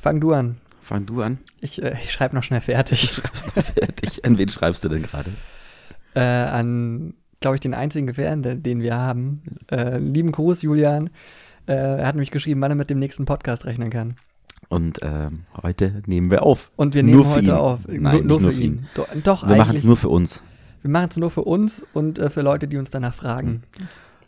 [0.00, 0.56] Fang du an.
[0.80, 1.38] Fang du an.
[1.60, 3.00] Ich, äh, ich schreibe noch schnell fertig.
[3.02, 4.24] Schreib's noch fertig.
[4.24, 5.30] An wen schreibst du denn gerade?
[6.14, 9.42] Äh, an, glaube ich, den einzigen Gefährten, den, wir haben.
[9.70, 11.10] Äh, lieben Gruß, Julian.
[11.66, 14.16] Äh, er hat nämlich geschrieben, wann er mit dem nächsten Podcast rechnen kann.
[14.70, 16.70] Und ähm, heute nehmen wir auf.
[16.76, 17.56] Und wir nehmen Nur für heute ihn.
[17.56, 17.80] auf.
[17.86, 18.86] Nein, nur, nur für für ihn.
[18.94, 20.42] Do, doch, Wir machen es nur für uns.
[20.82, 23.62] wir machen es nur für uns und äh, für Leute, die uns danach fragen.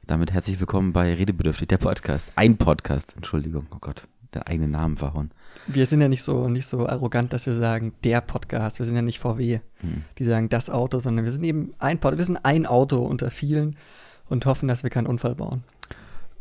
[0.07, 2.30] Damit herzlich willkommen bei Redebedürftig, der Podcast.
[2.36, 3.66] Ein Podcast, Entschuldigung.
[3.73, 5.30] Oh Gott, der eigene Namen verhauen.
[5.67, 8.79] Wir sind ja nicht so, nicht so arrogant, dass wir sagen, der Podcast.
[8.79, 10.05] Wir sind ja nicht VW, Hm.
[10.19, 13.30] die sagen das Auto, sondern wir sind eben ein Pod Wir sind ein Auto unter
[13.30, 13.77] vielen
[14.29, 15.62] und hoffen, dass wir keinen Unfall bauen.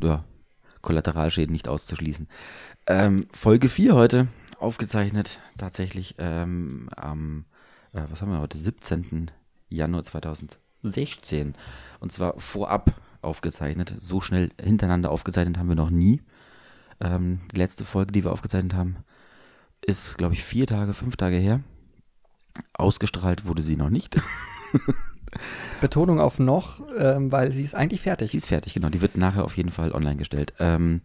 [0.01, 0.23] Ja,
[0.81, 2.27] Kollateralschäden nicht auszuschließen.
[2.87, 4.27] Ähm, Folge 4 heute
[4.59, 7.45] aufgezeichnet, tatsächlich ähm, am,
[7.93, 9.29] äh, was haben wir heute, 17.
[9.69, 11.55] Januar 2016.
[11.99, 13.93] Und zwar vorab aufgezeichnet.
[13.97, 16.21] So schnell hintereinander aufgezeichnet haben wir noch nie.
[17.01, 18.97] Ähm, die letzte Folge, die wir aufgezeichnet haben,
[19.81, 21.61] ist, glaube ich, vier Tage, fünf Tage her.
[22.73, 24.21] Ausgestrahlt wurde sie noch nicht.
[25.81, 28.31] Betonung auf noch, ähm, weil sie ist eigentlich fertig.
[28.31, 28.89] Die ist fertig, genau.
[28.89, 30.53] Die wird nachher auf jeden Fall online gestellt.
[30.59, 31.01] Ähm,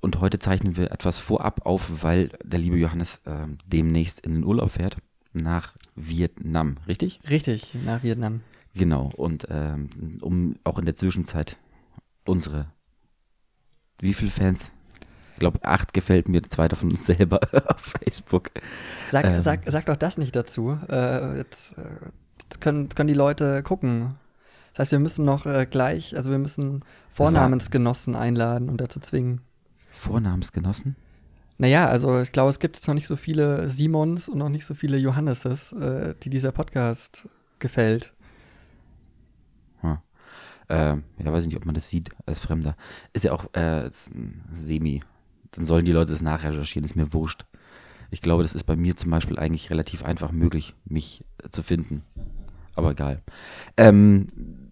[0.00, 4.44] und heute zeichnen wir etwas vorab auf, weil der liebe Johannes ähm, demnächst in den
[4.44, 4.98] Urlaub fährt
[5.32, 7.20] nach Vietnam, richtig?
[7.28, 8.42] Richtig, nach Vietnam.
[8.74, 9.10] Genau.
[9.16, 11.56] Und ähm, um auch in der Zwischenzeit
[12.24, 12.66] unsere,
[14.00, 14.70] wie viele Fans?
[15.38, 18.50] Ich glaube, acht gefällt mir, zwei davon uns selber auf Facebook.
[19.08, 19.40] Sag, Ähm.
[19.40, 20.76] sag, sag doch das nicht dazu.
[20.88, 21.82] Äh, jetzt, äh,
[22.42, 24.16] jetzt, können, jetzt können die Leute gucken.
[24.72, 29.40] Das heißt, wir müssen noch äh, gleich, also wir müssen Vornamensgenossen einladen und dazu zwingen.
[29.92, 30.96] Vornamensgenossen?
[31.56, 34.66] Naja, also ich glaube, es gibt jetzt noch nicht so viele Simons und noch nicht
[34.66, 37.28] so viele Johannesses, äh, die dieser Podcast
[37.60, 38.12] gefällt.
[39.82, 39.98] Hm.
[40.68, 42.76] Ähm, ja, weiß ich nicht, ob man das sieht als Fremder.
[43.12, 43.88] Ist ja auch äh,
[44.50, 45.00] Semi.
[45.52, 47.46] Dann sollen die Leute das nachrecherchieren, ist mir wurscht.
[48.10, 51.62] Ich glaube, das ist bei mir zum Beispiel eigentlich relativ einfach möglich, mich äh, zu
[51.62, 52.02] finden.
[52.74, 53.22] Aber egal.
[53.76, 54.28] Ähm,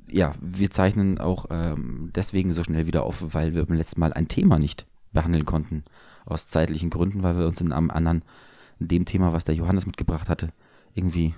[0.08, 4.12] ja, wir zeichnen auch ähm, deswegen so schnell wieder auf, weil wir beim letzten Mal
[4.12, 5.84] ein Thema nicht behandeln konnten.
[6.24, 8.22] Aus zeitlichen Gründen, weil wir uns in einem anderen,
[8.78, 10.50] in dem Thema, was der Johannes mitgebracht hatte,
[10.94, 11.34] irgendwie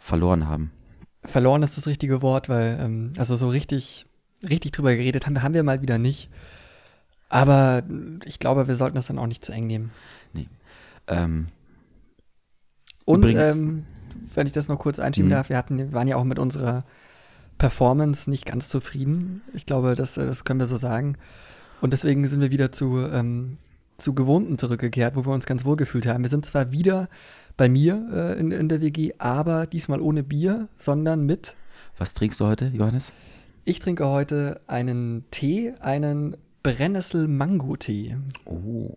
[0.00, 0.70] verloren haben.
[1.22, 4.06] Verloren ist das richtige Wort, weil, ähm, also so richtig,
[4.42, 6.30] richtig drüber geredet haben haben wir mal wieder nicht.
[7.28, 7.82] Aber
[8.24, 9.90] ich glaube, wir sollten das dann auch nicht zu eng nehmen.
[11.08, 11.46] Ähm,
[13.04, 13.84] Und Übrigens- ähm,
[14.34, 15.34] wenn ich das noch kurz einschieben Mhm.
[15.34, 16.84] darf, wir hatten, wir waren ja auch mit unserer
[17.58, 19.40] Performance nicht ganz zufrieden.
[19.54, 21.16] Ich glaube, das, äh, das können wir so sagen.
[21.80, 23.58] Und deswegen sind wir wieder zu, ähm,
[23.98, 26.22] zu Gewohnten zurückgekehrt, wo wir uns ganz wohl gefühlt haben.
[26.24, 27.08] Wir sind zwar wieder
[27.56, 31.54] bei mir äh, in, in der WG, aber diesmal ohne Bier, sondern mit.
[31.98, 33.12] was trinkst du heute, Johannes?
[33.64, 38.16] Ich trinke heute einen Tee, einen Brennnessel-Mango-Tee.
[38.44, 38.94] Oh.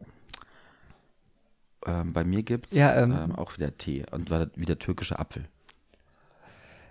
[1.85, 5.45] Ähm, bei mir gibt's Ja, ähm, ähm, auch wieder Tee und wieder türkischer Apfel.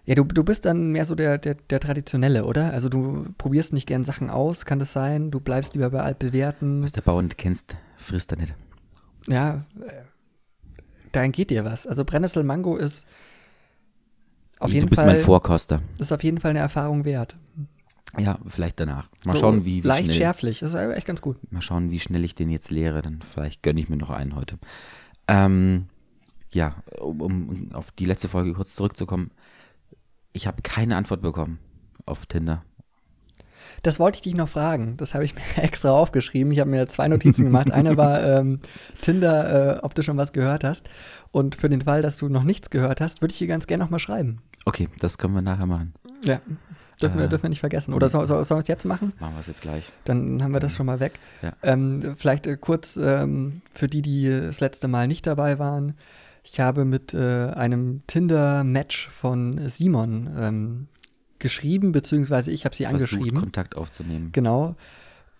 [0.04, 2.72] Ja, du, du bist dann mehr so der, der, der Traditionelle, oder?
[2.72, 5.32] Also du probierst nicht gern Sachen aus, kann das sein?
[5.32, 6.84] Du bleibst lieber bei altbewährten.
[6.84, 8.54] Was der Bauer nicht kennst, frisst er nicht.
[9.26, 10.02] Ja, äh,
[11.10, 11.88] dahin geht dir was.
[11.88, 13.04] Also Brennnessel Mango ist
[14.60, 15.82] auf du jeden bist Fall mein Vorkoster.
[15.98, 17.36] ist auf jeden Fall eine Erfahrung wert.
[18.16, 19.08] Ja, vielleicht danach.
[19.26, 20.16] Mal So schauen, wie, wie leicht schnell.
[20.16, 21.36] schärflich, das ist echt ganz gut.
[21.52, 23.02] Mal schauen, wie schnell ich den jetzt leere.
[23.02, 24.58] Dann vielleicht gönne ich mir noch einen heute.
[25.26, 25.86] Ähm,
[26.50, 29.30] ja, um, um auf die letzte Folge kurz zurückzukommen.
[30.32, 31.58] Ich habe keine Antwort bekommen
[32.06, 32.62] auf Tinder.
[33.82, 34.96] Das wollte ich dich noch fragen.
[34.96, 36.50] Das habe ich mir extra aufgeschrieben.
[36.52, 37.70] Ich habe mir zwei Notizen gemacht.
[37.70, 38.60] Eine war ähm,
[39.02, 40.88] Tinder, äh, ob du schon was gehört hast.
[41.30, 43.84] Und für den Fall, dass du noch nichts gehört hast, würde ich dir ganz gerne
[43.84, 44.40] noch mal schreiben.
[44.64, 45.92] Okay, das können wir nachher machen.
[46.24, 46.40] Ja.
[47.00, 47.94] Dürfen, wir, Äh, dürfen wir nicht vergessen.
[47.94, 49.12] Oder so, so, sollen wir es jetzt machen?
[49.20, 49.90] Machen wir es jetzt gleich.
[50.04, 51.18] Dann haben wir das schon mal weg.
[51.42, 51.52] Ja.
[51.62, 55.94] Ähm, vielleicht äh, kurz ähm, für die, die das letzte Mal nicht dabei waren.
[56.44, 60.88] Ich habe mit äh, einem Tinder-Match von Simon ähm,
[61.38, 63.38] geschrieben, beziehungsweise ich habe sie Versucht, angeschrieben.
[63.38, 64.30] Kontakt aufzunehmen.
[64.32, 64.74] Genau,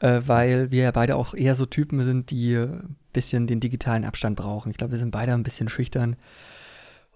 [0.00, 4.04] äh, weil wir ja beide auch eher so Typen sind, die ein bisschen den digitalen
[4.04, 4.70] Abstand brauchen.
[4.70, 6.16] Ich glaube, wir sind beide ein bisschen schüchtern.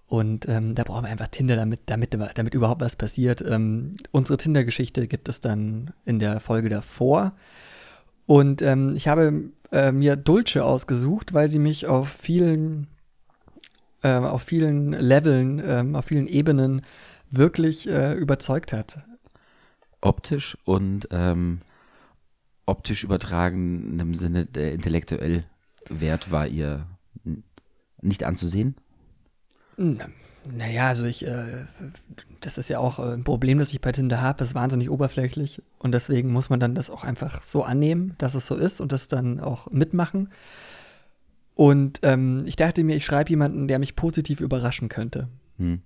[0.07, 3.41] Und ähm, da brauchen wir einfach Tinder, damit, damit, damit überhaupt was passiert.
[3.41, 7.33] Ähm, unsere Tinder-Geschichte gibt es dann in der Folge davor.
[8.25, 12.87] Und ähm, ich habe äh, mir Dulce ausgesucht, weil sie mich auf vielen,
[14.01, 16.83] äh, auf vielen Leveln, ähm, auf vielen Ebenen
[17.31, 18.99] wirklich äh, überzeugt hat.
[20.01, 21.61] Optisch und ähm,
[22.65, 25.45] optisch übertragen im Sinne der intellektuell
[25.89, 26.85] Wert war ihr
[28.01, 28.75] nicht anzusehen.
[29.77, 29.97] Hm,
[30.51, 31.65] Naja, also ich, äh,
[32.41, 35.61] das ist ja auch äh, ein Problem, das ich bei Tinder habe, ist wahnsinnig oberflächlich
[35.79, 38.91] und deswegen muss man dann das auch einfach so annehmen, dass es so ist und
[38.91, 40.29] das dann auch mitmachen.
[41.55, 45.29] Und ähm, ich dachte mir, ich schreibe jemanden, der mich positiv überraschen könnte.
[45.57, 45.81] Hm.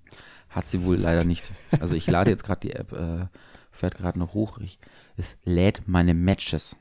[0.50, 1.52] Hat sie wohl leider nicht.
[1.80, 3.28] Also ich lade jetzt gerade die App, äh,
[3.72, 4.60] fährt gerade noch hoch.
[4.60, 4.80] Ich,
[5.18, 6.76] es lädt meine Matches,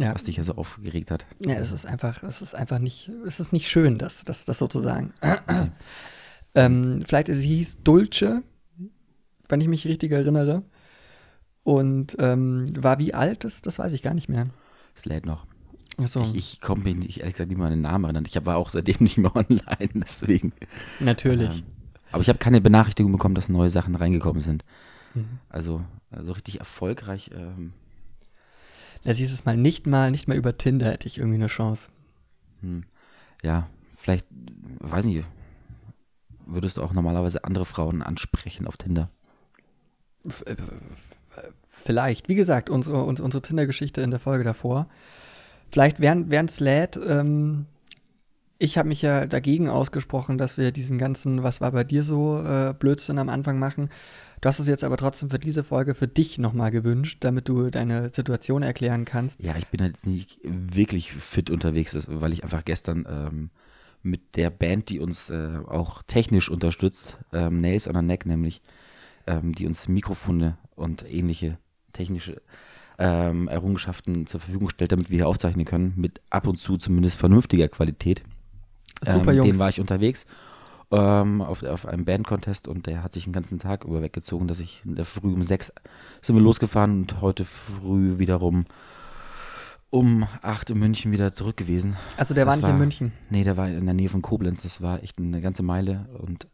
[0.00, 1.26] Ja, was dich ja so aufgeregt hat.
[1.44, 4.58] ja es ist einfach, es ist einfach nicht, es ist nicht schön, das, das, das
[4.58, 5.12] sozusagen.
[6.54, 8.42] ähm, vielleicht, sie hieß Dulce,
[9.48, 10.62] wenn ich mich richtig erinnere.
[11.64, 14.46] Und ähm, war wie alt, das, das weiß ich gar nicht mehr.
[14.96, 15.46] Es lädt noch.
[15.98, 18.24] Achso, Ich, ich komme mir nicht, ehrlich gesagt nicht mal an den Namen erinnern.
[18.26, 20.54] Ich war auch seitdem nicht mehr online, deswegen.
[20.98, 21.50] natürlich.
[21.50, 21.64] Ähm,
[22.10, 24.64] aber ich habe keine Benachrichtigung bekommen, dass neue Sachen reingekommen sind.
[25.12, 25.40] Mhm.
[25.50, 27.30] Also, also richtig erfolgreich.
[27.34, 27.74] Ähm,
[29.04, 31.88] Ja, siehst es mal nicht mal, nicht mal über Tinder hätte ich irgendwie eine Chance.
[32.60, 32.82] hm,
[33.42, 34.26] ja, vielleicht,
[34.80, 35.24] weiß nicht,
[36.46, 39.08] würdest du auch normalerweise andere Frauen ansprechen auf Tinder?
[40.46, 40.56] Äh,
[41.70, 42.28] Vielleicht.
[42.28, 44.86] Wie gesagt, unsere, uns- unsere Tinder-Geschichte in der Folge davor.
[45.70, 47.66] Vielleicht während während es lädt, ähm,
[48.58, 52.42] ich habe mich ja dagegen ausgesprochen, dass wir diesen ganzen, was war bei dir so,
[52.42, 53.90] äh, Blödsinn am Anfang machen.
[54.40, 57.68] Du hast es jetzt aber trotzdem für diese Folge für dich nochmal gewünscht, damit du
[57.70, 59.38] deine Situation erklären kannst.
[59.40, 63.50] Ja, ich bin halt jetzt nicht wirklich fit unterwegs, weil ich einfach gestern ähm,
[64.02, 68.62] mit der Band, die uns äh, auch technisch unterstützt, ähm, Nails on a Neck nämlich,
[69.26, 71.58] ähm, die uns Mikrofone und ähnliche
[71.92, 72.40] technische
[72.98, 77.18] ähm, Errungenschaften zur Verfügung stellt, damit wir hier aufzeichnen können, mit ab und zu zumindest
[77.18, 78.22] vernünftiger Qualität.
[79.02, 79.50] Super, ähm, mit Jungs.
[79.50, 80.24] dem war ich unterwegs
[80.90, 84.58] ähm, auf, auf einem Bandcontest und der hat sich den ganzen Tag über weggezogen, dass
[84.60, 85.72] ich in der Früh um sechs
[86.22, 88.64] sind wir losgefahren und heute früh wiederum
[89.90, 91.96] um acht in München wieder zurück gewesen.
[92.16, 93.12] Also der war Das nicht in München.
[93.28, 94.62] Nee, der war in der Nähe von Koblenz.
[94.62, 96.46] Das war echt eine ganze Meile und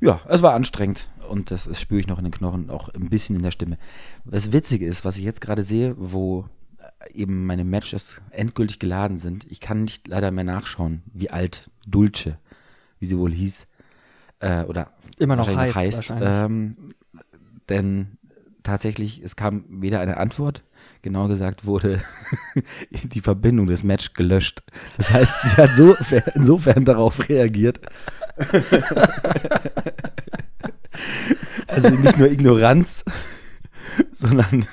[0.00, 3.08] ja, es war anstrengend und das, das spüre ich noch in den Knochen, auch ein
[3.08, 3.78] bisschen in der Stimme.
[4.24, 6.46] Was witzig ist, was ich jetzt gerade sehe, wo
[6.78, 11.70] äh, eben meine Matches endgültig geladen sind, ich kann nicht leider mehr nachschauen, wie alt
[11.86, 12.38] Dulce,
[13.04, 13.66] wie sie wohl hieß,
[14.40, 16.26] äh, oder Immer noch heißt, wahrscheinlich.
[16.26, 16.94] Ähm,
[17.68, 18.16] denn
[18.62, 20.64] tatsächlich, es kam weder eine Antwort,
[21.02, 22.00] genau gesagt wurde
[22.90, 24.62] die Verbindung des Match gelöscht.
[24.96, 25.94] Das heißt, sie hat so,
[26.34, 27.82] insofern darauf reagiert.
[31.66, 33.04] also nicht nur Ignoranz,
[34.12, 34.66] sondern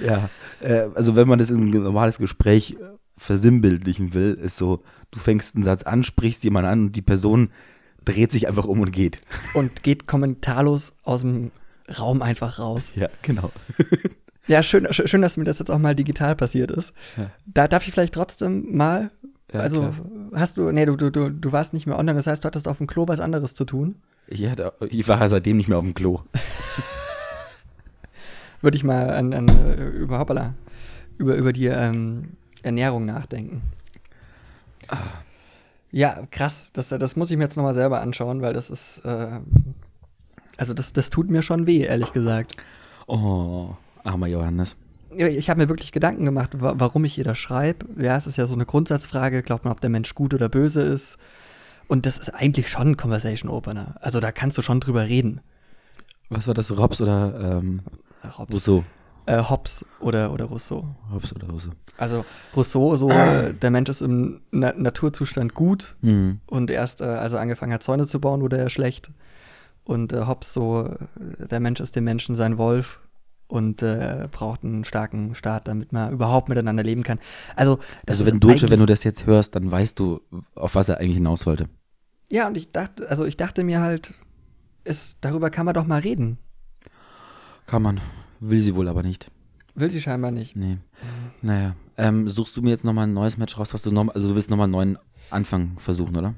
[0.00, 0.30] ja,
[0.60, 2.76] äh, also wenn man das in ein normales Gespräch
[3.16, 7.50] versinnbildlichen will, ist so, du fängst einen Satz an, sprichst jemanden an und die Person
[8.04, 9.20] dreht sich einfach um und geht.
[9.54, 11.50] Und geht kommentarlos aus dem
[11.98, 12.92] Raum einfach raus.
[12.94, 13.50] Ja, genau.
[14.46, 16.92] Ja, schön, sch- schön, dass mir das jetzt auch mal digital passiert ist.
[17.16, 17.30] Ja.
[17.46, 19.10] Da darf ich vielleicht trotzdem mal,
[19.50, 19.94] Ja, also klar.
[20.34, 22.68] hast du, nee, du, du, du, du warst nicht mehr online, das heißt, du hattest
[22.68, 23.94] auf dem Klo was anderes zu tun.
[24.26, 26.20] Ich, hatte, ich war seitdem nicht mehr auf dem Klo.
[28.60, 30.52] Würde ich mal an, an äh, über, hoppala,
[31.16, 32.34] über, über die ähm,
[32.64, 33.62] Ernährung nachdenken.
[35.90, 39.40] Ja, krass, das, das muss ich mir jetzt nochmal selber anschauen, weil das ist, äh,
[40.56, 42.56] also das, das tut mir schon weh, ehrlich gesagt.
[43.06, 43.70] Oh,
[44.02, 44.76] armer Johannes.
[45.16, 47.86] Ich habe mir wirklich Gedanken gemacht, wa warum ich ihr das schreibe.
[48.02, 50.82] Ja, es ist ja so eine Grundsatzfrage, glaubt man, ob der Mensch gut oder böse
[50.82, 51.18] ist.
[51.86, 53.94] Und das ist eigentlich schon ein Conversation Opener.
[54.00, 55.40] Also da kannst du schon drüber reden.
[56.30, 57.82] Was war das, Robs oder ähm,
[58.36, 58.84] Hobbes, Rousseau?
[59.26, 60.86] Äh, Hobbes oder, oder Rousseau.
[61.12, 61.70] Robs oder Rousseau?
[61.96, 62.24] Also
[62.54, 66.40] Rousseau, so äh, der Mensch ist im Na Naturzustand gut Hm.
[66.46, 69.10] und erst äh, als er angefangen hat, Zäune zu bauen, wurde er schlecht.
[69.84, 73.00] Und äh, Hobbes so, äh, der Mensch ist dem Menschen sein Wolf
[73.48, 77.18] und äh, braucht einen starken Staat, damit man überhaupt miteinander leben kann.
[77.54, 77.76] Also,
[78.06, 80.20] das Also wenn eigentlich- wenn du das jetzt hörst, dann weißt du,
[80.54, 81.68] auf was er eigentlich hinaus wollte.
[82.32, 84.14] Ja, und ich dachte, also ich dachte mir halt,
[84.84, 86.38] ist, darüber kann man doch mal reden.
[87.66, 88.00] Kann man.
[88.40, 89.30] Will sie wohl aber nicht.
[89.74, 90.54] Will sie scheinbar nicht.
[90.56, 90.78] Nee.
[91.42, 91.74] Naja.
[91.96, 94.34] Ähm, suchst du mir jetzt nochmal ein neues Match raus, was du noch, also du
[94.34, 94.98] willst nochmal einen neuen
[95.30, 96.34] Anfang versuchen, oder?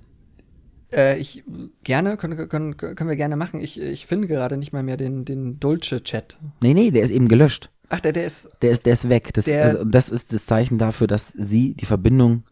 [0.92, 1.42] Äh, ich
[1.82, 3.58] gerne, können, können, können wir gerne machen.
[3.60, 6.38] Ich, ich finde gerade nicht mal mehr den, den Dulce-Chat.
[6.62, 7.70] Nee, nee, der ist eben gelöscht.
[7.88, 8.50] Ach, der, der ist.
[8.62, 9.30] Der ist, der ist weg.
[9.34, 12.44] Das, Der- also, das ist das Zeichen dafür, dass sie die Verbindung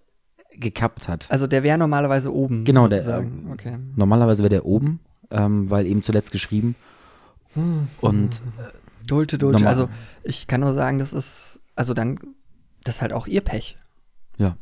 [0.57, 1.31] gekappt hat.
[1.31, 2.65] Also der wäre normalerweise oben.
[2.65, 3.45] Genau, der, sozusagen.
[3.47, 3.79] ähm, Okay.
[3.97, 6.75] Normalerweise wäre der oben, ähm, weil eben zuletzt geschrieben.
[8.01, 8.41] Und
[9.07, 9.55] Dulce, Dulce.
[9.65, 9.89] Normal- Also
[10.23, 11.61] ich kann nur sagen, das ist.
[11.75, 12.19] Also dann.
[12.85, 13.77] Das ist halt auch ihr Pech.
[14.37, 14.57] ja,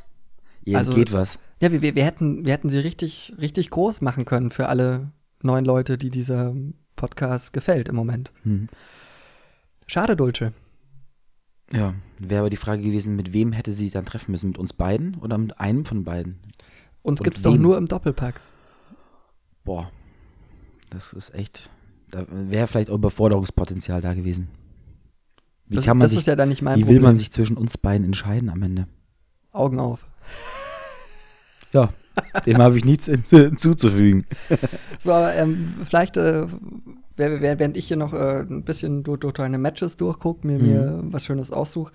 [0.64, 1.38] ihr Also- geht was.
[1.60, 5.12] Ja, wir, wir, wir, hätten, wir hätten sie richtig, richtig groß machen können für alle
[5.42, 6.54] neun Leute, die dieser
[6.96, 8.32] Podcast gefällt im Moment.
[8.42, 8.68] Hm.
[9.86, 10.52] Schade, Dulce.
[11.72, 14.48] Ja, wäre aber die Frage gewesen, mit wem hätte sie dann treffen müssen?
[14.48, 16.40] Mit uns beiden oder mit einem von beiden?
[17.02, 18.40] Uns Und gibt's doch nur im Doppelpack.
[19.64, 19.90] Boah,
[20.90, 21.70] das ist echt.
[22.12, 24.48] Da wäre vielleicht auch Überforderungspotenzial da gewesen.
[25.66, 26.96] Wie Das, kann man das sich, ist ja dann nicht mein wie Problem.
[26.96, 28.86] will man sich zwischen uns beiden entscheiden am Ende?
[29.50, 30.06] Augen auf.
[31.72, 31.88] Ja,
[32.44, 34.26] dem habe ich nichts hinzuzufügen.
[34.98, 36.46] So, aber ähm, vielleicht, äh,
[37.16, 40.66] während ich hier noch äh, ein bisschen durch, durch deine Matches durchgucke, mir, mhm.
[40.66, 41.92] mir was Schönes aussuche,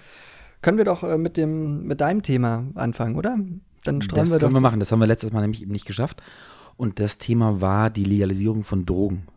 [0.63, 3.37] können wir doch äh, mit dem mit deinem Thema anfangen, oder?
[3.83, 4.79] Dann streuen das wir können wir machen.
[4.79, 6.23] Das haben wir letztes Mal nämlich eben nicht geschafft.
[6.75, 9.27] Und das Thema war die Legalisierung von Drogen.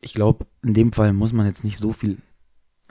[0.00, 2.18] Ich glaube, in dem Fall muss man jetzt nicht so viel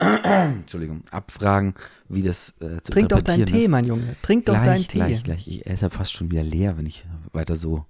[0.00, 1.74] Entschuldigung, abfragen,
[2.08, 4.16] wie das äh, zu Trink doch deinen Tee, mein Junge.
[4.22, 4.98] Trink doch deinen Tee.
[4.98, 5.46] Gleich, gleich.
[5.46, 7.84] Ich, er ist ja fast schon wieder leer, wenn ich weiter so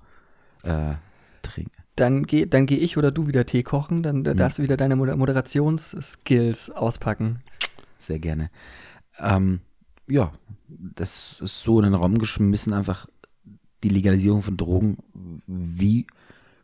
[0.64, 0.94] äh,
[1.42, 1.70] trinke.
[1.94, 4.36] Dann gehe dann geh ich oder du wieder Tee kochen, dann hm.
[4.36, 7.40] darfst du wieder deine Moderationsskills auspacken.
[8.00, 8.50] Sehr gerne.
[9.18, 9.60] Ähm,
[10.08, 10.32] ja,
[10.68, 13.06] das ist so in den Raum geschmissen, einfach
[13.84, 14.98] die Legalisierung von Drogen.
[15.46, 16.06] Wie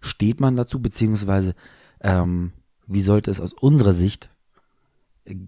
[0.00, 1.54] steht man dazu, beziehungsweise
[2.00, 2.52] ähm,
[2.86, 4.30] wie sollte es aus unserer Sicht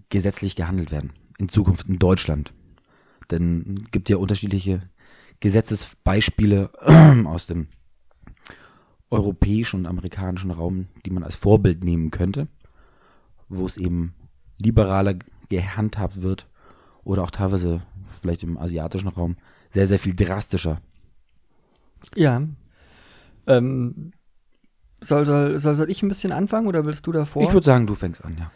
[0.09, 2.53] gesetzlich gehandelt werden in Zukunft in Deutschland.
[3.31, 4.81] Denn es gibt ja unterschiedliche
[5.39, 6.71] Gesetzesbeispiele
[7.25, 7.67] aus dem
[9.09, 12.47] europäischen und amerikanischen Raum, die man als Vorbild nehmen könnte,
[13.47, 14.13] wo es eben
[14.59, 15.15] liberaler
[15.47, 16.47] gehandhabt wird
[17.03, 17.81] oder auch teilweise
[18.21, 19.37] vielleicht im asiatischen Raum
[19.73, 20.81] sehr, sehr viel drastischer.
[22.15, 22.41] Ja.
[23.47, 24.11] Ähm,
[25.01, 27.43] soll, soll, soll, soll ich ein bisschen anfangen oder willst du davor?
[27.43, 28.51] Ich würde sagen, du fängst an, ja.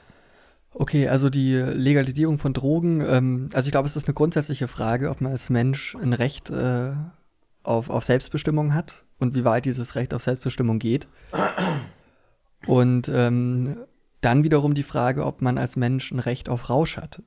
[0.76, 5.12] Okay, also die Legalisierung von Drogen, ähm, also ich glaube, es ist eine grundsätzliche Frage,
[5.12, 6.94] ob man als Mensch ein Recht äh,
[7.62, 11.08] auf, auf Selbstbestimmung hat und wie weit dieses Recht auf Selbstbestimmung geht.
[12.66, 13.78] Und ähm,
[14.22, 17.22] dann wiederum die Frage, ob man als Mensch ein Recht auf Rausch hat.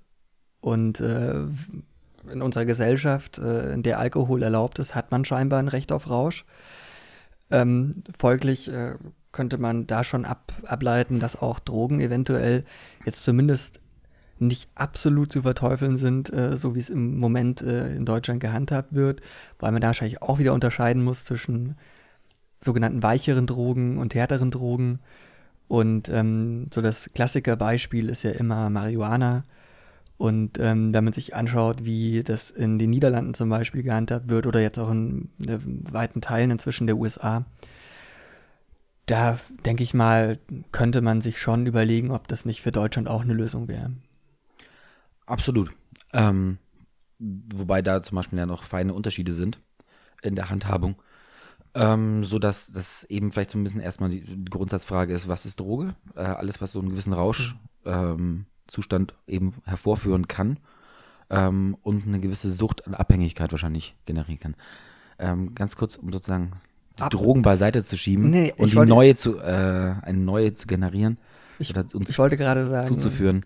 [0.60, 1.44] Und äh,
[2.30, 6.10] in unserer Gesellschaft, äh, in der Alkohol erlaubt ist, hat man scheinbar ein Recht auf
[6.10, 6.44] Rausch.
[7.50, 8.94] Ähm, folglich äh,
[9.32, 12.64] könnte man da schon ab, ableiten, dass auch Drogen eventuell
[13.04, 13.80] jetzt zumindest
[14.38, 18.94] nicht absolut zu verteufeln sind, äh, so wie es im Moment äh, in Deutschland gehandhabt
[18.94, 19.20] wird,
[19.58, 21.76] weil man da wahrscheinlich auch wieder unterscheiden muss zwischen
[22.60, 25.00] sogenannten weicheren Drogen und härteren Drogen.
[25.68, 29.44] Und ähm, so das Klassikerbeispiel ist ja immer Marihuana.
[30.18, 34.46] Und ähm, wenn man sich anschaut, wie das in den Niederlanden zum Beispiel gehandhabt wird
[34.46, 35.58] oder jetzt auch in, in äh,
[35.92, 37.44] weiten Teilen inzwischen der USA,
[39.04, 40.38] da denke ich mal,
[40.72, 43.92] könnte man sich schon überlegen, ob das nicht für Deutschland auch eine Lösung wäre.
[45.26, 45.70] Absolut.
[46.12, 46.58] Ähm,
[47.18, 49.60] wobei da zum Beispiel ja noch feine Unterschiede sind
[50.22, 50.96] in der Handhabung.
[51.74, 55.60] Ähm, so dass das eben vielleicht so ein bisschen erstmal die, Grundsatzfrage ist, was ist
[55.60, 55.94] Droge?
[56.14, 58.46] Äh, alles, was so einen gewissen Rauschzustand ähm,
[59.26, 60.58] eben hervorführen kann
[61.30, 64.56] ähm, und eine gewisse Sucht an Abhängigkeit wahrscheinlich generieren kann.
[65.18, 66.52] Ähm, ganz kurz, um sozusagen
[66.98, 70.54] die Ab Drogen beiseite zu schieben nee, und die wollte, neue zu, äh, eine neue
[70.54, 71.18] zu generieren.
[71.58, 73.44] Ich, ich wollte gerade sagen, zuzuführen.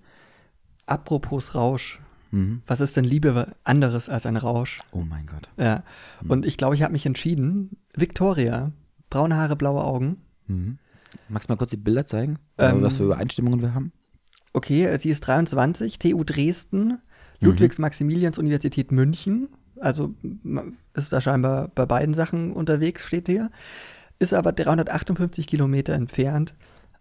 [0.87, 2.01] Apropos Rausch.
[2.33, 2.63] Mhm.
[2.67, 4.81] Was ist denn Liebe anderes als ein Rausch?
[4.93, 5.49] Oh mein Gott.
[5.57, 5.85] Ja.
[6.23, 6.31] Mhm.
[6.31, 7.77] Und ich glaube, ich habe mich entschieden.
[7.95, 8.73] Victoria,
[9.09, 10.23] braune Haare, blaue Augen.
[10.47, 10.79] Mhm.
[11.29, 13.93] Magst du mal kurz die Bilder zeigen, ähm, was für Übereinstimmungen wir haben?
[14.53, 16.99] Okay, sie ist 23, TU Dresden, mhm.
[17.41, 19.49] Ludwigs-Maximilians-Universität München,
[19.81, 20.15] also
[20.95, 23.51] ist da scheinbar bei beiden Sachen unterwegs, steht hier.
[24.19, 26.55] Ist aber 358 Kilometer entfernt.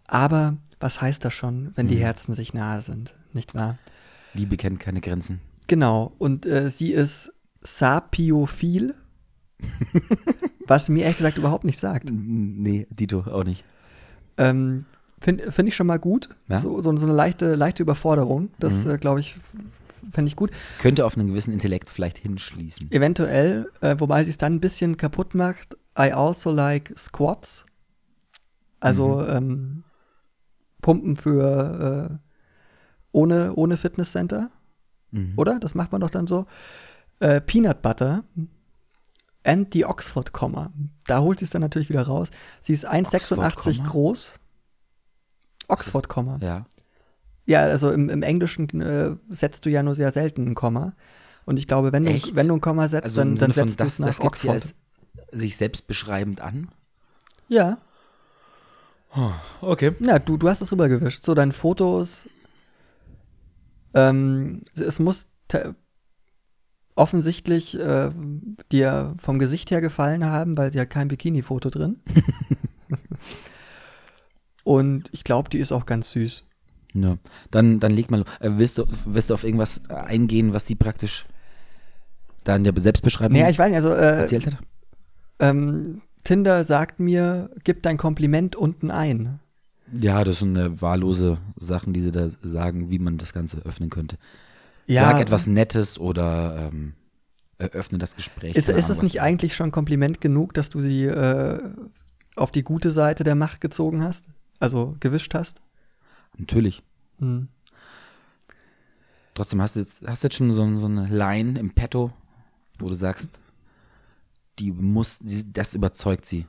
[0.06, 2.02] Aber was heißt das schon, wenn die hm.
[2.02, 3.78] Herzen sich nahe sind, nicht wahr?
[4.32, 5.40] Liebe kennt keine Grenzen.
[5.66, 6.12] Genau.
[6.18, 8.94] Und äh, sie ist sapiophil,
[10.66, 12.10] was mir ehrlich gesagt überhaupt nicht sagt.
[12.10, 13.64] Nee, Dito auch nicht.
[14.38, 14.86] Ähm,
[15.20, 16.30] Finde find ich schon mal gut.
[16.48, 16.58] Ja?
[16.58, 18.50] So, so, so, eine leichte, leichte Überforderung.
[18.58, 18.92] Das, mhm.
[18.92, 19.36] äh, glaube ich,
[20.12, 20.50] fände ich gut.
[20.80, 22.90] Könnte auf einen gewissen Intellekt vielleicht hinschließen.
[22.90, 25.76] Eventuell, äh, wobei sie es dann ein bisschen kaputt macht.
[25.98, 27.66] I also like squats.
[28.80, 29.28] Also mhm.
[29.28, 29.84] ähm,
[30.80, 32.16] Pumpen für äh,
[33.12, 34.50] ohne, ohne Fitnesscenter.
[35.10, 35.34] Mhm.
[35.36, 35.58] Oder?
[35.58, 36.46] Das macht man doch dann so.
[37.18, 38.24] Äh, Peanut Butter
[39.44, 40.72] and the Oxford Komma.
[41.06, 42.30] Da holt sie es dann natürlich wieder raus.
[42.62, 44.39] Sie ist 1,86 groß.
[45.70, 46.38] Oxford Komma.
[46.40, 46.66] Ja.
[47.46, 50.92] Ja, also im, im Englischen äh, setzt du ja nur sehr selten ein Komma.
[51.46, 53.86] Und ich glaube, wenn du, wenn du ein Komma setzt, also dann, dann setzt du
[53.86, 54.74] es nach das Oxford.
[55.32, 56.68] sich selbst beschreibend an?
[57.48, 57.78] Ja.
[59.16, 59.92] Oh, okay.
[59.98, 61.24] Ja, du, du hast es rübergewischt.
[61.24, 62.28] So, deine Fotos.
[63.94, 65.26] Ähm, es muss
[66.94, 68.10] offensichtlich äh,
[68.70, 72.00] dir vom Gesicht her gefallen haben, weil sie hat kein Bikini-Foto drin.
[74.64, 76.42] Und ich glaube, die ist auch ganz süß.
[76.94, 77.18] Ja,
[77.50, 78.24] dann, dann leg mal.
[78.40, 81.26] Äh, willst, du, willst du auf irgendwas eingehen, was sie praktisch
[82.44, 84.58] da in der Selbstbeschreibung naja, ich weiß nicht, also, äh, erzählt hat?
[85.38, 89.40] Ähm, Tinder sagt mir, gib dein Kompliment unten ein.
[89.92, 93.90] Ja, das sind äh, wahllose Sachen, die sie da sagen, wie man das Ganze öffnen
[93.90, 94.18] könnte.
[94.86, 95.04] Ja.
[95.04, 96.94] Sag etwas Nettes oder ähm,
[97.58, 98.56] eröffne das Gespräch.
[98.56, 101.60] Ist, ist es was- nicht eigentlich schon Kompliment genug, dass du sie äh,
[102.36, 104.24] auf die gute Seite der Macht gezogen hast?
[104.60, 105.60] Also gewischt hast?
[106.38, 106.82] Natürlich.
[107.18, 107.48] Hm.
[109.34, 112.12] Trotzdem hast du jetzt, hast du jetzt schon so, so eine Line im Petto,
[112.78, 113.28] wo du sagst,
[114.58, 116.46] die muss, die, das überzeugt sie.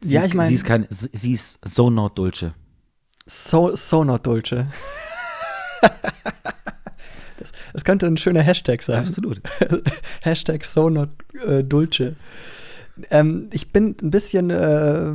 [0.00, 2.52] Sie Ja, ist, ich mein- Sie ist kein, sie ist so not dulce.
[3.26, 4.66] So, so not dulce.
[7.38, 8.98] das, das könnte ein schöner Hashtag sein.
[8.98, 9.40] Absolut.
[10.22, 11.10] Hashtag so not
[11.44, 12.16] äh, dulce.
[13.10, 15.14] Ähm, ich bin ein bisschen, äh,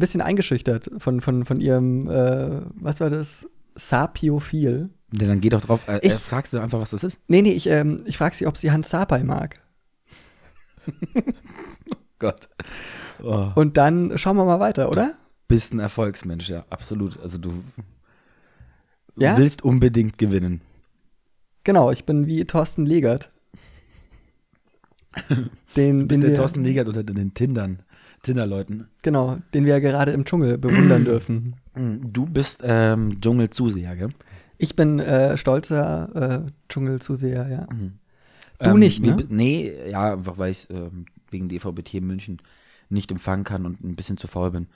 [0.00, 3.46] ein bisschen eingeschüchtert von, von, von ihrem, äh, was war das?
[3.76, 4.90] Sapiophil.
[5.18, 7.20] Ja, dann geh doch drauf, äh, Ich- äh, fragst du einfach, was das ist.
[7.28, 9.60] Nee, nee, ich, ähm, ich frage sie, ob sie Hans Sapai mag.
[12.18, 12.48] Gott.
[13.22, 13.50] Oh.
[13.54, 15.14] Und dann schauen wir mal weiter, oder?
[15.48, 17.18] bist ein Erfolgsmensch, ja, absolut.
[17.20, 17.52] Also du
[19.16, 19.36] Ja?
[19.36, 20.60] willst unbedingt gewinnen.
[21.64, 23.32] Genau, ich bin wie Thorsten Legert.
[25.76, 27.82] Den, Du bist den der Thorsten Legert unter den Tindern,
[28.22, 28.88] Tinder-Leuten.
[29.02, 31.54] Genau, den wir ja gerade im Dschungel bewundern dürfen.
[32.02, 34.10] Du bist ähm, Dschungelzuseher, gell?
[34.58, 37.66] Ich bin äh, stolzer äh, Dschungelzuseher, ja.
[37.66, 39.16] Du Ähm, nicht, ne?
[39.28, 42.42] Nee, ja, einfach weil ich ähm, wegen DVB-T in München
[42.90, 44.66] nicht empfangen kann und ein bisschen zu faul bin,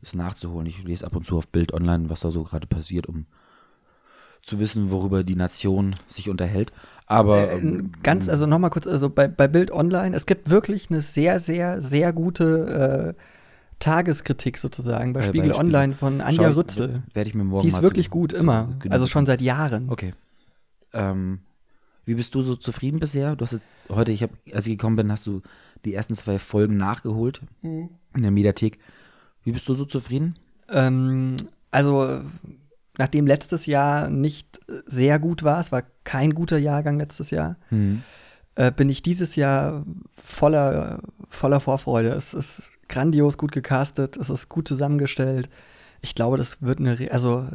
[0.00, 0.66] es nachzuholen.
[0.66, 3.26] Ich lese ab und zu auf Bild online, was da so gerade passiert, um
[4.44, 6.70] zu wissen, worüber die Nation sich unterhält.
[7.06, 10.90] Aber Äh, ähm, ganz, also nochmal kurz, also bei, bei Bild Online, es gibt wirklich
[10.90, 13.22] eine sehr, sehr, sehr gute äh,
[13.78, 15.60] Tageskritik sozusagen bei Bei- bei Spiegel Spiegel.
[15.66, 17.02] Online von Anja schau ich- Rützel.
[17.12, 18.76] Werde ich mir morgen Die ist mal wirklich gut, immer.
[18.90, 19.88] Also schon seit Jahren.
[19.90, 20.12] Okay.
[20.92, 21.40] Ähm,
[22.06, 23.34] wie bist du so zufrieden bisher?
[23.36, 25.40] Du hast jetzt heute, ich habe, als ich gekommen bin, hast du
[25.84, 28.78] die ersten zwei Folgen nachgeholt in der Mediathek.
[29.42, 30.34] Wie bist du so zufrieden?
[30.70, 31.36] Ähm,
[31.70, 32.20] also,
[32.98, 37.56] nachdem letztes Jahr nicht sehr gut war, es war kein guter Jahrgang letztes Jahr,
[38.56, 39.84] äh, bin ich dieses Jahr
[40.22, 42.10] voller, voller Vorfreude.
[42.10, 45.48] Es ist grandios gut gecastet, es ist gut zusammengestellt.
[46.02, 47.48] Ich glaube, das wird eine, also,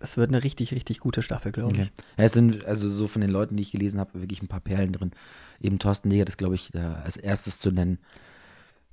[0.00, 1.82] es wird eine richtig, richtig gute Staffel, glaube Okay.
[1.82, 1.92] ich.
[2.18, 4.60] Ja, es sind also so von den Leuten, die ich gelesen habe, wirklich ein paar
[4.60, 5.12] Perlen drin.
[5.60, 7.98] Eben Thorsten Legert ist, glaube ich, da als erstes zu nennen.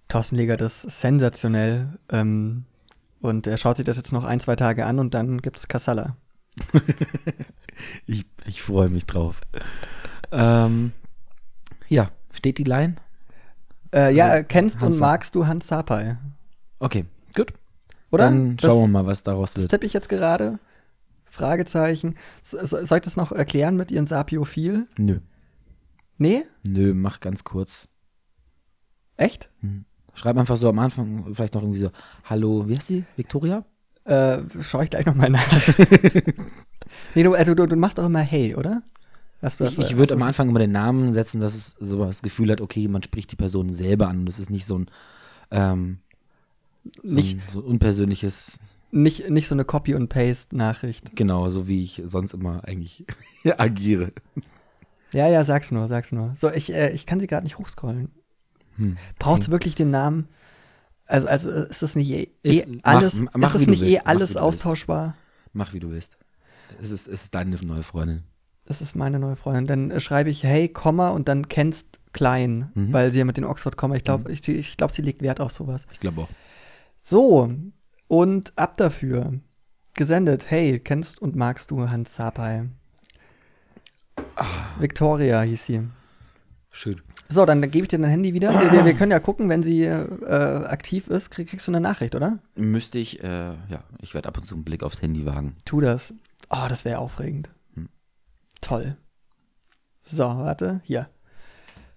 [0.07, 1.87] Thorsten Legert ist sensationell.
[2.09, 2.65] Ähm,
[3.23, 6.15] und er schaut sich das jetzt noch ein, zwei Tage an und dann gibt's Kassala.
[8.05, 9.41] Ich, ich freue mich drauf.
[10.31, 10.91] ähm,
[11.89, 12.95] ja, steht die Line?
[13.93, 16.17] Äh, ja, Also, kennst Hans und magst du Hans Sapai?
[16.79, 17.05] Okay,
[17.35, 17.53] gut.
[18.11, 18.25] Oder?
[18.25, 19.71] Dann Das- schauen wir mal, was daraus Das wird.
[19.71, 20.59] tippe ich jetzt gerade.
[21.25, 22.15] Fragezeichen.
[22.43, 24.87] So- so- Soll ich das noch erklären mit ihren Sapiophil?
[24.97, 25.19] Nö,
[26.19, 26.45] Nee?
[26.63, 27.87] nö, mach ganz kurz.
[29.17, 29.49] Echt?
[30.15, 31.89] Schreib einfach so am Anfang vielleicht noch irgendwie so,
[32.23, 33.03] hallo, wie heißt die?
[33.15, 33.65] Victoria?
[34.05, 35.77] Äh, schau ich gleich nochmal nach.
[37.15, 38.83] nee, du, also, du, du machst doch immer Hey, oder?
[39.41, 42.21] Du Ich, das, ich würde am Anfang immer den Namen setzen, dass es so das
[42.21, 44.85] Gefühl hat, okay, man spricht die Person selber an und es ist nicht so ein,
[45.51, 45.97] ähm,
[47.03, 48.57] so, Nicht- ein, so unpersönliches,
[48.91, 51.15] Nicht, nicht so eine Copy- und Paste-Nachricht.
[51.15, 53.05] genau, so wie ich sonst immer eigentlich
[53.57, 54.11] agiere.
[55.11, 56.35] Ja, ja, sag's nur, sag's nur.
[56.35, 58.11] So, ich, äh, ich kann sie gerade nicht hochscrollen.
[58.77, 58.97] Hm.
[59.19, 60.27] Braucht's wirklich den Namen?
[61.05, 63.67] Also, also äh, ist das nicht eh, eh Ist- mach- alles, mach, mach, ist das
[63.67, 64.37] nicht eh willst, mach, alles willst.
[64.41, 65.15] austauschbar?
[65.53, 66.17] Mach wie du willst.
[66.81, 68.23] Es ist, es ist deine neue Freundin.
[68.65, 69.67] Das ist meine neue Freundin.
[69.67, 72.93] Dann äh, schreibe ich Hey, Komma und dann kennst klein, Mhm.
[72.93, 73.95] weil sie ja mit den Oxford Komma.
[73.95, 75.85] Ich glaube, ich, ich glaube, sie legt Wert auf sowas.
[75.91, 76.29] Ich glaube auch.
[77.01, 77.53] So,
[78.07, 79.33] und ab dafür.
[79.95, 82.65] Gesendet, hey, kennst und magst du Hans Sapai?
[84.35, 84.45] Ah.
[84.79, 85.81] Victoria hieß sie.
[86.71, 87.01] Schön.
[87.33, 88.53] So, dann gebe ich dir dein Handy wieder.
[88.53, 91.81] Wir, wir, wir können ja gucken, wenn sie äh, aktiv ist, krieg, kriegst du eine
[91.81, 92.37] Nachricht, oder?
[92.55, 95.55] Müsste ich, äh, ja, ich werde ab und zu einen Blick aufs Handy wagen.
[95.65, 96.13] Tu das.
[96.51, 97.49] Oh, das wäre aufregend.
[97.73, 97.89] Hm.
[98.61, 98.97] Toll.
[100.03, 101.09] So, warte, hier.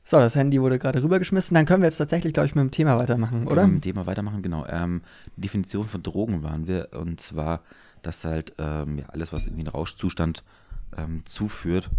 [0.05, 1.55] So, das Handy wurde gerade rübergeschmissen.
[1.55, 3.66] Dann können wir jetzt tatsächlich, glaube ich, mit dem Thema weitermachen, oder?
[3.66, 4.64] Mit dem Thema weitermachen, genau.
[4.66, 5.03] Ähm,
[5.37, 7.61] die Definition von Drogen waren wir, und zwar,
[8.01, 10.44] dass halt ähm, ja, alles, was irgendwie einen Rauschzustand
[10.96, 11.90] ähm, zuführt,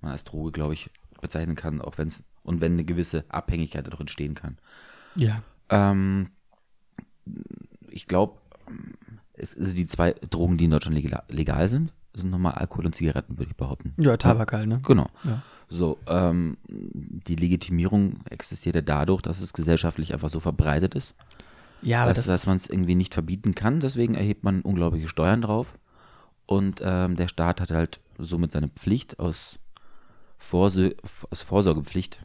[0.00, 0.88] man als Droge, glaube ich,
[1.20, 4.58] bezeichnen kann, auch wenn es, und wenn eine gewisse Abhängigkeit dadurch entstehen kann.
[5.14, 5.42] Ja.
[5.68, 6.28] Ähm,
[7.88, 8.38] ich glaube,
[9.34, 12.94] es also die zwei Drogen, die in Deutschland legal, legal sind, sind nochmal Alkohol und
[12.94, 13.92] Zigaretten, würde ich behaupten.
[13.98, 14.80] Ja, Tabak halt, ne?
[14.82, 15.08] Genau.
[15.24, 15.42] Ja.
[15.68, 21.14] So, ähm, die Legitimierung existiert ja dadurch, dass es gesellschaftlich einfach so verbreitet ist,
[21.82, 23.80] Ja, aber dass, das, dass man es irgendwie nicht verbieten kann.
[23.80, 25.66] Deswegen erhebt man unglaubliche Steuern drauf.
[26.46, 29.58] Und ähm, der Staat hat halt somit seine Pflicht aus,
[30.38, 30.90] Vorsö
[31.30, 32.24] aus Vorsorgepflicht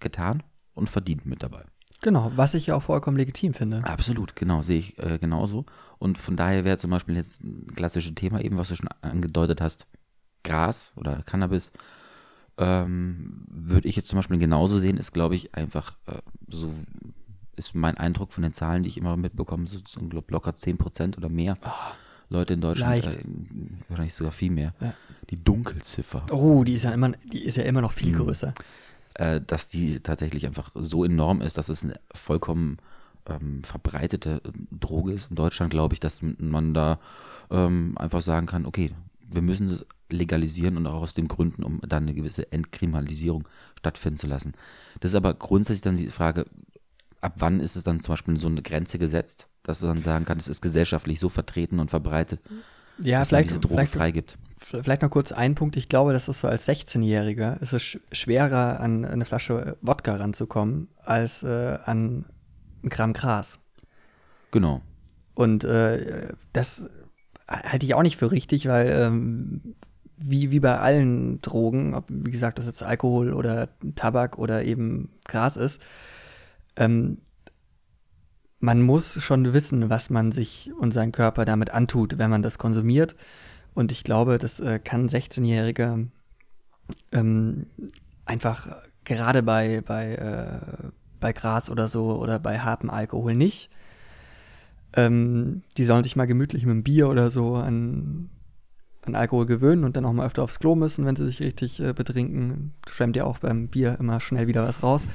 [0.00, 0.42] getan
[0.74, 1.64] und verdient mit dabei.
[2.02, 3.84] Genau, was ich ja auch vollkommen legitim finde.
[3.84, 5.66] Absolut, genau, sehe ich äh, genauso.
[5.98, 9.60] Und von daher wäre zum Beispiel jetzt ein klassisches Thema, eben was du schon angedeutet
[9.60, 9.86] hast,
[10.42, 11.70] Gras oder Cannabis,
[12.58, 16.74] ähm, würde ich jetzt zum Beispiel genauso sehen, ist, glaube ich, einfach äh, so
[17.54, 21.28] ist mein Eindruck von den Zahlen, die ich immer mitbekomme, so, so locker 10% oder
[21.28, 21.56] mehr.
[21.64, 21.68] Oh,
[22.30, 23.18] Leute in Deutschland, äh,
[23.88, 24.74] wahrscheinlich sogar viel mehr.
[24.80, 24.94] Ja.
[25.30, 26.26] Die Dunkelziffer.
[26.30, 28.24] oh, die ist ja immer, die ist ja immer noch viel Mhm.
[28.24, 28.54] größer.
[29.14, 32.78] Äh, dass die tatsächlich einfach so enorm ist, dass es eine vollkommen
[33.26, 36.98] ähm, verbreitete äh, Droge ist in Deutschland, glaube ich, dass man da
[37.50, 41.80] ähm, einfach sagen kann, okay, wir müssen es legalisieren und auch aus den Gründen, um
[41.80, 43.48] dann eine gewisse Entkriminalisierung
[43.78, 44.52] stattfinden zu lassen.
[45.00, 46.46] Das ist aber grundsätzlich dann die Frage,
[47.20, 50.38] ab wann ist es dann zum Beispiel so eine Grenze gesetzt, dass man sagen kann,
[50.38, 52.40] es ist gesellschaftlich so vertreten und verbreitet,
[52.98, 54.36] Ja, dass man diese Droge vielleicht, freigibt.
[54.80, 55.76] Vielleicht noch kurz ein Punkt.
[55.76, 60.16] Ich glaube, dass es so als 16-Jähriger ist es sch schwerer, an eine Flasche Wodka
[60.16, 62.24] ranzukommen, als äh, an
[62.82, 63.58] ein Gramm Gras.
[64.50, 64.82] Genau.
[65.34, 66.88] Und äh, das
[67.48, 69.74] halte ich auch nicht für richtig, weil ähm,
[70.16, 75.10] wie, wie bei allen Drogen, ob, wie gesagt, das jetzt Alkohol oder Tabak oder eben
[75.26, 75.80] Gras ist,
[76.76, 77.18] ähm,
[78.60, 82.58] man muss schon wissen, was man sich und seinen Körper damit antut, wenn man das
[82.58, 83.16] konsumiert.
[83.74, 86.06] Und ich glaube, das äh, kann ein 16-Jähriger
[87.12, 87.66] ähm,
[88.24, 88.68] einfach
[89.04, 90.88] gerade bei, bei, äh,
[91.20, 93.70] bei Gras oder so oder bei hartem Alkohol nicht.
[94.94, 98.28] Ähm, die sollen sich mal gemütlich mit einem Bier oder so an,
[99.02, 101.80] an Alkohol gewöhnen und dann auch mal öfter aufs Klo müssen, wenn sie sich richtig
[101.80, 102.74] äh, betrinken.
[102.88, 105.06] Schwemmt ja auch beim Bier immer schnell wieder was raus.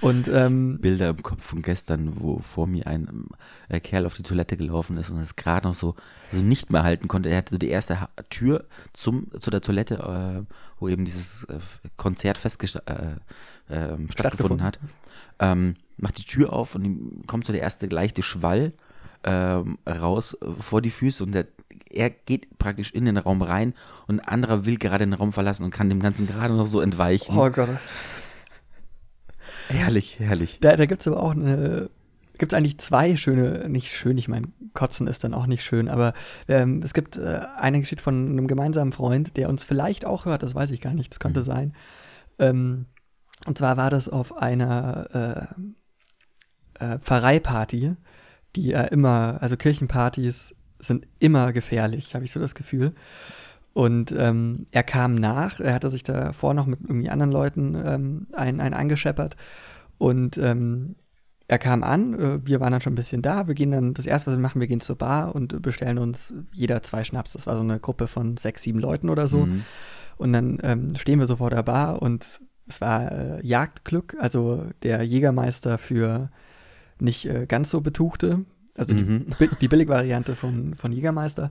[0.00, 3.28] Und ähm, Bilder im Kopf von gestern, wo vor mir ein
[3.68, 5.94] äh, Kerl auf die Toilette gelaufen ist und es gerade noch so
[6.30, 7.30] also nicht mehr halten konnte.
[7.30, 11.44] Er hatte so die erste ha Tür zum, zu der Toilette, äh, wo eben dieses
[11.44, 11.58] äh,
[11.96, 13.16] Konzert festgesta äh,
[13.70, 14.78] ähm, stattgefunden hat.
[15.38, 18.72] Ähm, macht die Tür auf und ihm kommt so der erste leichte Schwall
[19.24, 21.46] ähm, raus äh, vor die Füße und der,
[21.90, 23.74] er geht praktisch in den Raum rein
[24.06, 26.80] und ein anderer will gerade den Raum verlassen und kann dem Ganzen gerade noch so
[26.80, 27.36] entweichen.
[27.36, 27.68] oh Gott,
[29.68, 30.58] herrlich, herrlich.
[30.60, 31.90] Da, da gibt es aber auch eine,
[32.38, 35.88] gibt es eigentlich zwei schöne, nicht schön, ich meine, Kotzen ist dann auch nicht schön,
[35.88, 36.14] aber
[36.48, 40.42] ähm, es gibt äh, eine Geschichte von einem gemeinsamen Freund, der uns vielleicht auch hört,
[40.42, 41.44] das weiß ich gar nicht, das könnte Mhm.
[41.44, 41.74] sein.
[42.38, 42.86] Ähm,
[43.46, 45.48] und zwar war das auf einer
[46.78, 47.96] äh, äh, Pfarreiparty,
[48.54, 52.94] die ja immer, also Kirchenpartys sind immer gefährlich, habe ich so das Gefühl.
[53.76, 58.26] Und ähm, er kam nach, er hatte sich davor noch mit irgendwie anderen Leuten ähm,
[58.32, 59.36] einen, einen angescheppert
[59.98, 60.96] und ähm,
[61.46, 64.06] er kam an, äh, wir waren dann schon ein bisschen da, wir gehen dann, das
[64.06, 67.34] erste, was wir machen, wir gehen zur Bar und bestellen uns jeder zwei Schnaps.
[67.34, 69.44] Das war so eine Gruppe von sechs, sieben Leuten oder so.
[69.44, 69.62] Mhm.
[70.16, 74.64] Und dann ähm, stehen wir so vor der Bar und es war äh, Jagdglück, also
[74.84, 76.30] der Jägermeister für
[76.98, 79.26] nicht äh, ganz so Betuchte, also Mhm.
[79.38, 81.50] die, die Billigvariante von, von Jägermeister.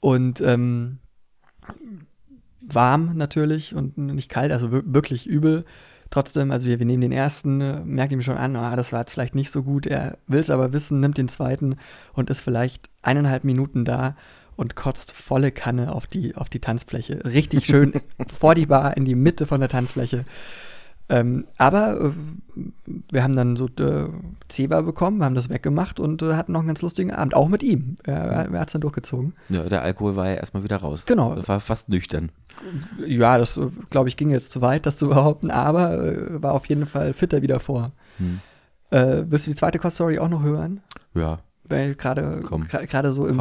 [0.00, 0.98] Und ähm,
[2.60, 5.64] warm natürlich und nicht kalt, also wir- wirklich übel.
[6.10, 9.12] Trotzdem, also wir, wir nehmen den ersten, merkt ihm schon an, ah, das war jetzt
[9.12, 9.86] vielleicht nicht so gut.
[9.86, 11.76] Er will es aber wissen, nimmt den zweiten
[12.12, 14.16] und ist vielleicht eineinhalb Minuten da
[14.54, 17.24] und kotzt volle Kanne auf die, auf die Tanzfläche.
[17.24, 17.92] Richtig schön
[18.32, 20.24] vor die Bar, in die Mitte von der Tanzfläche.
[21.08, 22.10] Ähm, aber äh,
[23.10, 24.08] wir haben dann so äh,
[24.48, 27.48] Zebra bekommen, wir haben das weggemacht und äh, hatten noch einen ganz lustigen Abend, auch
[27.48, 27.96] mit ihm.
[28.04, 29.34] Er, er hat es dann durchgezogen.
[29.48, 31.04] Ja, der Alkohol war ja erstmal wieder raus.
[31.06, 31.36] Genau.
[31.46, 32.32] War fast nüchtern.
[33.06, 36.54] Ja, das äh, glaube ich ging jetzt zu weit, das zu behaupten, aber äh, war
[36.54, 37.92] auf jeden Fall fitter wieder vor.
[38.18, 38.40] Hm.
[38.90, 40.80] Äh, willst du die zweite Cost-Story auch noch hören?
[41.14, 43.40] Ja, Weil ich gerade gerade so im,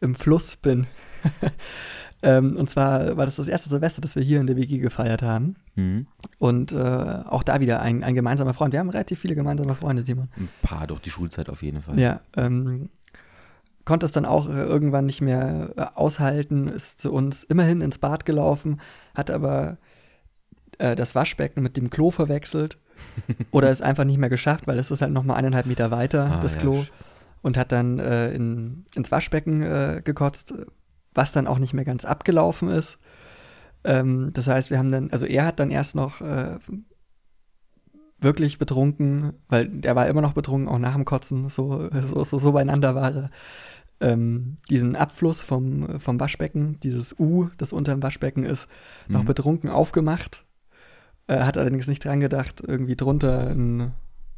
[0.00, 0.86] im Fluss bin.
[2.22, 5.22] ähm, und zwar war das das erste Silvester, das wir hier in der WG gefeiert
[5.22, 5.56] haben.
[5.74, 6.06] Mhm.
[6.38, 8.72] Und äh, auch da wieder ein, ein gemeinsamer Freund.
[8.72, 10.28] Wir haben relativ viele gemeinsame Freunde, Simon.
[10.36, 11.98] Ein paar durch die Schulzeit auf jeden Fall.
[11.98, 12.88] Ja, ähm,
[13.84, 17.98] konnte es dann auch äh, irgendwann nicht mehr äh, aushalten, ist zu uns immerhin ins
[17.98, 18.80] Bad gelaufen,
[19.14, 19.76] hat aber
[20.78, 22.78] äh, das Waschbecken mit dem Klo verwechselt
[23.50, 26.40] oder es einfach nicht mehr geschafft, weil es ist halt nochmal eineinhalb Meter weiter, Ah,
[26.40, 26.88] das ja, Klo, sch-
[27.42, 30.54] und hat dann äh, in, ins Waschbecken äh, gekotzt,
[31.16, 32.98] was dann auch nicht mehr ganz abgelaufen ist.
[33.84, 36.58] Ähm, das heißt, wir haben dann, also er hat dann erst noch äh,
[38.18, 42.38] wirklich betrunken, weil der war immer noch betrunken, auch nach dem Kotzen, so, so, so,
[42.38, 43.30] so beieinander war er.
[43.98, 48.68] Ähm, diesen Abfluss vom, vom Waschbecken, dieses U, das unter dem Waschbecken ist,
[49.08, 49.26] noch Mhm.
[49.26, 50.44] betrunken aufgemacht.
[51.28, 53.92] Äh, hat allerdings nicht dran gedacht, irgendwie drunter ein,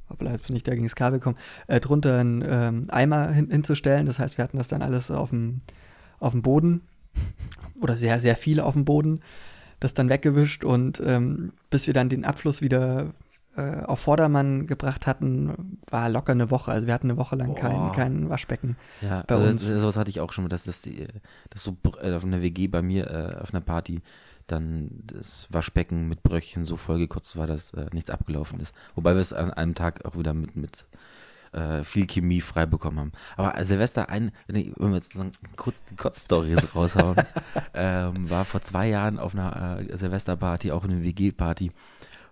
[0.08, 3.50] hoppla, jetzt bin ich da gegen das Kabel gekommen, äh, drunter einen ähm, Eimer hin,
[3.50, 4.06] hinzustellen.
[4.06, 5.58] Das heißt, wir hatten das dann alles auf dem,
[6.20, 6.83] auf dem Boden
[7.81, 9.20] oder sehr, sehr viel auf dem Boden,
[9.81, 13.12] das dann weggewischt und ähm, bis wir dann den Abfluss wieder
[13.57, 16.70] äh, auf Vordermann gebracht hatten, war locker eine Woche.
[16.72, 18.76] Also wir hatten eine Woche lang kein, kein Waschbecken.
[19.02, 19.68] Ja, bei also uns.
[19.68, 21.07] das- sowas hatte ich auch schon, dass das, die,
[21.50, 24.00] dass so äh, auf einer WG bei mir äh, auf einer Party
[24.48, 28.74] dann das Waschbecken mit Bröckchen so vollgekotzt war, dass äh, nichts abgelaufen ist.
[28.94, 30.87] Wobei wir es an einem Tag auch wieder mit, mit
[31.52, 33.12] äh, viel Chemie frei bekommen haben.
[33.37, 35.24] Aber Silvester, ein, wenn wir jetzt so
[35.56, 37.16] kurz die Kotz-Stories raushauen,
[37.74, 41.72] ähm, war vor zwei Jahren auf einer äh, Silvesterparty, auch eine WG-Party,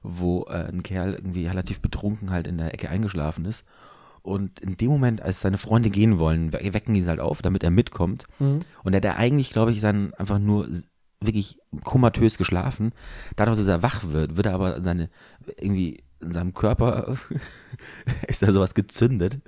[0.02, 3.64] wo äh, ein Kerl irgendwie relativ betrunken halt in der Ecke eingeschlafen ist.
[4.22, 7.42] Und in dem Moment, als seine Freunde gehen wollen, we- wecken die ihn halt auf,
[7.42, 8.26] damit er mitkommt.
[8.40, 8.58] Mhm.
[8.82, 10.68] Und er hat eigentlich, glaube ich, dann einfach nur
[11.20, 12.92] wirklich komatös geschlafen.
[13.36, 15.10] Dadurch, dass er wach wird, wird er aber seine,
[15.56, 17.16] irgendwie in seinem Körper
[18.28, 19.40] ist da sowas gezündet.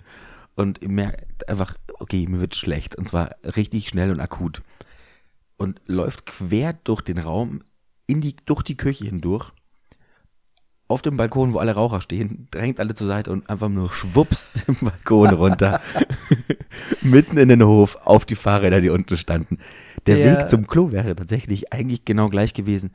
[0.54, 2.96] Und er merkt einfach, okay, mir wird schlecht.
[2.96, 4.62] Und zwar richtig schnell und akut.
[5.56, 7.62] Und läuft quer durch den Raum,
[8.06, 9.52] in die, durch die Küche hindurch,
[10.90, 14.52] auf dem Balkon, wo alle Raucher stehen, drängt alle zur Seite und einfach nur schwupps
[14.54, 15.80] den Balkon runter.
[17.02, 19.58] Mitten in den Hof, auf die Fahrräder, die unten standen.
[20.06, 22.92] Der, Der- Weg zum Klo wäre tatsächlich eigentlich genau gleich gewesen.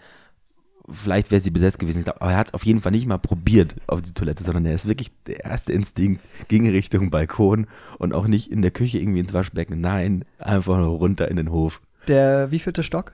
[0.90, 3.08] Vielleicht wäre sie besetzt gewesen, ich glaub, aber er hat es auf jeden Fall nicht
[3.08, 7.68] mal probiert auf die Toilette, sondern er ist wirklich, der erste Instinkt ging Richtung Balkon
[8.00, 9.80] und auch nicht in der Küche irgendwie ins Waschbecken.
[9.80, 11.80] Nein, einfach nur runter in den Hof.
[12.10, 13.14] Der wievielte Stock?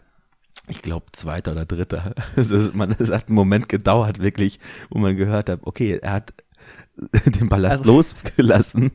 [0.67, 2.15] Ich glaube, zweiter oder dritter.
[2.36, 6.13] Es, ist, man, es hat einen Moment gedauert, wirklich, wo man gehört hat, okay, er
[6.13, 6.34] hat
[7.25, 8.91] den Ballast Also- losgelassen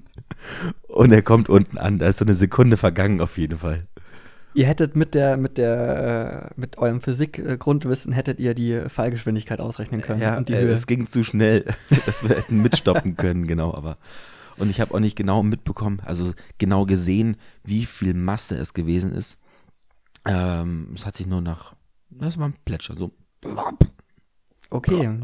[0.88, 1.98] und er kommt unten an.
[2.00, 3.86] Da ist so eine Sekunde vergangen auf jeden Fall.
[4.54, 10.00] Ihr hättet mit der, mit der, äh, mit eurem Physik-Grundwissen hättet ihr die Fallgeschwindigkeit ausrechnen
[10.00, 11.64] können Ja, und die äh, es ging zu schnell,
[12.06, 13.96] dass wir hätten mitstoppen können, genau, aber.
[14.56, 19.12] Und ich habe auch nicht genau mitbekommen, also genau gesehen, wie viel Masse es gewesen
[19.12, 19.40] ist.
[20.24, 21.74] Ähm, es hat sich nur nach,
[22.10, 23.10] das war ein Plätschern, so.
[24.70, 25.20] Okay.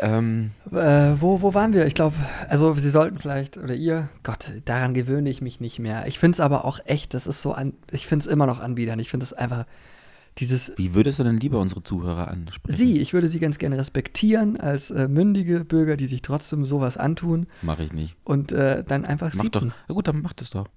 [0.00, 1.86] Ähm, Äh, wo, wo waren wir?
[1.86, 2.14] Ich glaube,
[2.48, 6.06] also Sie sollten vielleicht, oder ihr, Gott, daran gewöhne ich mich nicht mehr.
[6.06, 8.60] Ich finde es aber auch echt, das ist so an, ich finde es immer noch
[8.60, 8.98] anbiedern.
[9.00, 9.66] Ich finde es einfach
[10.38, 12.78] dieses, wie würdest du denn lieber unsere Zuhörer ansprechen?
[12.78, 16.96] Sie, ich würde Sie ganz gerne respektieren als äh, mündige Bürger, die sich trotzdem sowas
[16.96, 18.14] antun Mache ich nicht.
[18.24, 19.60] und äh, dann einfach Mach doch.
[19.60, 19.74] siezen.
[19.88, 20.68] Na gut, dann mach das doch.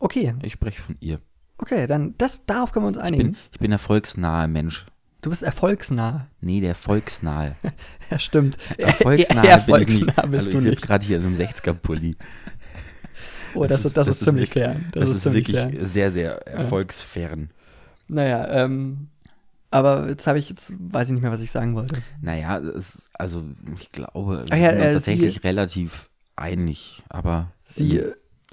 [0.00, 1.18] Okay, Ich spreche von ihr.
[1.58, 3.22] okay, dann das, darauf können wir uns Ich einigen.
[3.32, 4.84] bin, ich bin der volksnahe Mensch.
[5.22, 6.26] Du bist erfolgsnah.
[6.40, 7.52] Nee, der volksnahe.
[8.10, 8.56] Ja, stimmt.
[8.78, 10.00] Erfolgsnahe Eher bin ich nicht.
[10.08, 10.82] erfolgsnah bist Hallo, du ich nicht.
[10.82, 12.16] gerade hier in einem 60er-Pulli.
[13.54, 14.86] Oh, das, ist, das, ist ziemlich wirklich- fern.
[14.92, 15.86] Das, Das, ist, ist ziemlich wirklich fern.
[15.86, 17.50] sehr, sehr erfolgsfern.
[18.08, 19.08] Naja, ähm,
[19.70, 22.02] aber jetzt habe ich, jetzt weiß ich nicht mehr, was ich sagen wollte.
[22.20, 23.44] Naja, es, also
[23.80, 28.02] ich glaube, wir ja, sind äh, tatsächlich Sie- relativ einig, aber Sie,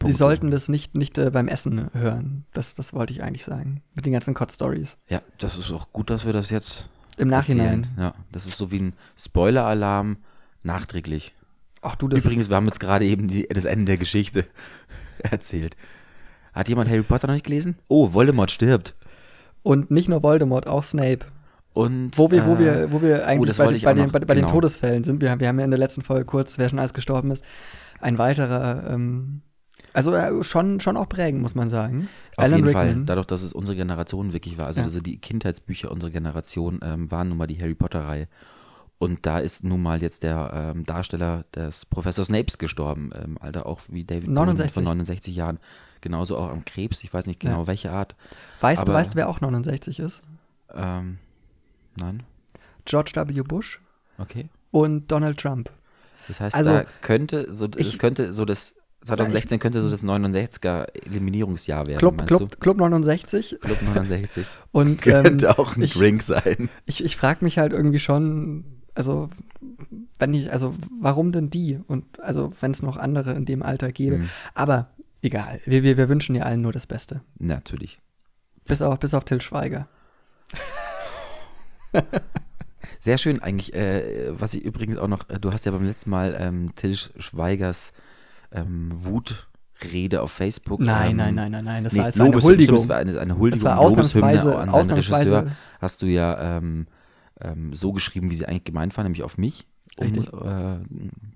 [0.03, 2.45] äh, Sie sollten das nicht, nicht äh, beim Essen hören.
[2.53, 3.81] Das, das wollte ich eigentlich sagen.
[3.95, 4.97] Mit den ganzen Kotz-Stories.
[5.09, 7.83] ja, das ist auch gut, dass wir das jetzt Im Nachhinein.
[7.83, 7.97] erzählen.
[7.99, 10.17] Ja, das ist so wie ein Spoiler-Alarm
[10.63, 11.33] nachträglich.
[11.81, 12.25] Ach du, das.
[12.25, 14.45] Übrigens, wir haben jetzt gerade eben die, das Ende der Geschichte
[15.19, 15.75] erzählt.
[16.53, 17.77] Hat jemand Harry Potter noch nicht gelesen?
[17.87, 18.95] Oh, Voldemort stirbt.
[19.63, 21.25] Und nicht nur Voldemort, auch Snape.
[21.73, 24.11] Und Wo wir, wo äh, wir, wo wir eigentlich das bei, den- bei, den, noch-
[24.11, 24.53] bei, bei den genau.
[24.53, 25.21] Todesfällen sind.
[25.21, 27.43] Wir, wir haben ja in der letzten Folge kurz, wer schon alles gestorben ist,
[28.01, 29.41] ein weiterer, ähm,
[29.97, 32.07] also äh, schon, schon auch prägend, muss man sagen.
[32.35, 33.05] Auf Alan jeden Fall, Rickman.
[33.07, 34.67] dadurch, dass es unsere Generation wirklich war.
[34.67, 34.85] Also, Ja.
[34.85, 38.27] also die Kindheitsbücher unserer Generation ähm, waren nun mal die Harry Potter-Reihe.
[38.99, 43.11] Und da ist nun mal jetzt der ähm, Darsteller des Professor Snapes gestorben.
[43.13, 44.73] Ähm, Alter, auch wie David Bowie 69.
[44.73, 45.59] von 69 Jahren.
[46.01, 47.03] Genauso auch am Krebs.
[47.03, 47.67] Ich weiß nicht genau Ja.
[47.67, 48.15] welche Art.
[48.61, 50.21] weißt du, weißt du, wer auch 69 ist?
[50.73, 51.17] Ähm,
[51.95, 52.23] nein?
[52.85, 53.41] George W.
[53.41, 53.79] Bush
[54.17, 54.49] Okay.
[54.71, 55.69] und Donald Trump.
[56.27, 58.75] Das heißt, Also, da könnte so, ich- könnte so das
[59.07, 63.49] 2016 könnte so das 69er Eliminierungsjahr werden, Club, Club, Club 69.
[63.49, 63.57] du?
[63.57, 64.45] Club 69.
[64.71, 66.69] Und ähm, könnte auch ein ich, Drink sein.
[66.85, 69.29] ich, ich frage mich halt irgendwie schon, also
[70.19, 71.79] wenn ich, also warum denn die?
[71.87, 74.17] Und also wenn es noch andere in dem Alter gäbe.
[74.17, 74.89] Hm, Aber
[75.21, 77.21] egal, wir, wir, wir wünschen ja allen nur das Beste.
[77.39, 77.99] natürlich.
[78.65, 79.87] Bis auf, bis auf Till Schweiger.
[82.99, 86.09] Sehr schön eigentlich, äh, was ich übrigens auch noch, äh, du hast ja beim letzten
[86.09, 87.93] Mal ähm, Till Schweigers
[88.51, 90.79] ähm, Wutrede auf Facebook.
[90.79, 91.83] Nein, ähm, nein, nein, nein, nein.
[91.83, 92.75] Das nee, war jetzt eine Huldigung.
[92.77, 95.43] Das war eine, eine Huldigung, Das war ausnahmsweise- an seinen Regisseur.
[95.43, 96.87] ausnahmsweise- Hast du ja ähm,
[97.41, 99.67] ähm, so geschrieben, wie sie eigentlich gemeint war, nämlich auf mich
[99.99, 100.79] um, äh,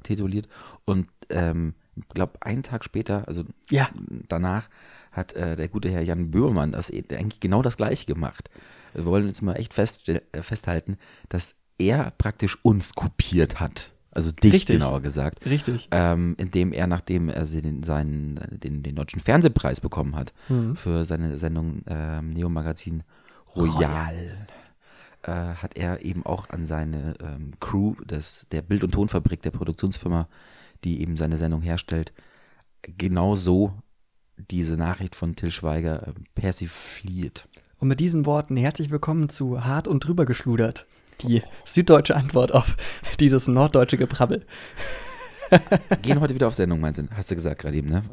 [0.03, 0.47] tituliert.
[0.85, 3.89] Und ähm, ich glaube, einen Tag später, also Ja,
[4.27, 4.69] danach,
[5.11, 8.49] hat äh, der gute Herr Jan Böhmermann das e- eigentlich genau das gleiche gemacht.
[8.93, 10.97] Wir wollen jetzt mal echt feststell- äh, festhalten,
[11.29, 13.91] dass er praktisch uns kopiert hat.
[14.11, 14.75] Also dich Richtig.
[14.75, 15.45] genauer gesagt.
[15.45, 15.87] richtig.
[15.91, 20.75] Ähm, indem er, nachdem er den, seinen, den, den deutschen Fernsehpreis bekommen hat Mhm.
[20.75, 23.03] für seine Sendung ähm, Neo Magazin
[23.55, 24.47] Royal,
[25.23, 29.51] äh, hat er eben auch an seine ähm, Crew des, der Bild- und Tonfabrik, der
[29.51, 30.27] Produktionsfirma,
[30.83, 32.11] die eben seine Sendung herstellt,
[32.81, 33.73] genau so
[34.49, 37.47] diese Nachricht von Till Schweiger äh, persifliert.
[37.79, 40.85] Und mit diesen Worten herzlich willkommen zu Hart und drüber geschludert.
[41.27, 42.75] Die süddeutsche Antwort auf
[43.19, 44.45] dieses norddeutsche Gebrabbel.
[46.01, 47.07] Gehen heute wieder auf Sendung, meinst du?
[47.13, 48.03] Hast du gesagt gerade eben, ne?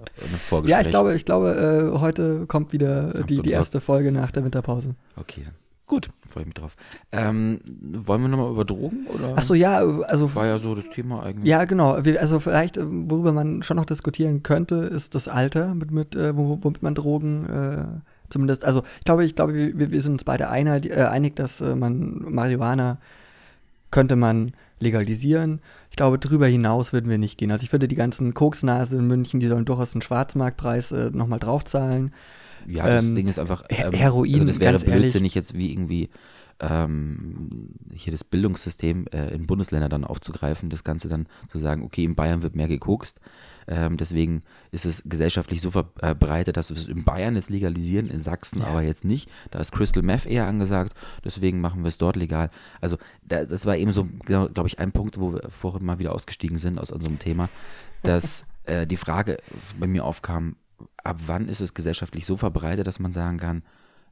[0.65, 4.45] Ja, ich glaube, ich glaube, äh, heute kommt wieder die, die erste Folge nach der
[4.45, 4.97] Winterpause.
[5.17, 5.47] Okay,
[5.89, 6.77] Gut, freue ich mich drauf.
[7.13, 9.07] Ähm, wollen wir nochmal über Drogen?
[9.07, 9.33] Oder?
[9.37, 10.35] Ach so, ja, also.
[10.35, 11.49] War ja so das Thema eigentlich.
[11.49, 11.93] Ja, genau.
[11.93, 16.37] Also, vielleicht, äh, worüber man schon noch diskutieren könnte, ist das Alter, mit, mit, äh,
[16.37, 18.03] womit man Drogen.
[18.31, 21.61] Zumindest, also ich glaube, ich glaube, wir, wir sind uns beide einig, äh, einig dass
[21.61, 22.99] äh, man Marihuana
[23.91, 25.61] könnte man legalisieren.
[25.91, 27.51] Ich glaube, darüber hinaus würden wir nicht gehen.
[27.51, 31.39] Also ich finde, die ganzen Koksnase in München, die sollen durchaus einen Schwarzmarktpreis äh, nochmal
[31.39, 32.13] draufzahlen.
[32.67, 33.65] Ja, das ähm, Ding ist einfach.
[33.69, 36.11] Ähm, Heroin, also das wäre blödsinnig jetzt wie irgendwie
[36.61, 42.05] ähm, hier das Bildungssystem äh, in Bundesländer dann aufzugreifen, das Ganze dann zu sagen, okay,
[42.05, 43.21] in Bayern wird mehr gekokst.
[43.69, 48.21] Ähm, deswegen ist es gesellschaftlich so verbreitet, dass wir es in Bayern jetzt legalisieren, in
[48.21, 48.67] Sachsen ja.
[48.67, 49.31] aber jetzt nicht.
[49.51, 52.51] Da ist Crystal Meth eher angesagt, deswegen machen wir es dort legal.
[52.81, 55.99] Also da, das war eben so, glaube glaub ich, ein Punkt, wo wir vorhin mal
[55.99, 57.51] wieder ausgestiegen sind aus unserem Thema,
[58.03, 59.39] dass äh, die Frage
[59.79, 60.57] bei mir aufkam,
[61.05, 63.63] ab wann ist es gesellschaftlich so verbreitet, dass man sagen kann,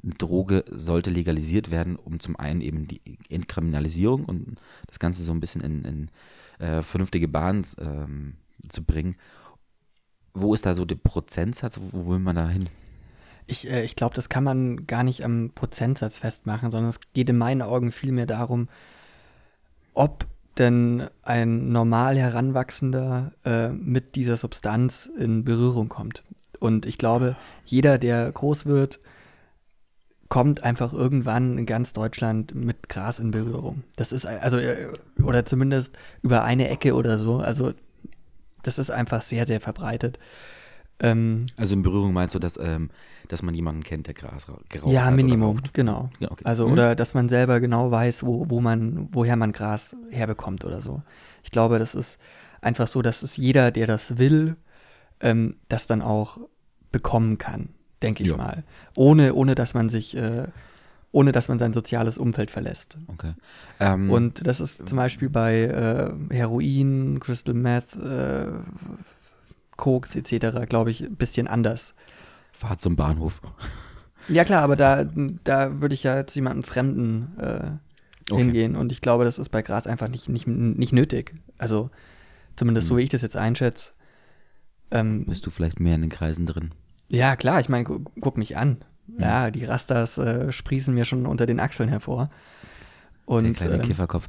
[0.02, 5.32] eine Droge sollte legalisiert werden, um zum einen eben die Entkriminalisierung und das Ganze so
[5.32, 6.10] ein bisschen in, in
[6.58, 8.34] äh, vernünftige Bahnen ähm,
[8.68, 9.16] zu bringen.
[10.38, 11.80] Wo ist da so der Prozentsatz?
[11.92, 12.68] Wo will man da hin?
[13.46, 17.30] Ich, äh, ich glaube, das kann man gar nicht am Prozentsatz festmachen, sondern es geht
[17.30, 18.68] in meinen Augen vielmehr darum,
[19.94, 20.26] ob
[20.58, 26.22] denn ein normal Heranwachsender äh, mit dieser Substanz in Berührung kommt.
[26.60, 29.00] Und ich glaube, jeder, der groß wird,
[30.28, 33.84] kommt einfach irgendwann in ganz Deutschland mit Gras in Berührung.
[33.96, 34.88] Das ist also äh,
[35.22, 37.38] oder zumindest über eine Ecke oder so.
[37.38, 37.72] Also
[38.66, 40.18] das ist einfach sehr sehr verbreitet.
[40.98, 42.90] Ähm, also in Berührung meinst du, dass, ähm,
[43.28, 46.08] dass man jemanden kennt, der Gras geraucht Ja, Minimum, genau.
[46.20, 46.44] Ja, okay.
[46.44, 46.72] Also mhm.
[46.72, 51.02] oder dass man selber genau weiß, wo, wo man, woher man Gras herbekommt oder so.
[51.42, 52.18] Ich glaube, das ist
[52.62, 54.56] einfach so, dass es jeder, der das will,
[55.20, 56.38] ähm, das dann auch
[56.92, 57.68] bekommen kann,
[58.02, 58.36] denke ich ja.
[58.36, 58.64] mal.
[58.96, 60.48] Ohne, ohne dass man sich, äh,
[61.12, 62.98] ohne dass man sein soziales Umfeld verlässt.
[63.08, 63.34] Okay.
[63.80, 68.46] Ähm, Und das ist zum Beispiel bei äh, Heroin, Crystal Meth, äh,
[69.76, 71.94] Koks etc., glaube ich, ein bisschen anders.
[72.52, 73.40] Fahrt zum Bahnhof.
[74.28, 75.04] Ja klar, aber da,
[75.44, 77.70] da würde ich ja zu jemandem Fremden äh,
[78.30, 78.42] okay.
[78.42, 81.34] hingehen und ich glaube, das ist bei Gras einfach nicht, nicht, nicht nötig.
[81.58, 81.90] Also
[82.56, 82.88] zumindest hm.
[82.88, 83.92] so wie ich das jetzt einschätze.
[84.90, 86.72] Ähm, Bist du vielleicht mehr in den Kreisen drin?
[87.08, 88.78] Ja, klar, ich meine, gu guck mich an.
[89.18, 92.30] Ja, ja die Rastas äh, sprießen mir schon unter den Achseln hervor.
[93.24, 94.28] Und, Der kleine ähm, Käferkopf.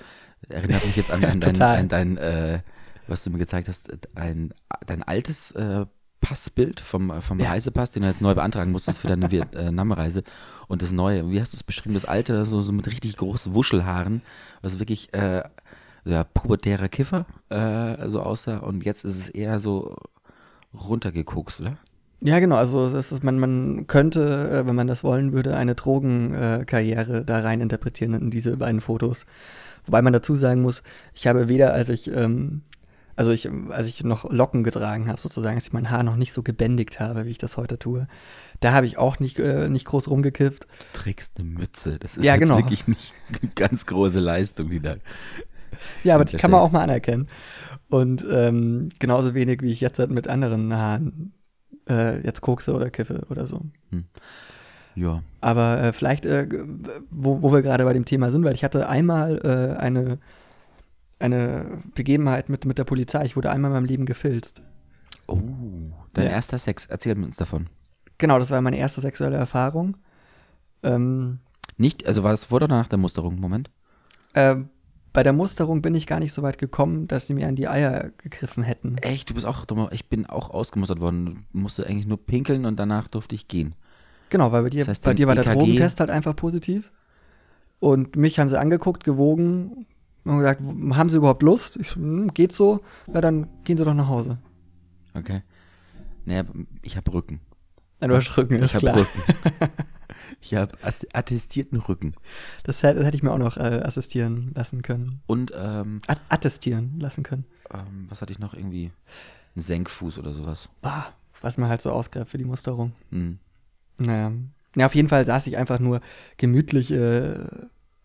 [0.50, 2.60] Erinnert mich jetzt an, an dein, an dein äh,
[3.08, 4.54] was du mir gezeigt hast, ein,
[4.86, 5.86] dein altes äh,
[6.20, 7.50] Passbild vom, vom ja.
[7.50, 10.24] Reisepass, den du jetzt neu beantragen musstest für deine Vietnamreise.
[10.68, 13.54] Und das neue, wie hast du es beschrieben, das alte, so, so mit richtig großen
[13.54, 14.22] Wuschelhaaren,
[14.62, 15.44] was wirklich äh,
[16.06, 18.58] ja, pubertärer Kiffer äh, so aussah.
[18.58, 19.96] Und jetzt ist es eher so
[20.74, 21.78] runtergeguckt, oder?
[22.20, 22.56] Ja, genau.
[22.56, 27.62] Also ist, man, man könnte, äh, wenn man das wollen würde, eine Drogenkarriere da rein
[27.62, 29.26] interpretieren in diese beiden Fotos.
[29.86, 32.62] Wobei man dazu sagen muss, ich habe weder, als ich, ähm,
[33.16, 36.34] also ich, als ich noch Locken getragen habe, sozusagen, als ich mein Haar noch nicht
[36.34, 38.08] so gebändigt habe, wie ich das heute tue,
[38.60, 40.64] da habe ich auch nicht, äh, nicht groß rumgekifft.
[40.64, 41.94] Du trägst eine Mütze.
[42.00, 42.58] Das ist ja, genau.
[42.58, 44.96] wirklich nicht eine ganz große Leistung, die da.
[46.04, 47.28] Ja, aber die kann man auch mal anerkennen.
[47.90, 51.34] Und ähm, genauso wenig, wie ich jetzt halt mit anderen Haaren
[51.90, 53.62] äh, jetzt kokse oder kiffe oder so.
[53.92, 54.06] Hm.
[54.96, 55.22] Ja.
[55.42, 56.48] Aber äh, vielleicht, äh,
[57.12, 60.18] wo, wo wir gerade bei dem Thema sind, weil ich hatte einmal äh, eine,
[61.20, 63.26] eine Begebenheit mit, mit der Polizei.
[63.26, 64.62] Ich wurde einmal in meinem Leben gefilzt.
[65.28, 65.40] Oh,
[66.14, 66.32] dein ja.
[66.32, 66.86] erster Sex.
[66.86, 67.68] Erzähl uns davon.
[68.18, 69.98] Genau, das war meine erste sexuelle Erfahrung.
[70.82, 71.40] Ähm,
[71.78, 73.40] Nicht, also war es vor oder nach der Musterung?
[73.40, 73.70] Moment.
[74.34, 74.70] Ähm,
[75.18, 77.68] bei der Musterung bin ich gar nicht so weit gekommen, dass sie mir an die
[77.68, 79.00] Eier gegriffen hätten.
[79.00, 79.28] Echt?
[79.28, 81.48] Du bist auch Ich bin auch ausgemustert worden.
[81.54, 83.74] Musste eigentlich nur pinkeln und danach durfte ich gehen.
[84.30, 86.92] Genau, weil bei dir, das heißt, bei dir war EKG der Drogentest halt einfach positiv.
[87.80, 89.88] Und mich haben sie angeguckt, gewogen
[90.24, 91.78] und gesagt, haben sie überhaupt Lust?
[91.78, 92.82] Ich, hm, geht so?
[93.12, 94.38] Ja, dann gehen sie doch nach Hause.
[95.16, 95.42] Okay.
[96.26, 96.44] Naja,
[96.84, 97.40] ich habe Rücken.
[98.02, 98.98] Ja, du hast Rücken, ist ich klar.
[98.98, 99.24] Rücken.
[100.42, 100.78] Ich habe
[101.14, 102.14] attestierten Rücken.
[102.64, 105.22] Das hätte, das hätte, ich mir auch noch äh, assistieren lassen können.
[105.28, 107.46] Und ähm, attestieren lassen können.
[107.74, 108.92] Ähm, was hatte ich noch irgendwie?
[109.56, 110.70] Ein Senkfuß oder sowas.
[110.84, 111.06] Ah,
[111.42, 112.94] was man halt so ausgräbt für die Musterung.
[113.10, 113.40] Mhm.
[113.98, 114.32] Naja.
[114.76, 116.02] Ja, auf jeden Fall saß ich einfach nur
[116.38, 117.34] gemütlich äh,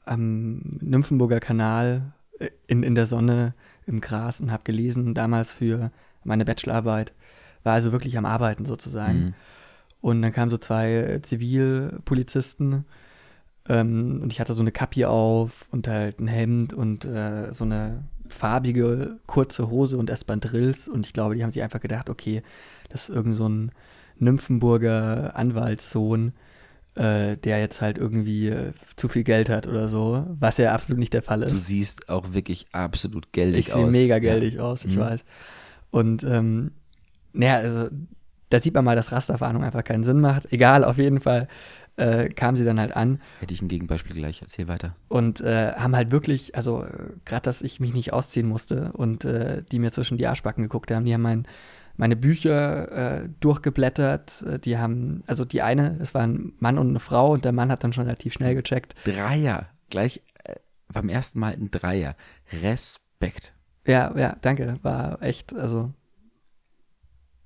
[0.05, 3.55] am Nymphenburger Kanal äh, in, in der Sonne
[3.87, 5.91] im Gras und habe gelesen, damals für
[6.25, 7.13] meine Bachelorarbeit.
[7.65, 9.19] War also wirklich am Arbeiten sozusagen.
[9.19, 9.35] Mhm.
[10.03, 12.85] Und dann kamen so zwei äh, Zivilpolizisten
[13.69, 17.65] ähm, und ich hatte so eine Kappe auf und halt ein Hemd und äh, so
[17.65, 22.43] eine farbige kurze Hose und Espandrills und ich glaube, die haben sich einfach gedacht, okay,
[22.91, 23.71] das ist irgend so ein
[24.19, 26.33] Nymphenburger Anwaltssohn,
[26.97, 30.99] äh, der jetzt halt irgendwie äh, zu viel Geld hat oder so, was ja absolut
[30.99, 31.67] nicht der Fall Du ist.
[31.67, 33.93] siehst auch wirklich absolut geldig Ich aus.
[33.93, 34.21] sehe mega Ja.
[34.21, 35.01] geldig aus, ich Mhm.
[35.01, 35.25] weiß.
[35.91, 36.73] Und ähm,
[37.33, 37.89] naja, also
[38.53, 40.53] da sieht man mal, dass Rasterfahndung einfach keinen Sinn macht.
[40.53, 41.49] Egal, auf jeden Fall
[41.97, 44.43] äh, kam sie dann halt an Hätte ich ein Gegenbeispiel gleich.
[44.43, 44.97] Erzähl weiter.
[45.09, 46.85] und äh, haben halt wirklich, also
[47.25, 50.91] gerade, dass ich mich nicht ausziehen musste und äh, die mir zwischen die Arschbacken geguckt
[50.91, 51.47] haben, die haben mein,
[51.97, 56.89] meine Bücher äh, durchgeblättert, äh, die haben, also die eine, es war ein Mann und
[56.89, 58.95] eine Frau und der Mann hat dann schon relativ schnell gecheckt.
[59.05, 59.67] Dreier.
[59.91, 60.57] Gleich äh,
[60.93, 62.17] beim ersten Mal ein Dreier.
[62.53, 63.55] Respekt.
[63.87, 65.93] Ja, ja, danke, war echt, also,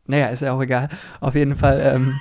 [0.06, 0.88] naja, ist ja auch egal.
[1.20, 2.20] Auf jeden Fall, ähm,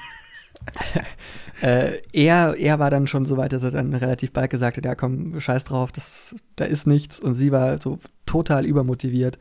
[1.61, 4.85] äh, er, er war dann schon so weit, dass er dann relativ bald gesagt hat,
[4.85, 7.19] ja komm, scheiß drauf, das, da ist nichts.
[7.19, 9.37] Und sie war so total übermotiviert.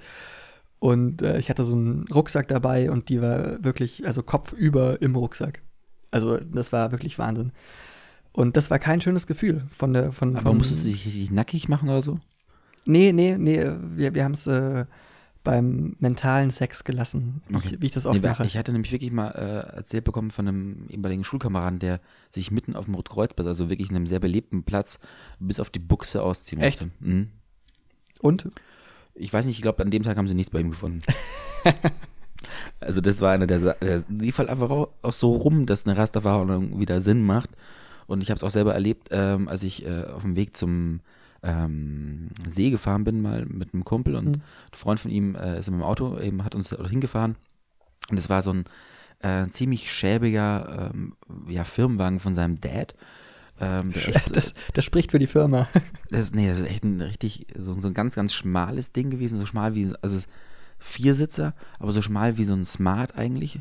[0.79, 5.17] Und äh, ich hatte so einen Rucksack dabei und die war wirklich, also kopfüber im
[5.17, 5.63] Rucksack.
[6.11, 7.53] Also das war wirklich Wahnsinn.
[8.33, 11.89] Und das war kein schönes Gefühl von der, von, Aber musstest du dich nackig machen
[11.89, 12.19] oder so?
[12.85, 13.65] Nee, nee, nee,
[13.95, 14.85] wir, wir haben es äh,
[15.45, 17.69] beim mentalen Sex gelassen, wie, Okay.
[17.75, 18.47] ich, wie ich das oft Nee, mache.
[18.47, 22.75] Ich hatte nämlich wirklich mal äh, erzählt bekommen von einem ehemaligen Schulkameraden, der sich mitten
[22.75, 24.99] auf dem Rotkreuzplatz, also wirklich in einem sehr belebten Platz,
[25.39, 26.81] bis auf die Buchse ausziehen Echt?
[26.81, 26.97] musste.
[27.07, 27.29] Mhm.
[28.21, 28.49] Und?
[29.15, 31.01] Ich weiß nicht, ich glaube, an dem Tag haben sie nichts bei ihm gefunden.
[32.81, 36.81] also das war einer der, der lief halt einfach auch, so rum, dass eine Rasterfahndung
[36.81, 37.51] wieder Sinn macht.
[38.07, 41.01] Und ich habe es auch selber erlebt, ähm, als ich äh, auf dem Weg zum
[41.45, 44.33] ähm, See gefahren bin, mal mit einem Kumpel und Mhm.
[44.39, 44.43] ein
[44.75, 47.37] Freund von ihm äh, ist in meinem Auto, eben hat uns hingefahren.
[48.11, 48.65] Und es war so ein
[49.21, 51.17] äh, ziemlich schäbiger ähm,
[51.49, 52.95] ja, Firmenwagen von seinem Dad.
[53.61, 55.69] Ähm, echt Das, das spricht für die Firma.
[56.11, 59.11] das ist, nee, das ist echt ein richtig, so, so ein ganz, ganz schmales Ding
[59.11, 60.29] gewesen, so schmal wie, also es ist
[60.79, 63.61] Viersitzer, aber so schmal wie so ein Smart eigentlich.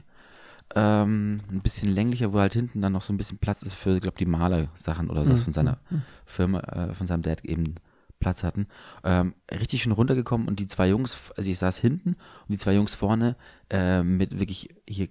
[0.75, 3.95] Ähm, ein bisschen länglicher, wo halt hinten dann noch so ein bisschen Platz ist für,
[3.95, 5.37] ich glaube, die Malersachen oder so Mhm.
[5.37, 5.77] von seiner
[6.25, 7.75] Firma, äh, von seinem Dad eben
[8.19, 8.67] Platz hatten.
[9.03, 12.73] Ähm, richtig schön runtergekommen und die zwei Jungs, also ich saß hinten und die zwei
[12.73, 13.35] Jungs vorne
[13.69, 15.09] äh, mit wirklich hier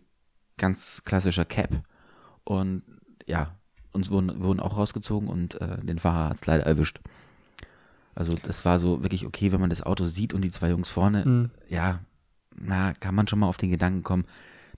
[0.56, 1.70] ganz klassischer Cap.
[2.44, 2.82] Und
[3.26, 3.54] ja,
[3.92, 7.00] uns wurden, wurden auch rausgezogen und äh, den Fahrer hat es leider erwischt.
[8.14, 10.88] Also das war so wirklich okay, wenn man das Auto sieht und die zwei Jungs
[10.88, 11.50] vorne, Mhm.
[11.68, 12.00] ja,
[12.54, 14.24] na, kann man schon mal auf den Gedanken kommen,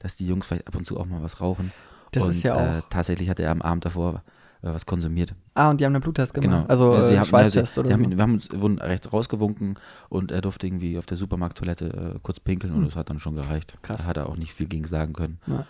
[0.00, 1.72] dass die Jungs vielleicht ab und zu auch mal was rauchen.
[2.12, 2.82] Das und ist ja Äh, auch.
[2.90, 4.22] tatsächlich hat er am Abend davor
[4.62, 5.34] äh, was konsumiert.
[5.54, 6.50] Ah, und die haben einen Bluttest gemacht.
[6.50, 6.66] Genau.
[6.66, 7.94] Also sie äh, haben- Schweißtest sie, oder so.
[8.02, 9.78] haben, wir haben uns, wurden rechts rausgewunken
[10.08, 12.86] und er durfte irgendwie auf der Supermarkttoilette äh, kurz pinkeln und Hm.
[12.86, 13.76] das hat dann schon gereicht.
[13.82, 14.02] Krass.
[14.02, 15.38] Da hat er auch nicht viel gegen sagen können.
[15.46, 15.66] Ja.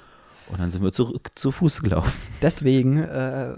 [0.51, 2.13] Und dann sind wir zurück zu Fuß gelaufen.
[2.43, 3.55] Deswegen, äh,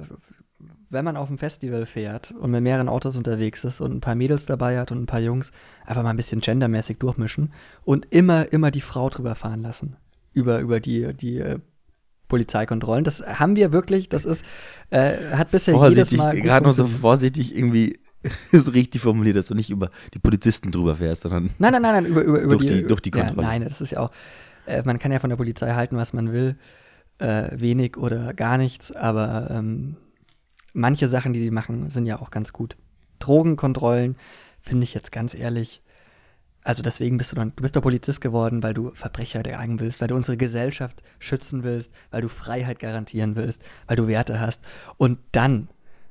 [0.88, 4.14] wenn man auf ein Festival fährt und mit mehreren Autos unterwegs ist und ein paar
[4.14, 5.50] Mädels dabei hat und ein paar Jungs,
[5.84, 7.52] einfach mal ein bisschen gendermäßig durchmischen
[7.84, 9.96] und immer, immer die Frau drüber fahren lassen.
[10.36, 11.58] Über, über die, die äh,
[12.28, 13.04] Polizeikontrollen.
[13.04, 14.44] Das haben wir wirklich, das ist,
[14.90, 16.34] äh, hat bisher jedes Vorsichtig, Mal.
[16.36, 17.98] gut gerade noch so vorsichtig irgendwie
[18.52, 21.94] so richtig formuliert, dass du nicht über die Polizisten drüber fährst, sondern Nein, nein, nein,
[22.02, 23.46] nein, über, über, über Durch die- durch die ja, Kontrolle.
[23.46, 24.10] Nein, das ist ja auch,
[24.66, 26.56] äh, man kann ja von der Polizei halten, was man will,
[27.18, 29.96] äh, wenig oder gar nichts, aber ähm,
[30.74, 32.76] manche Sachen, die sie machen, sind ja auch ganz gut.
[33.20, 34.16] Drogenkontrollen
[34.60, 35.80] finde ich jetzt ganz ehrlich,
[36.66, 40.00] also deswegen bist du dann, du bist doch Polizist geworden, weil du Verbrecher jagen willst,
[40.00, 44.60] weil du unsere Gesellschaft schützen willst, weil du Freiheit garantieren willst, weil du Werte hast.
[44.96, 45.68] Und dann,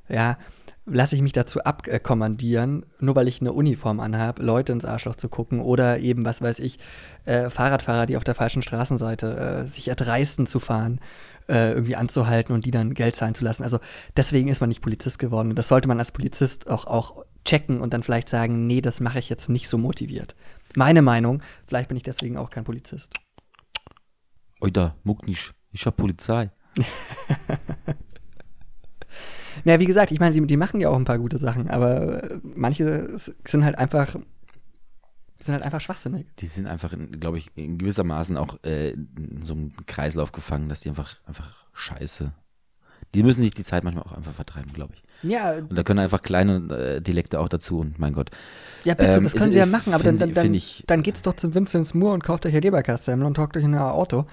[0.08, 0.38] ja,
[0.86, 5.28] lasse ich mich dazu abkommandieren, nur weil ich eine Uniform anhabe, Leute ins Arschloch zu
[5.28, 6.78] gucken oder eben, was weiß ich,
[7.26, 11.00] äh, Fahrradfahrer, die auf der falschen Straßenseite äh, sich erdreisten zu fahren,
[11.48, 13.62] äh, irgendwie anzuhalten und die dann Geld zahlen zu lassen.
[13.62, 13.78] Also
[14.16, 15.50] deswegen ist man nicht Polizist geworden.
[15.50, 19.00] Und das sollte man als Polizist auch, auch checken und dann vielleicht sagen, nee, das
[19.00, 20.34] mache ich jetzt nicht so motiviert.
[20.74, 23.14] Meine Meinung, vielleicht bin ich deswegen auch kein Polizist.
[24.60, 26.50] Oida, muck nicht, ich hab Polizei.
[29.64, 32.22] Ja, wie gesagt, ich meine, die, die machen ja auch ein paar gute Sachen, aber
[32.22, 34.16] äh, manche sind halt einfach
[35.44, 36.26] sind halt einfach schwachsinnig.
[36.38, 40.80] Die sind einfach, glaube ich, in gewissermaßen auch äh, in so einem Kreislauf gefangen, dass
[40.80, 42.32] die einfach, einfach scheiße.
[43.14, 45.02] Die müssen sich die Zeit manchmal auch einfach vertreiben, glaube ich.
[45.30, 48.30] Ja, Und da können einfach kleine äh, Dialekte auch dazu und mein Gott.
[48.84, 50.84] ja bitte, ähm, das können ist- sie ja machen, aber dann, find- dann, dann, ich-
[50.86, 53.74] dann geht's doch zum Vincent's Moore und kauft euch ein Leberkassemmel und hockt euch in
[53.74, 54.26] ein Auto.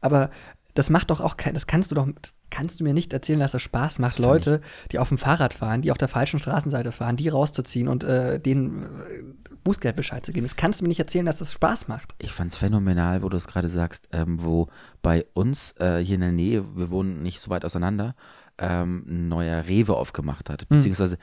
[0.00, 0.30] Aber
[0.74, 2.08] das macht doch auch kein, das kannst du doch,
[2.50, 4.60] kannst du mir nicht erzählen, dass es Spaß macht, Leute,
[4.92, 8.38] die auf dem Fahrrad fahren, die auf der falschen Straßenseite fahren, die rauszuziehen und äh,
[8.40, 9.22] denen äh,
[9.64, 10.44] Bußgeldbescheid zu geben.
[10.46, 12.14] Das kannst du mir nicht erzählen, dass es Spaß macht.
[12.18, 14.68] Ich fand es phänomenal, wo du es gerade sagst, ähm, wo
[15.02, 18.14] bei uns äh, hier in der Nähe, wir wohnen nicht so weit auseinander,
[18.58, 20.68] ähm, ein neuer Rewe aufgemacht hat, Hm.
[20.78, 21.18] beziehungsweise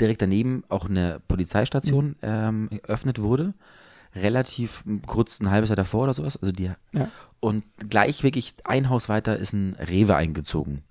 [0.00, 3.54] direkt daneben auch eine Polizeistation ähm, eröffnet wurde,
[4.14, 7.08] relativ kurz ein halbes Jahr davor oder sowas, also die Ja.
[7.40, 10.82] und gleich wirklich ein Haus weiter ist ein Rewe eingezogen.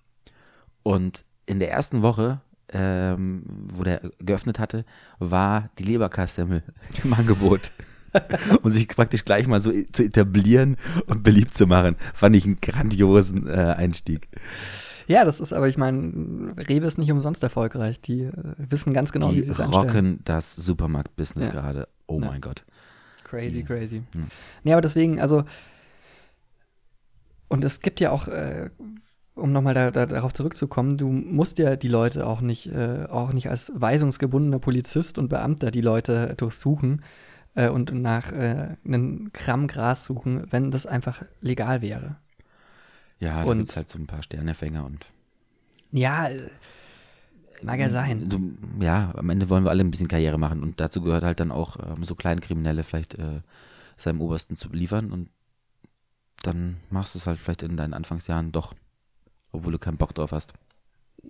[0.84, 2.42] Und in der ersten Woche,
[2.74, 3.44] ähm,
[3.74, 4.86] wo der geöffnet hatte,
[5.20, 6.64] war die Leberkassemmel
[7.04, 7.72] im Angebot.
[8.62, 12.60] um sich praktisch gleich mal so zu etablieren und beliebt zu machen, fand ich einen
[12.60, 14.28] grandiosen äh, Einstieg.
[15.08, 18.02] Ja, das ist aber, ich meine, Rewe ist nicht umsonst erfolgreich.
[18.02, 19.88] Die äh, wissen ganz genau, wie die sie es anstellen.
[19.88, 21.54] rocken das Supermarkt-Business Ja.
[21.54, 21.88] gerade.
[22.08, 22.28] Oh Ja.
[22.28, 22.66] mein Gott.
[23.32, 23.66] Crazy, Ja.
[23.66, 24.04] crazy.
[24.12, 24.28] Hm.
[24.64, 25.46] Nee, aber deswegen, also,
[27.48, 28.70] und es gibt ja auch, äh,
[29.36, 33.32] um nochmal da, da, darauf zurückzukommen, du musst ja die Leute auch nicht, äh, auch
[33.32, 37.04] nicht als weisungsgebundener Polizist und Beamter die Leute durchsuchen
[37.56, 42.18] äh, und nach äh, einem Gramm Gras suchen, wenn das einfach legal wäre.
[43.20, 45.06] Ja, da gibt es halt so ein paar Sternefänger und
[45.92, 46.28] Ja,
[47.64, 48.30] mag ja sein.
[48.30, 51.40] Du, ja, am Ende wollen wir alle ein bisschen Karriere machen und dazu gehört halt
[51.40, 53.42] dann auch ähm, so Kleinkriminelle vielleicht äh,
[53.98, 55.30] seinem Obersten zu beliefern und
[56.44, 58.74] dann machst du es halt vielleicht in deinen Anfangsjahren doch,
[59.52, 60.54] obwohl du keinen Bock drauf hast.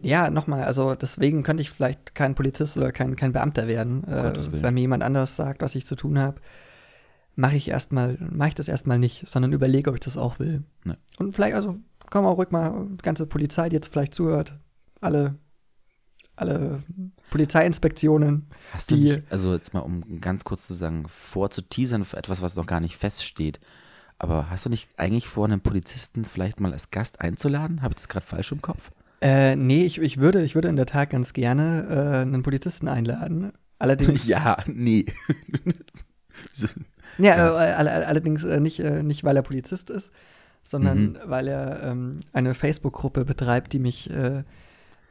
[0.01, 4.33] Ja, nochmal, also deswegen könnte ich vielleicht kein Polizist oder kein, kein Beamter werden, äh,
[4.51, 6.39] wenn mir jemand anders sagt, was ich zu tun habe.
[7.35, 10.63] Mache ich erstmal, mache ich das erstmal nicht, sondern überlege, ob ich das auch will.
[10.85, 10.97] Ne.
[11.17, 11.77] Und vielleicht, also
[12.09, 14.55] komm auch ruhig mal, ganze Polizei, die jetzt vielleicht zuhört,
[15.01, 15.35] alle,
[16.35, 16.83] alle
[17.29, 22.41] Polizeiinspektionen, Hast du nicht, also jetzt mal um ganz kurz zu sagen, vorzuteasern für etwas,
[22.41, 23.59] was noch gar nicht feststeht,
[24.17, 27.81] aber hast du nicht eigentlich vor, einen Polizisten vielleicht mal als Gast einzuladen?
[27.81, 28.91] Habe ich das gerade falsch im Kopf?
[29.21, 32.87] Äh, nee, ich, ich würde, ich würde in der Tat ganz gerne äh, einen Polizisten
[32.87, 33.51] einladen.
[33.77, 34.27] Allerdings.
[34.27, 35.05] ja, nee.
[37.17, 37.47] Ja, Ja.
[37.49, 40.11] Äh, all, all, allerdings äh, nicht, äh, nicht, weil er Polizist ist,
[40.63, 41.17] sondern Mhm.
[41.25, 44.43] weil er ähm, eine Facebook-Gruppe betreibt, die mich äh,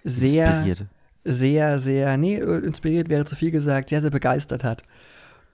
[0.03, 0.87] sehr, Inspiriert.
[1.25, 4.83] Sehr, sehr, nee, äh, inspiriert wäre zu viel gesagt, sehr, sehr begeistert hat.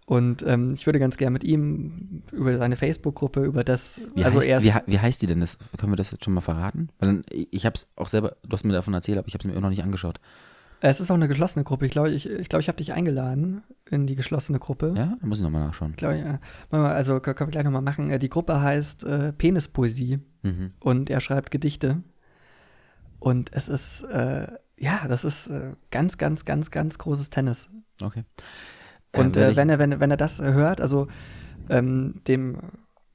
[0.07, 4.39] Und ähm, ich würde ganz gerne mit ihm über seine Facebook-Gruppe, über das, Wie, also
[4.39, 5.41] heißt, erst, wie, wie heißt die denn?
[5.41, 6.91] Das, können wir das jetzt schon mal verraten?
[7.01, 9.43] Weil dann, ich habe es auch selber, du hast mir davon erzählt, aber ich habe
[9.43, 10.21] es mir auch noch nicht angeschaut.
[10.81, 11.87] es ist auch eine geschlossene Gruppe.
[11.87, 14.95] Ich glaube, ich, ich, glaub, ich habe dich eingeladen in die geschlossene Gruppe.
[14.97, 15.91] Ja, da muss ich nochmal nachschauen.
[15.91, 16.39] Ich glaube, ja.
[16.71, 18.09] Also können wir gleich nochmal machen.
[18.11, 20.21] Äh, Die Gruppe heißt äh, Penispoesie.
[20.43, 20.71] Mhm.
[20.79, 22.03] und er schreibt Gedichte.
[23.19, 24.47] Und es ist, äh,
[24.79, 27.69] ja, das ist äh, ganz, ganz, ganz, ganz großes Tennis.
[28.03, 28.25] Okay.
[29.13, 31.09] Und werd äh, ich- wenn, er, wenn, er- wenn er das äh, hört, also
[31.69, 32.61] ähm, dem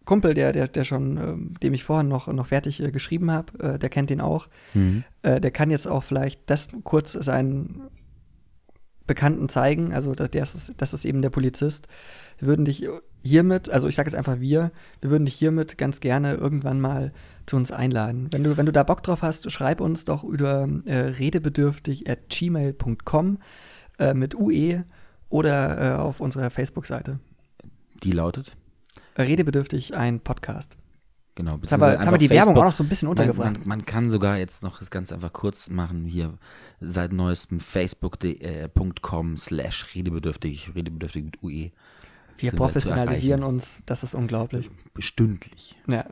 [0.06, 3.60] Kumpel, der, der, der schon, ähm, dem ich vorhin noch, noch fertig äh, geschrieben habe,
[3.76, 5.04] äh, der kennt ihn auch, Mhm.
[5.22, 7.90] äh, der kann jetzt auch vielleicht das kurz seinen
[9.08, 11.88] Bekannten zeigen, also das, der ist, das ist eben der Polizist.
[12.40, 12.88] Würden dich
[13.24, 17.14] hiermit, also ich sage jetzt einfach wir, wir würden dich hiermit ganz gerne irgendwann mal
[17.46, 18.28] zu uns einladen.
[18.32, 22.30] Wenn du, wenn du da Bock drauf hast, schreib uns doch über äh, redebedürftig at
[22.30, 23.40] gmail.com
[24.00, 24.84] äh, mit UE
[25.30, 27.20] oder äh, auf unserer Facebook-Seite.
[28.04, 28.56] Die lautet?
[29.16, 30.78] Äh, redebedürftig ein Podcast.
[31.36, 31.58] Genau.
[31.62, 33.60] Jetzt haben wir, jetzt haben wir die Werbung auch noch so ein bisschen Man, untergebracht.
[33.60, 36.06] man, man kann sogar jetzt noch das Ganze einfach kurz machen.
[36.06, 36.38] Hier
[36.82, 41.72] seit neuestem facebook.com slash redebedürftig, redebedürftig mit UE.
[42.42, 44.70] Wir professionalisieren uns, das ist unglaublich.
[45.00, 45.76] Stündlich.
[45.88, 46.06] Ja,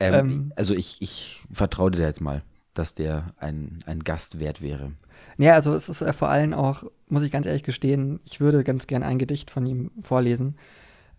[0.00, 0.52] Ähm, Ähm.
[0.56, 2.42] also ich, ich vertraue dir jetzt mal,
[2.74, 4.92] dass der ein, ein Gast wert wäre.
[5.38, 8.64] Ja, also es ist äh, vor allem auch, muss ich ganz ehrlich gestehen, ich würde
[8.64, 10.56] ganz gern ein Gedicht von ihm vorlesen,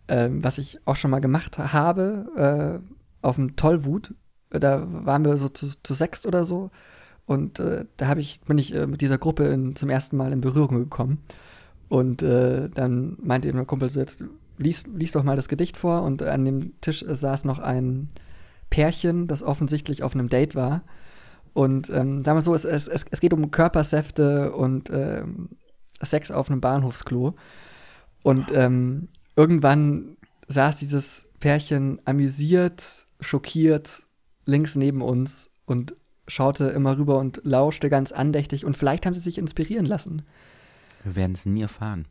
[0.07, 4.13] ähm, was ich auch schon mal gemacht habe äh, auf dem Tollwut.
[4.49, 6.71] Da waren wir so zu, zu sechst oder so
[7.25, 10.41] und äh, da ich, bin ich äh, mit dieser Gruppe in, zum ersten Mal in
[10.41, 11.23] Berührung gekommen.
[11.89, 14.25] Und äh, dann meinte eben der Kumpel so, jetzt
[14.57, 18.09] lies, lies doch mal das Gedicht vor und an dem Tisch äh, saß noch ein
[18.69, 20.81] Pärchen, das offensichtlich auf einem Date war.
[21.53, 25.49] Und ähm, sagen wir so, es, es, es es geht um Körpersäfte und ähm,
[26.01, 27.35] Sex auf einem Bahnhofsklo.
[28.23, 30.17] Und ähm, irgendwann
[30.47, 34.03] saß dieses Pärchen amüsiert, schockiert
[34.45, 35.95] links neben uns und
[36.27, 38.65] schaute immer rüber und lauschte ganz andächtig.
[38.65, 40.23] Und vielleicht haben sie sich inspirieren lassen.
[41.05, 42.05] Wir werden es nie erfahren.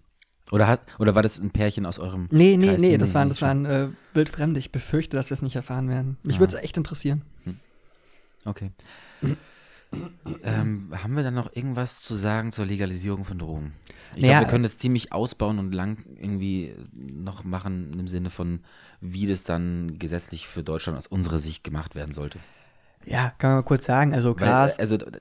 [0.50, 2.80] Oder hat, oder war das ein Pärchen aus eurem Nee, nee, Kreis?
[2.80, 4.58] nee, das waren, das waren äh, wildfremde.
[4.60, 6.16] Ich befürchte, dass wir es nicht erfahren werden.
[6.22, 6.40] Mich Ah.
[6.40, 7.22] würde es echt interessieren.
[8.44, 8.70] Okay.
[10.44, 13.72] ähm, haben wir dann noch irgendwas zu sagen zur Legalisierung von Drogen?
[14.16, 18.30] Ich Naja, glaube, wir können das ziemlich ausbauen und lang irgendwie noch machen im Sinne
[18.30, 18.60] von,
[19.00, 22.38] wie das dann gesetzlich für Deutschland aus unserer Sicht gemacht werden sollte.
[23.06, 24.12] Ja, kann man mal kurz sagen.
[24.14, 24.78] Also Gras.
[24.78, 25.20] Weil, also, äh,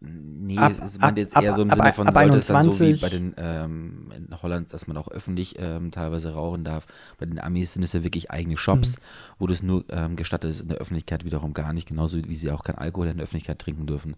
[0.00, 2.46] nee, Ab- es meint jetzt ab- eher so im ab- Sinne von, ab sollte es
[2.46, 3.00] dann so wie 21.
[3.00, 6.86] bei den, ähm, in Holland, dass man auch öffentlich ähm, teilweise rauchen darf.
[7.18, 9.02] Bei den Amis sind es ja wirklich eigene Shops, Mhm.
[9.38, 12.50] wo das nur ähm, gestattet ist, in der Öffentlichkeit wiederum gar nicht, genauso wie sie
[12.50, 14.16] auch kein Alkohol in der Öffentlichkeit trinken dürfen.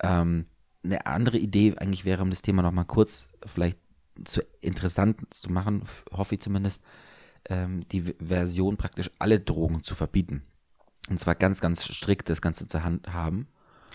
[0.00, 0.46] Ähm,
[0.84, 3.78] eine andere Idee eigentlich wäre, um das Thema nochmal kurz vielleicht
[4.24, 5.82] zu interessant zu machen,
[6.12, 6.82] hoffe ich zumindest,
[7.46, 10.42] ähm, die Version praktisch alle Drogen zu verbieten.
[11.10, 13.48] Und zwar ganz, ganz strikt das Ganze zur Hand haben.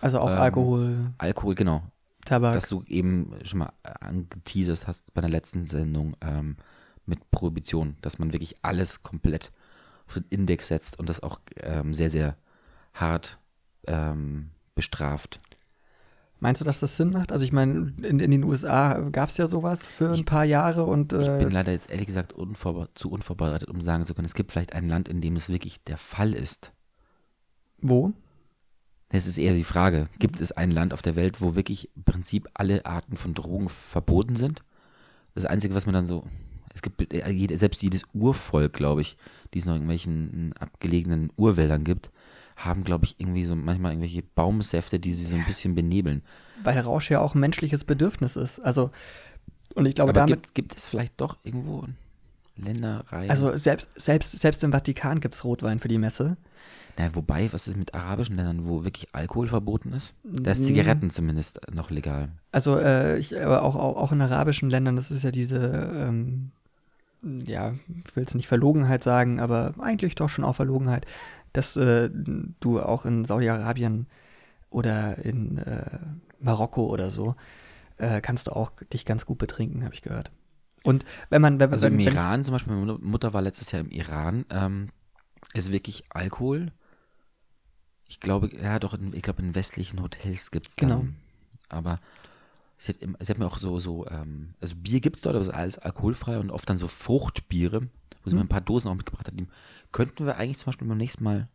[0.03, 1.81] Also auch ähm, Alkohol, Alkohol, genau.
[2.25, 2.53] Tabak.
[2.53, 6.57] Dass du eben schon mal angeteasert hast bei der letzten Sendung ähm,
[7.05, 9.51] mit Prohibition, dass man wirklich alles komplett
[10.07, 12.37] auf den Index setzt und das auch ähm, sehr, sehr
[12.93, 13.39] hart
[13.87, 15.39] ähm, bestraft.
[16.39, 17.31] Meinst du, dass das Sinn macht?
[17.31, 20.43] Also ich meine, in, in den USA gab es ja sowas für ein Ich- paar
[20.45, 24.13] Jahre und Ich äh, bin leider jetzt ehrlich gesagt unvorbe zu unvorbereitet, um sagen zu
[24.13, 26.71] können, es gibt vielleicht ein Land, in dem es wirklich der Fall ist.
[27.81, 28.13] wo?
[29.13, 32.03] Es ist eher die Frage, gibt es ein Land auf der Welt, wo wirklich im
[32.03, 34.63] Prinzip alle Arten von Drogen verboten sind?
[35.35, 36.25] Das Einzige, was man dann so,
[36.73, 39.15] es gibt äh, selbst jedes Urvolk, glaube ich,
[39.53, 42.09] die es noch in irgendwelchen abgelegenen Urwäldern gibt,
[42.55, 46.23] haben, glaube ich, irgendwie so manchmal irgendwelche Baumsäfte, die sie so ein bisschen benebeln.
[46.63, 48.59] Weil Rausch ja auch ein menschliches Bedürfnis ist.
[48.59, 48.89] Also
[49.75, 51.85] und ich glaube Aber damit, gibt, gibt es vielleicht doch irgendwo
[52.55, 53.29] Ländereien?
[53.29, 56.35] also selbst, selbst, selbst im Vatikan gibt es Rotwein für die Messe.
[56.97, 60.13] Na, wobei, was ist mit arabischen Ländern, wo wirklich Alkohol verboten ist?
[60.23, 60.65] Da ist Mm.
[60.65, 62.29] Zigaretten zumindest noch legal.
[62.51, 66.51] Also äh, ich, aber auch, auch, auch in arabischen Ländern, das ist ja diese, ähm,
[67.23, 67.73] ja,
[68.05, 71.05] ich will es nicht Verlogenheit sagen, aber eigentlich doch schon auch Verlogenheit,
[71.51, 72.09] dass äh,
[72.59, 74.07] du auch in Saudi-Arabien
[74.69, 75.99] oder in äh,
[76.39, 77.35] Marokko oder so,
[77.97, 80.31] äh, kannst du auch dich ganz gut betrinken, habe ich gehört.
[80.83, 83.81] Und wenn man, wenn, Also wenn, im Iran, zum Beispiel, meine Mutter war letztes Jahr
[83.81, 84.89] im Iran, ähm,
[85.53, 86.71] ist wirklich Alkohol.
[88.13, 91.07] Ich glaube, ja doch, in, ich glaube in westlichen Hotels gibt es Genau.
[91.67, 91.99] Aber
[92.77, 95.41] sie hat, sie hat mir auch so, so, ähm, also Bier gibt es dort, aber
[95.41, 97.81] es ist alles alkoholfrei und oft dann so Fruchtbiere,
[98.23, 98.45] wo sie mir Hm.
[98.45, 99.39] ein paar Dosen auch mitgebracht hat.
[99.39, 99.47] Die
[99.91, 101.47] könnten wir eigentlich zum Beispiel beim nächsten Mal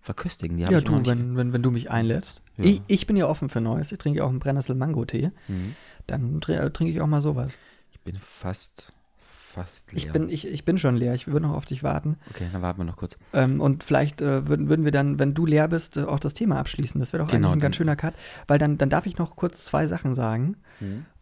[0.00, 0.56] verköstigen.
[0.56, 2.40] Die ja, du, nicht- wenn, wenn, wenn du mich einlädst.
[2.56, 2.64] Ja.
[2.64, 3.92] Ich, ich bin ja offen für Neues.
[3.92, 5.32] Ich trinke auch einen Brennnessel-Mango-Tee.
[5.48, 5.74] Mhm.
[6.06, 7.58] Dann tr- trinke ich auch mal sowas.
[7.92, 8.90] Ich bin fast,
[9.56, 9.98] fast leer.
[9.98, 11.14] Ich bin, ich, ich bin schon leer.
[11.14, 12.16] Ich würde noch auf dich warten.
[12.30, 13.18] Okay, dann warten wir noch kurz.
[13.32, 16.34] Ähm, und vielleicht äh, würden, würden wir dann, wenn du leer bist, äh, auch das
[16.34, 16.98] Thema abschließen.
[17.00, 18.14] Das wäre doch Genau, eigentlich ein ganz schöner Cut.
[18.46, 20.56] Weil dann, dann darf ich noch kurz zwei Sachen sagen.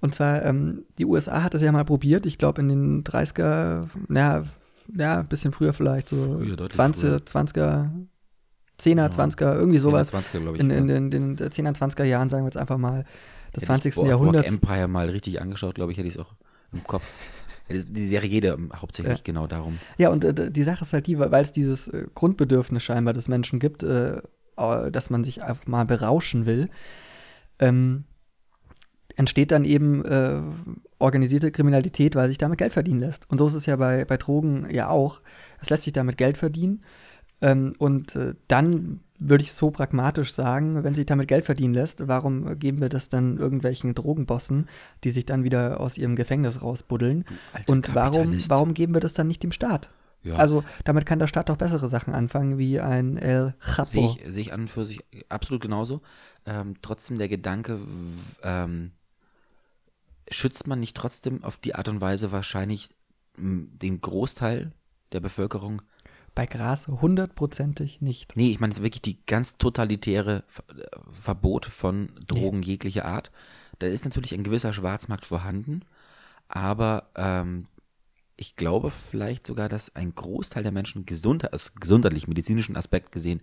[0.00, 2.26] Und zwar, ähm, die USA hat das ja mal probiert.
[2.26, 4.42] Ich glaube in den 30er, ja,
[4.96, 7.16] ja, ein bisschen früher vielleicht, so Früher, deutlich 20, früher.
[7.18, 7.90] 20er,
[8.80, 9.06] 10er, Ja.
[9.06, 10.12] 20er, irgendwie sowas.
[10.12, 10.60] 20er, glaube ich.
[10.62, 13.04] In, in, in den 10er, 20er Jahren, sagen wir jetzt einfach mal,
[13.54, 13.94] des Hätte ich 20.
[13.94, 14.48] Boardwalk Jahrhunderts.
[14.48, 16.34] Empire mal richtig angeschaut, glaube ich, hätte ich es auch
[16.72, 17.04] im Kopf.
[17.68, 19.24] Die Serie geht ja hauptsächlich Ja.
[19.24, 19.78] genau darum.
[19.96, 23.28] Ja, und äh, die Sache ist halt die, weil es dieses äh, Grundbedürfnis scheinbar des
[23.28, 24.18] Menschen gibt, äh,
[24.56, 26.68] äh, dass man sich einfach mal berauschen will,
[27.58, 28.04] ähm,
[29.16, 30.40] entsteht dann eben äh,
[30.98, 33.30] organisierte Kriminalität, weil sich damit Geld verdienen lässt.
[33.30, 35.20] Und so ist es ja bei, bei Drogen ja auch.
[35.60, 36.82] Es lässt sich damit Geld verdienen.
[37.40, 42.08] Ähm, und äh, dann würde ich so pragmatisch sagen, wenn sich damit Geld verdienen lässt,
[42.08, 44.68] warum geben wir das dann irgendwelchen Drogenbossen,
[45.02, 47.24] die sich dann wieder aus ihrem Gefängnis rausbuddeln?
[47.52, 49.90] Alter Und warum, warum geben wir das dann nicht dem Staat?
[50.22, 54.16] Ja, Also damit kann der Staat doch bessere Sachen anfangen, wie ein El sehe Chapo.
[54.18, 56.00] ich, sehe ich an und für sich absolut genauso.
[56.46, 57.80] Ähm, trotzdem der Gedanke,
[58.42, 58.92] ähm,
[60.30, 62.90] schützt man nicht trotzdem auf die Art und Weise wahrscheinlich
[63.36, 64.72] den Großteil
[65.12, 65.82] der Bevölkerung?
[66.34, 68.36] Bei Gras hundertprozentig nicht.
[68.36, 73.30] Nee, ich meine jetzt wirklich die ganz totalitäre Ver äh, Verbot von Drogen jeglicher Art.
[73.78, 75.82] Da ist natürlich ein gewisser Schwarzmarkt vorhanden,
[76.48, 77.66] aber ähm,
[78.36, 83.40] ich glaube vielleicht sogar, dass ein Großteil der Menschen gesund, aus gesundheitlich medizinischen Aspekt gesehen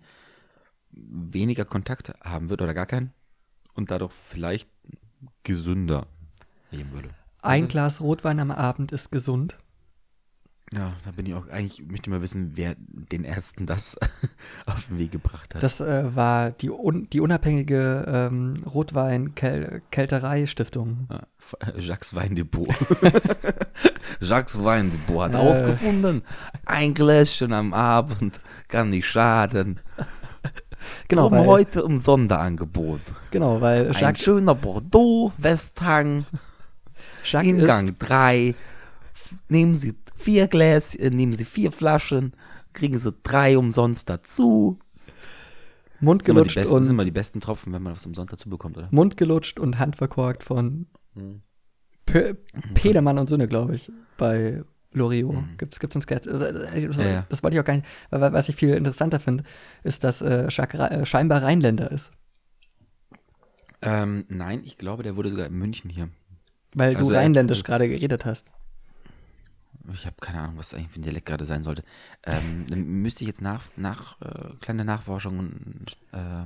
[0.92, 3.14] weniger Kontakt haben wird oder gar keinen
[3.74, 4.68] und dadurch vielleicht
[5.44, 6.08] gesünder
[6.72, 7.10] leben würde.
[7.42, 9.58] Ein Also- Glas Rotwein am Abend ist gesund.
[10.74, 13.98] Ja, da bin ich auch eigentlich möchte mal wissen, wer den ersten das
[14.66, 15.62] auf den Weg gebracht hat.
[15.62, 21.08] Das äh, war die, un die unabhängige ähm, Rotwein-Kälterei-Stiftung.
[21.10, 21.24] Ja,
[21.78, 22.70] Jacques Weindepot.
[24.22, 25.38] Jacques Weindepot hat Äh.
[25.38, 26.22] rausgefunden,
[26.66, 29.82] ein Gläschen am Abend kann nicht schaden.
[31.10, 33.02] Genau, Drum weil, heute im Sonderangebot.
[33.30, 36.26] genau, weil Ein Jacques, schöner Bordeaux, Westhang,
[37.24, 38.56] Jacques in ist, Gang 3.
[39.48, 42.34] Nehmen Sie vier Gläschen, äh, nehmen Sie vier Flaschen,
[42.74, 44.80] kriegen Sie drei umsonst dazu.
[46.00, 48.78] Mund gelutscht besten, sind immer und die besten Tropfen, wenn man was umsonst dazu bekommt,
[48.78, 48.88] oder?
[48.92, 51.42] Mund gelutscht und Hand verkorkt von Mhm.
[52.06, 52.34] P
[52.74, 54.64] Petermann und Söhne, glaube ich, bei
[54.94, 55.34] Loriot.
[55.36, 55.58] Mhm.
[55.58, 56.26] Gibt's, gibt's einen Sketch?
[56.28, 57.26] Das, Ja, ja.
[57.30, 57.86] das wollte ich auch gar nicht.
[58.10, 59.44] Was ich viel interessanter finde,
[59.84, 62.12] ist, dass äh, Jacques Ra- äh, scheinbar Rheinländer ist.
[63.82, 66.10] Ähm, nein, ich glaube, der wurde sogar in München hier.
[66.74, 68.50] Weil Also du rheinländisch gerade geredet hast.
[69.94, 71.84] Ich habe keine Ahnung, was eigentlich für ein Dialekt gerade sein sollte.
[72.24, 76.46] Ähm, dann müsste ich jetzt nach, nach äh, kleine Nachforschungen äh,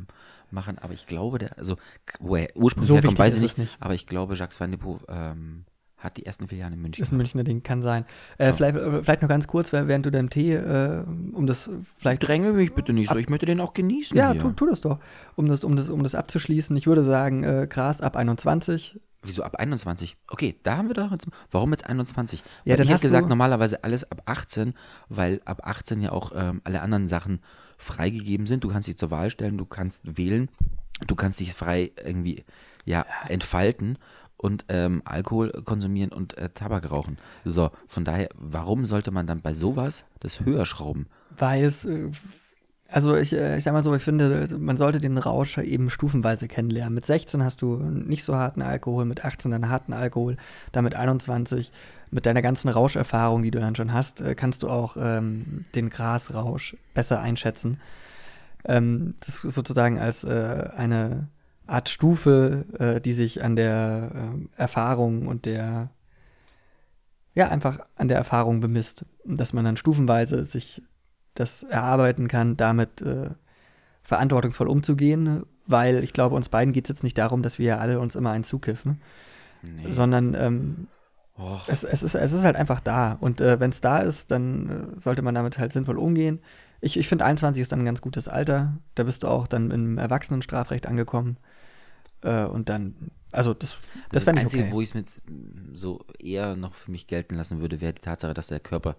[0.52, 1.78] machen, aber ich glaube, der, also
[2.20, 3.78] wo er ursprünglich So herkommt, weiß ich nicht, nicht.
[3.80, 5.66] aber ich glaube, Jacques Van Depot ähm,
[5.98, 7.02] hat die ersten Filialen in München.
[7.02, 8.06] Ist ein Münchner Ding, kann sein.
[8.38, 8.54] Äh, Ja.
[8.54, 12.54] vielleicht, äh, vielleicht noch ganz kurz, während du deinen Tee, äh, um das vielleicht Dränge
[12.54, 15.00] mich bitte nicht so, ich möchte den auch genießen Ja, tu, tu das doch.
[15.36, 16.76] Um das, um das, um das abzuschließen.
[16.78, 19.00] Ich würde sagen, äh, Gras ab 21.
[19.26, 20.18] Wieso ab 21?
[20.28, 21.28] Okay, da haben wir doch jetzt.
[21.52, 22.40] Warum jetzt 21?
[22.40, 24.74] Ja, Weil dann ich hast habe gesagt, normalerweise alles ab 18,
[25.10, 27.42] weil ab 18 ja auch ähm, alle anderen Sachen
[27.78, 28.64] freigegeben sind.
[28.64, 30.50] Du kannst dich zur Wahl stellen, du kannst wählen,
[31.08, 32.46] du kannst dich frei irgendwie
[32.86, 33.98] ja, entfalten
[34.38, 37.18] und ähm, Alkohol konsumieren und äh, Tabak rauchen.
[37.46, 41.08] So, von daher, warum sollte man dann bei sowas das höher schrauben?
[41.38, 42.10] Weil es, äh,
[42.88, 46.48] also ich, äh, ich sag mal so, ich finde, man sollte den Rausch eben stufenweise
[46.48, 46.94] kennenlernen.
[46.94, 50.38] Mit 16 hast du nicht so harten Alkohol, mit 18 dann harten Alkohol,
[50.72, 51.72] dann mit 21,
[52.12, 55.90] mit deiner ganzen Rauscherfahrung, die du dann schon hast, äh, kannst du auch ähm, den
[55.90, 57.80] Grasrausch besser einschätzen.
[58.66, 61.28] Ähm, das ist sozusagen als äh, eine
[61.68, 65.90] Art Stufe, äh, die sich an der ähm, Erfahrung und der
[67.34, 70.82] ja, einfach an der Erfahrung bemisst, dass man dann stufenweise sich
[71.36, 73.30] das erarbeiten kann, damit äh,
[74.02, 78.00] verantwortungsvoll umzugehen, weil ich glaube, uns beiden geht es jetzt nicht darum, dass wir alle
[78.00, 79.02] uns immer einen zukiffen,
[79.62, 79.92] Nee.
[79.92, 80.88] sondern ähm,
[81.68, 83.14] es, es, ist, es ist halt einfach da.
[83.14, 86.40] Und äh, wenn es da ist, dann äh, sollte man damit halt sinnvoll umgehen.
[86.82, 88.78] Ich, ich finde 21 ist dann ein ganz gutes Alter.
[88.96, 91.38] Da bist du auch dann im Erwachsenenstrafrecht angekommen.
[92.22, 94.72] Äh, und dann, also das, das, Das, das fände ich Einzige, okay.
[94.72, 95.22] wo ich es mit
[95.74, 98.96] so eher noch für mich gelten lassen würde, wäre die Tatsache, dass der Körper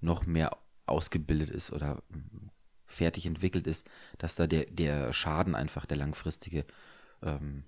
[0.00, 0.56] noch mehr
[0.90, 2.48] ausgebildet ist oder mm,
[2.86, 3.86] fertig entwickelt ist,
[4.18, 6.64] dass da der, der Schaden einfach, der langfristige,
[7.22, 7.64] ähm,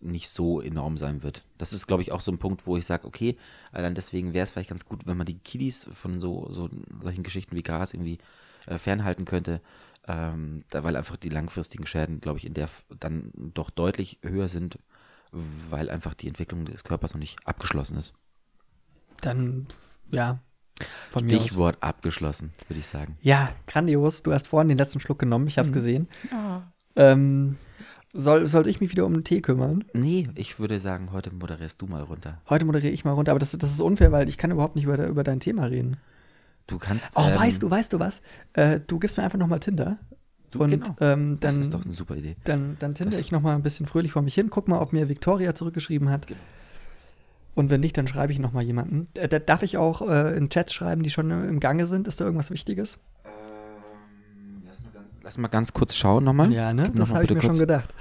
[0.00, 1.44] nicht so enorm sein wird.
[1.58, 3.36] Das ist, glaube ich, auch so ein Punkt, wo ich sage, okay,
[3.70, 6.68] allein deswegen wäre es vielleicht ganz gut, wenn man die Kiddies von so, so
[7.00, 8.18] solchen Geschichten wie Gras irgendwie
[8.66, 9.60] äh, fernhalten könnte,
[10.08, 12.68] ähm, da, weil einfach die langfristigen Schäden, glaube ich, in der
[12.98, 14.78] dann doch deutlich höher sind,
[15.32, 18.14] weil einfach die Entwicklung des Körpers noch nicht abgeschlossen ist.
[19.20, 19.66] Dann,
[20.10, 20.40] ja,
[21.10, 21.24] von.
[21.28, 23.16] Stichwort abgeschlossen, würde ich sagen.
[23.22, 24.22] Ja, grandios.
[24.22, 25.74] Du hast vorhin den letzten Schluck genommen, ich habe es Mhm.
[25.74, 26.08] gesehen.
[26.96, 27.56] Ähm,
[28.12, 29.84] soll, soll ich mich wieder um den Tee kümmern?
[29.94, 32.40] Nee, ich würde sagen, heute moderierst du mal runter.
[32.48, 34.84] Heute moderiere ich mal runter, aber das, das ist unfair, weil ich kann überhaupt nicht
[34.84, 35.96] über, über dein Thema reden.
[36.66, 37.10] Du kannst.
[37.16, 38.22] Oh, ähm, weißt du, weißt du was?
[38.52, 39.98] Äh, du gibst mir einfach nochmal Tinder.
[40.50, 40.94] Du, und genau.
[41.00, 42.36] ähm, Das dann, ist doch eine super Idee.
[42.44, 44.50] dann, dann tinder Das- ich nochmal ein bisschen fröhlich vor mich hin.
[44.50, 46.26] Guck mal, ob mir Victoria zurückgeschrieben hat.
[46.26, 46.40] Genau.
[47.54, 49.04] Und wenn nicht, dann schreibe ich nochmal jemanden.
[49.14, 52.08] Äh, da- darf ich auch äh, in Chats schreiben, die schon im Gange sind?
[52.08, 52.98] Ist da irgendwas Wichtiges?
[53.24, 56.50] Ähm, lass, mal ganz, lass mal ganz kurz schauen nochmal.
[56.52, 56.84] Ja, ne?
[56.86, 57.92] Gib Das habe ich mir kurz- schon gedacht.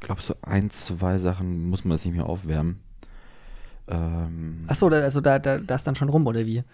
[0.00, 2.80] Ich glaube, so ein, zwei Sachen muss man das nicht mehr aufwärmen.
[3.88, 6.64] Ähm, Achso, da, also da, da, da ist dann schon rum, oder wie?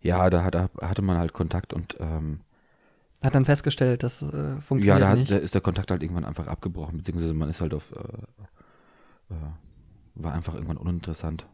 [0.00, 2.40] Ja, da, da hatte man halt Kontakt und ähm,
[3.22, 5.30] Hat dann festgestellt, das äh, ja, funktioniert da hat, nicht.
[5.30, 9.36] da ist der Kontakt halt irgendwann einfach abgebrochen, beziehungsweise man ist halt auf, äh, äh,
[10.14, 11.46] war einfach irgendwann uninteressant.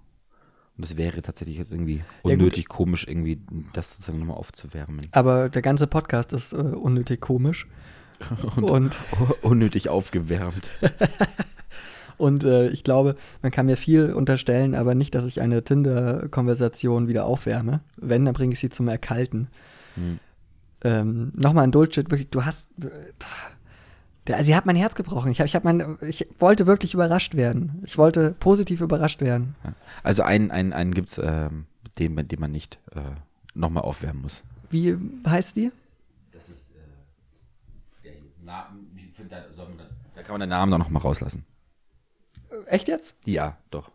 [0.77, 3.41] Und es wäre tatsächlich jetzt irgendwie Ja, unnötig komisch, irgendwie
[3.73, 5.07] das sozusagen nochmal aufzuwärmen.
[5.13, 7.67] Aber der ganze Podcast ist äh, unnötig komisch.
[8.57, 8.99] Und,
[9.43, 10.71] unnötig aufgewärmt.
[12.19, 17.09] und äh, ich glaube, man kann mir viel unterstellen, aber nicht, dass ich eine Tinder-Konversation
[17.09, 17.81] wieder aufwärme.
[17.97, 19.49] Wenn, dann bringe ich sie zum Erkalten.
[19.95, 20.19] Hm.
[20.85, 22.67] Ähm, Nochmal ein Dulcet, wirklich, du hast.
[22.83, 22.89] äh,
[24.31, 25.33] Der, sie hat mein Herz gebrochen.
[25.33, 27.83] Ich, hab, ich, hab mein, ich wollte wirklich überrascht werden.
[27.85, 29.55] Ich wollte positiv überrascht werden.
[30.05, 31.67] Also einen, einen, einen gibt es, ähm,
[31.99, 33.01] den, den man nicht äh,
[33.55, 34.43] nochmal aufwärmen muss.
[34.71, 35.73] Wie heißt die?
[36.31, 38.13] Das ist, äh, der
[38.45, 39.65] Name, ich finde, da,
[40.15, 41.45] da, kann man den Namen doch nochmal rauslassen.
[42.67, 43.17] Echt jetzt?
[43.25, 43.91] Ja, doch.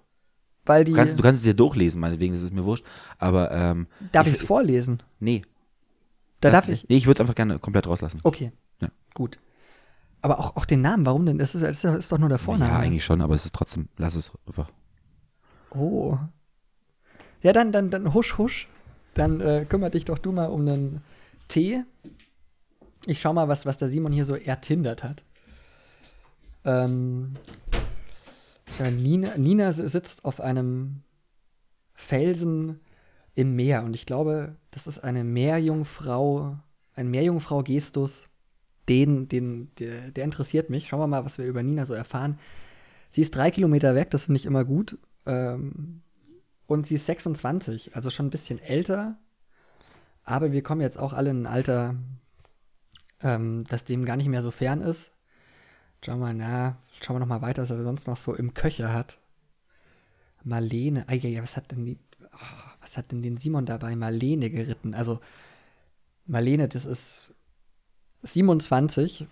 [0.65, 0.91] Weil die.
[0.91, 2.83] Du kannst, du kannst es dir durchlesen, meinetwegen, das ist mir wurscht.
[3.19, 5.01] Aber, ähm, darf ich- es vorlesen?
[5.19, 5.43] nee.
[6.41, 6.87] Da das darf ich.
[6.89, 8.19] Nee, ich würde es einfach gerne komplett rauslassen.
[8.23, 8.51] Okay.
[8.81, 8.89] Ja.
[9.13, 9.39] Gut.
[10.25, 11.37] Aber auch, auch den Namen, warum denn?
[11.37, 12.71] Das ist, das ist doch nur der Vorname.
[12.71, 14.71] Ja, eigentlich schon, aber es ist trotzdem, lass es einfach.
[15.69, 16.17] Oh.
[17.41, 18.67] Ja, dann, dann, dann husch, husch.
[19.13, 21.01] Dann äh, kümmere dich doch du mal um einen
[21.47, 21.83] Tee.
[23.05, 25.23] Ich schau mal, was, was der Simon hier so ertindert hat.
[26.63, 27.35] Ähm,
[28.79, 31.03] Nina, Nina si- sitzt auf einem
[31.93, 32.79] Felsen
[33.35, 36.57] im Meer und ich glaube, das ist eine Meerjungfrau,
[36.95, 38.25] ein Meerjungfrau-Gestus.
[38.89, 40.87] Den, den, der, der interessiert mich.
[40.87, 42.39] Schauen wir mal, was wir über Nina so erfahren.
[43.11, 44.97] Sie ist drei Kilometer weg, das finde ich immer gut.
[45.25, 46.01] Ähm,
[46.67, 49.17] und sie ist 26, also schon ein bisschen älter.
[50.23, 51.95] Aber wir kommen jetzt auch alle in ein Alter,
[53.21, 55.11] ähm, das dem gar nicht mehr so fern ist.
[56.03, 58.53] Schauen wir mal, na, schauen wir noch mal weiter, was er sonst noch so im
[58.53, 59.19] Köcher hat.
[60.43, 63.95] Marlene, ah, ja, ja, was hat denn die, oh, was hat denn den Simon dabei
[63.95, 64.93] Marlene geritten?
[64.93, 65.19] Also
[66.27, 67.24] Marlene, das ist
[68.25, 69.27] 27,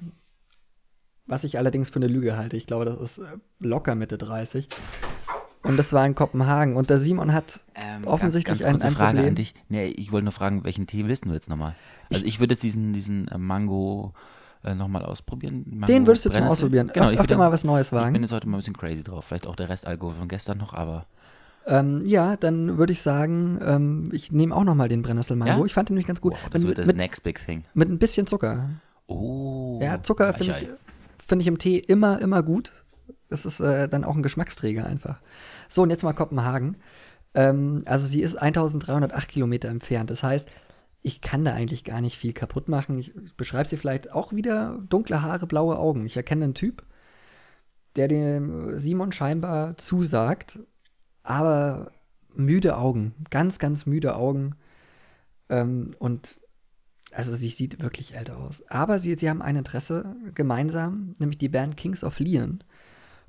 [1.25, 2.57] was ich allerdings für eine Lüge halte.
[2.57, 4.67] Ich glaube, das ist äh, locker Mitte 30.
[5.63, 6.75] Und das war in Kopenhagen.
[6.75, 9.29] Und der Simon hat ähm, offensichtlich ganz, ganz ein, ein Frage Problem.
[9.29, 9.53] an dich.
[9.69, 11.75] Nee, ich wollte nur fragen, welchen Tee willst du jetzt nochmal?
[12.11, 14.13] Also ich, ich würde jetzt diesen, diesen äh, Mango
[14.65, 15.63] äh, nochmal ausprobieren.
[15.65, 16.91] Mango Den würdest du jetzt mal ausprobieren.
[16.93, 18.21] Genau, Öf ich würde- mal was Neues Ich bin wagen.
[18.21, 19.23] jetzt heute mal ein bisschen crazy drauf.
[19.25, 21.05] Vielleicht auch der Rest Alkohol von gestern noch, aber
[21.65, 25.59] Ähm, ja, dann würde ich sagen, ähm, ich nehme auch nochmal den Brennnesselmango.
[25.59, 25.65] Ja?
[25.65, 26.33] Ich fand den nämlich ganz gut.
[26.33, 27.63] wow, das mit, wird das mit, next big thing.
[27.73, 28.69] mit ein bisschen Zucker.
[29.07, 29.79] Oh.
[29.81, 30.67] Ja, Zucker finde ich,
[31.25, 32.73] find ich im Tee immer, immer gut.
[33.29, 35.19] Das ist äh, dann auch ein Geschmacksträger einfach.
[35.69, 36.75] So, und jetzt mal Kopenhagen.
[37.33, 40.09] Ähm, also sie ist 1308 Kilometer entfernt.
[40.09, 40.49] Das heißt,
[41.01, 42.97] ich kann da eigentlich gar nicht viel kaputt machen.
[42.99, 46.05] Ich beschreibe sie vielleicht auch wieder dunkle Haare, blaue Augen.
[46.05, 46.83] Ich erkenne einen Typ,
[47.95, 50.59] der dem Simon scheinbar zusagt,
[51.23, 51.91] aber
[52.35, 54.55] müde Augen, ganz, ganz müde Augen.
[55.49, 56.39] Ähm, und
[57.11, 58.63] also sie sieht wirklich älter aus.
[58.67, 62.63] Aber sie, sie haben ein Interesse gemeinsam, nämlich die Band Kings of Leon.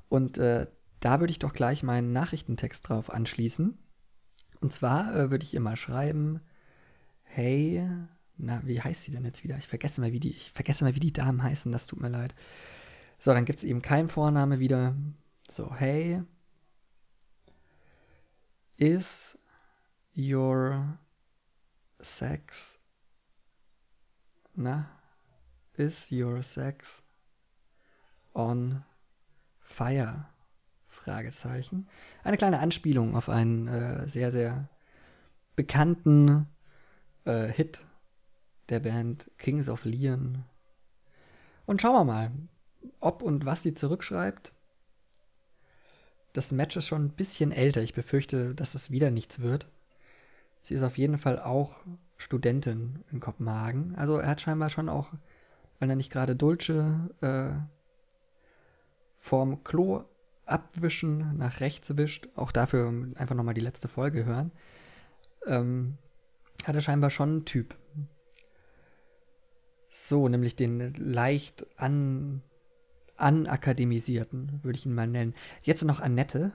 [0.09, 0.67] Und äh,
[0.99, 3.77] da würde ich doch gleich meinen Nachrichtentext drauf anschließen.
[4.61, 6.41] Und zwar äh, würde ich ihr mal schreiben,
[7.23, 7.87] hey,
[8.37, 9.57] na, wie heißt sie denn jetzt wieder?
[9.57, 12.09] Ich vergesse mal, wie die, ich vergesse mal, wie die Damen heißen, das tut mir
[12.09, 12.33] leid.
[13.19, 14.95] So, dann gibt es eben keinen Vorname wieder.
[15.49, 16.21] So, hey,
[18.77, 19.37] is
[20.13, 20.97] your
[22.01, 22.77] sex
[24.57, 24.85] na,
[25.77, 27.03] is your sex
[28.33, 28.83] on
[29.59, 30.25] fire?
[31.05, 31.87] Fragezeichen.
[32.23, 34.69] Eine kleine Anspielung auf einen äh, sehr, sehr
[35.55, 36.47] bekannten
[37.25, 37.85] äh, Hit
[38.69, 40.43] der Band Kings of Leon.
[41.67, 42.31] Und schauen wir mal,
[42.99, 44.53] ob und was sie zurückschreibt.
[46.35, 47.81] Das Match ist schon ein bisschen älter.
[47.81, 49.69] Ich befürchte, dass es wieder nichts wird.
[50.61, 51.77] Sie ist auf jeden Fall auch
[52.17, 53.95] Studentin in Kopenhagen.
[53.95, 55.13] Also er hat scheinbar schon auch,
[55.79, 57.51] wenn er nicht gerade Dulce äh,
[59.17, 60.03] vorm Klo
[60.45, 64.51] abwischen nach rechts wischt, auch dafür einfach nochmal die letzte Folge hören,
[65.47, 65.97] ähm,
[66.65, 67.77] hat er scheinbar schon einen Typ.
[69.87, 72.41] So, nämlich den leicht an,
[73.17, 75.33] anakademisierten, würde ich ihn mal nennen.
[75.63, 76.51] Jetzt noch Annette.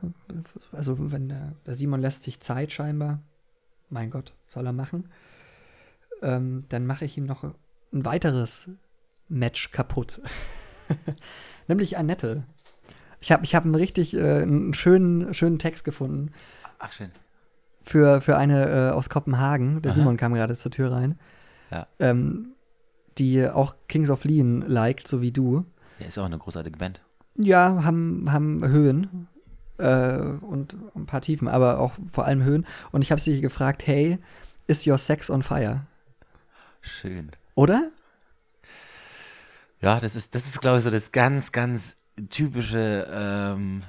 [0.73, 3.21] Also, wenn der, der Simon lässt sich Zeit scheinbar.
[3.89, 5.09] Mein Gott, soll er machen.
[6.23, 8.69] Ähm, dann mache ich ihm noch ein weiteres
[9.29, 10.21] Match kaputt.
[11.69, 12.45] nämlich Annette.
[13.21, 16.33] Ich habe ich hab einen richtig äh, einen schönen, schönen Text gefunden
[16.79, 17.11] Ach, schön.
[17.83, 19.83] für, für eine äh, aus Kopenhagen.
[19.83, 19.97] Der Aha.
[19.97, 21.19] Simon kam gerade zur Tür rein.
[21.71, 21.87] Ja.
[21.99, 22.55] Ähm,
[23.19, 25.65] die auch Kings of Leon liked, so wie du.
[26.01, 27.01] Ja, ist auch eine großartige Band.
[27.36, 29.28] Ja, haben, haben Höhen
[29.78, 32.66] äh, und ein paar Tiefen, aber auch vor allem Höhen.
[32.90, 34.18] Und ich habe sie gefragt, hey,
[34.66, 35.82] is your sex on fire?
[36.80, 37.30] Schön.
[37.55, 37.90] Oder?
[39.80, 41.96] Ja, das ist, das ist, glaube ich, so das ganz, ganz
[42.28, 43.82] typische ähm,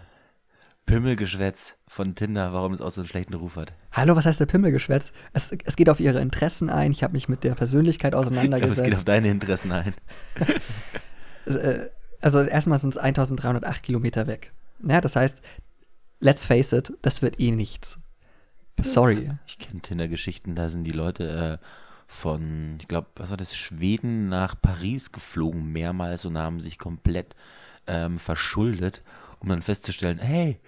[0.86, 3.74] Pimmelgeschwätz von Tinder, warum es auch so einen schlechten Ruf hat.
[3.92, 5.12] Hallo, was heißt der Pimmelgeschwätz?
[5.34, 6.92] Es, es geht auf ihre Interessen ein.
[6.92, 9.08] Ich habe mich mit der Persönlichkeit Ich glaube, es geht auf auseinandergesetzt.
[9.08, 9.94] deine Interessen ein.
[11.48, 11.88] Äh,
[12.22, 14.52] also erstmal sind es 1308 Kilometer weg.
[14.84, 15.42] Ja, das heißt,
[16.20, 18.00] let's face it, das wird eh nichts.
[18.80, 19.32] Sorry.
[19.46, 21.66] Ich kenne Tinder-Geschichten, da sind die Leute äh,
[22.08, 27.36] von, ich glaube, was war das, Schweden nach Paris geflogen mehrmals und haben sich komplett
[27.88, 29.02] ähm, verschuldet,
[29.40, 30.60] um dann festzustellen, hey,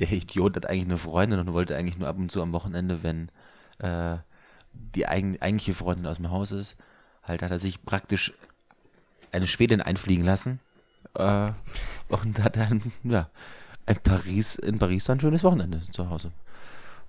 [0.00, 3.02] der Idiot hat eigentlich eine Freundin und wollte eigentlich nur ab und zu am Wochenende,
[3.02, 3.28] wenn
[3.78, 4.16] äh,
[4.72, 6.76] die eigen, eigentliche Freundin aus dem Haus ist,
[7.22, 8.32] halt hat er sich praktisch
[9.30, 10.60] eine Schwedin einfliegen lassen
[11.14, 11.50] äh,
[12.08, 13.28] und hat dann, ja,
[13.86, 16.30] in Paris, in Paris ein schönes Wochenende zu Hause.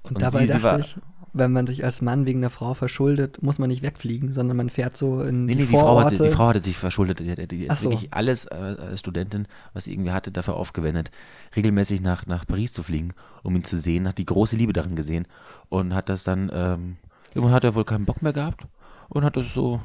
[0.04, 0.98] Und, Und dabei sie- sie dachte war- ich,
[1.34, 4.70] wenn man sich als Mann wegen einer Frau verschuldet, muss man nicht wegfliegen, sondern man
[4.70, 6.24] fährt so in Nee, die nee, die Frau, hatte, Vororte.
[6.24, 7.20] die Frau hatte sich verschuldet.
[7.20, 7.90] Die, die, die hat so.
[7.92, 11.12] wirklich alles äh, als Studentin, was sie irgendwie hatte, dafür aufgewendet,
[11.56, 14.96] regelmäßig nach, nach Paris zu fliegen, um ihn zu sehen, hat die große Liebe darin
[14.96, 15.28] gesehen
[15.70, 16.96] und hat das dann, ähm,
[17.34, 18.66] irgendwann hat er wohl keinen Bock mehr gehabt
[19.10, 19.82] und hat das so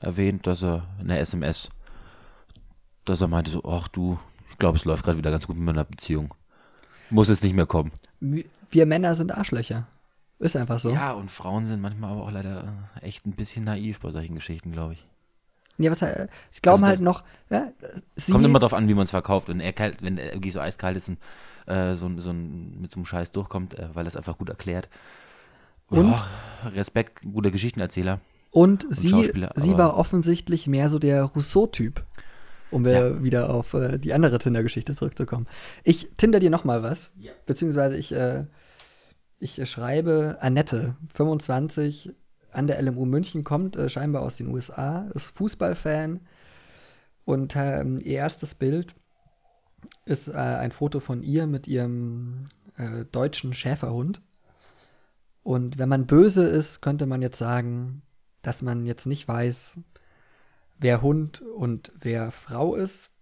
[0.00, 1.68] erwähnt, dass er in der SMS,
[3.10, 4.18] dass er meinte so, ach du,
[4.50, 6.34] ich glaube, es läuft gerade wieder ganz gut mit meiner Beziehung.
[7.10, 7.92] Muss es nicht mehr kommen.
[8.20, 9.86] Wir- Männer sind Arschlöcher.
[10.38, 10.90] Ist einfach so.
[10.90, 14.34] Ja, und Frauen sind manchmal aber auch leider äh, echt ein bisschen naiv bei solchen
[14.36, 15.04] Geschichten, glaube ich.
[15.76, 17.68] Ja, was, äh, sie glauben Also halt noch, ja,
[18.16, 19.48] sie, Kommt immer drauf an, wie man es verkauft.
[19.48, 21.18] Wenn er kalt, wenn er irgendwie so eiskalt ist und
[21.66, 24.88] äh, so, so mit so einem Scheiß durchkommt, äh, weil er es einfach gut erklärt.
[25.88, 26.24] Und?
[26.74, 28.20] Respekt, guter Geschichtenerzähler.
[28.52, 32.04] Und sie, Schauspieler, sie aber- war offensichtlich mehr so der Rousseau-Typ.
[32.70, 35.46] Um wir wieder auf äh, die andere Tinder-Geschichte zurückzukommen.
[35.82, 37.10] Ich tinder dir noch mal was.
[37.18, 37.32] Ja.
[37.46, 38.44] Beziehungsweise ich, äh,
[39.38, 42.12] ich schreibe Annette, 25,
[42.52, 46.20] an der LMU München, kommt äh, scheinbar aus den USA, ist Fußballfan.
[47.24, 48.94] Und ähm, ihr erstes Bild
[50.04, 52.44] ist äh, ein Foto von ihr mit ihrem
[52.76, 54.22] äh, deutschen Schäferhund.
[55.42, 58.02] Und wenn man böse ist, könnte man jetzt sagen,
[58.42, 59.78] dass man jetzt nicht weiß,
[60.80, 63.12] wer Hund und wer Frau ist,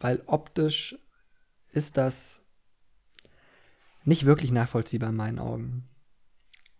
[0.00, 0.96] weil optisch
[1.72, 2.42] ist das
[4.04, 5.88] nicht wirklich nachvollziehbar in meinen Augen.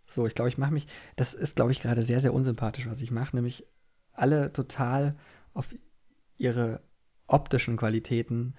[0.07, 3.01] So, ich glaube, ich mache mich, das ist, glaube ich, gerade sehr, sehr unsympathisch, was
[3.01, 3.65] ich mache, nämlich
[4.13, 5.15] alle total
[5.53, 5.67] auf
[6.37, 6.81] ihre
[7.27, 8.55] optischen Qualitäten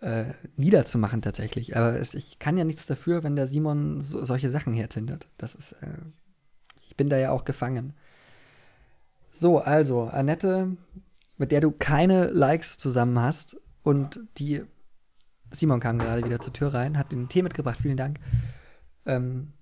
[0.00, 1.76] äh, niederzumachen tatsächlich.
[1.76, 5.28] Aber es, ich kann ja nichts dafür, wenn der Simon so, solche Sachen hertindert.
[5.36, 5.98] Das ist, äh,
[6.82, 7.94] ich bin da ja auch gefangen.
[9.32, 10.76] So, also, Annette,
[11.38, 14.62] mit der du keine Likes zusammen hast und die,
[15.50, 18.20] Simon kam gerade wieder zur Tür rein, hat den Tee mitgebracht, vielen Dank.
[19.06, 19.52] Ähm,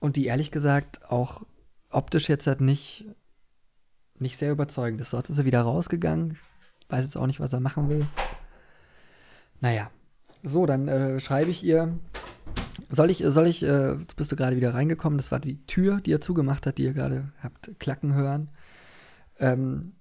[0.00, 1.42] und die ehrlich gesagt auch
[1.90, 3.04] optisch jetzt halt nicht,
[4.18, 5.12] nicht sehr überzeugend ist.
[5.12, 6.38] Dort ist er wieder rausgegangen.
[6.88, 8.06] Weiß jetzt auch nicht, was er machen will.
[9.60, 9.90] Naja.
[10.42, 11.98] So, dann äh, schreibe ich ihr.
[12.90, 15.18] Soll ich, soll ich, äh, bist du gerade wieder reingekommen?
[15.18, 18.48] Das war die Tür, die er zugemacht hat, die ihr gerade habt klacken hören.
[19.38, 19.92] Ähm,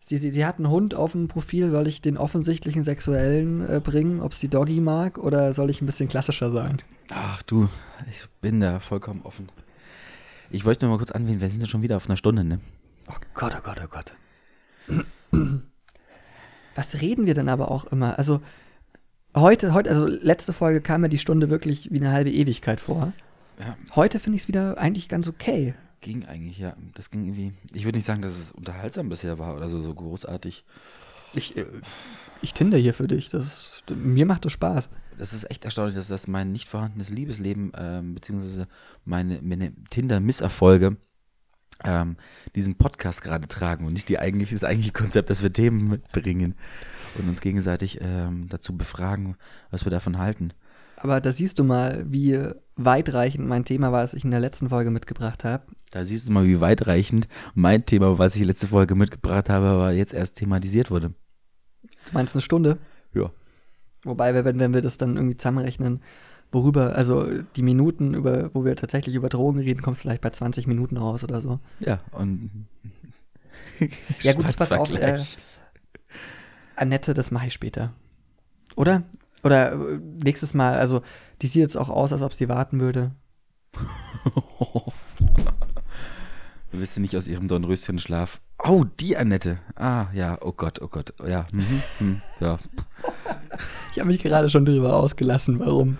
[0.00, 1.68] sie, sie, sie hat einen Hund auf dem Profil.
[1.70, 5.86] Soll ich den offensichtlichen Sexuellen äh, bringen, ob sie Doggy mag, oder soll ich ein
[5.86, 6.82] bisschen klassischer sein?
[7.10, 7.68] Ach du,
[8.10, 9.50] ich bin da vollkommen offen.
[10.50, 12.60] Ich wollte nur mal kurz anwählen, wir sind ja schon wieder auf einer Stunde, ne?
[13.08, 14.12] Oh Gott, oh Gott, oh Gott.
[16.74, 18.18] Was reden wir denn aber auch immer?
[18.18, 18.40] Also
[19.34, 23.12] heute, heute, also letzte Folge kam mir die Stunde wirklich wie eine halbe Ewigkeit vor.
[23.58, 25.74] Ja, Heute finde ich es wieder eigentlich ganz okay.
[26.02, 26.76] Ging eigentlich, ja.
[26.94, 27.54] Das ging irgendwie.
[27.72, 30.64] Ich würde nicht sagen, dass es unterhaltsam bisher war oder so, so großartig.
[31.34, 31.64] Ich, äh,
[32.42, 33.30] ich tinder hier für dich.
[33.30, 34.90] Das ist, mir macht das Spaß.
[35.16, 38.68] Das ist echt erstaunlich, dass das mein nicht vorhandenes Liebesleben, ähm, beziehungsweise
[39.04, 40.96] meine, meine Tinder-Misserfolge,
[41.84, 42.16] ähm,
[42.54, 46.54] diesen Podcast gerade tragen und nicht die eigentliche, das eigentliche Konzept, dass wir Themen mitbringen
[47.16, 49.36] und uns gegenseitig ähm, dazu befragen,
[49.70, 50.52] was wir davon halten.
[51.02, 52.38] Aber da siehst du mal, wie
[52.76, 55.64] weitreichend mein Thema war, das ich in der letzten Folge mitgebracht habe.
[55.90, 59.90] Da siehst du mal, wie weitreichend mein Thema, was ich letzte Folge mitgebracht habe, aber
[59.92, 61.08] jetzt erst thematisiert wurde.
[62.06, 62.78] Du meinst eine Stunde?
[63.14, 63.30] Ja.
[64.04, 66.00] Wobei, wir- wenn, wenn wir das dann irgendwie zusammenrechnen,
[66.52, 67.26] worüber, also
[67.56, 70.96] die Minuten, über, wo wir tatsächlich über Drogen reden, kommst du vielleicht bei 20 Minuten
[70.98, 71.58] raus oder so.
[71.80, 72.48] Ja, und.
[74.20, 75.38] Ja, gut, das passt auf, Schwarzvergleich.
[76.76, 77.92] Annette, das mache ich später.
[78.76, 79.02] Oder?
[79.42, 81.02] Oder äh, nächstes Mal, also
[81.40, 83.12] die sieht jetzt auch aus, als ob sie warten würde.
[86.70, 88.40] Du bist ja nicht aus ihrem Dornröschenschlaf.
[88.58, 89.58] Oh, die Annette.
[89.76, 91.12] Ah, ja, oh Gott, oh Gott.
[91.26, 92.58] Ja, mhm, hm, ja.
[93.92, 95.98] Ich habe mich gerade schon darüber ausgelassen, warum,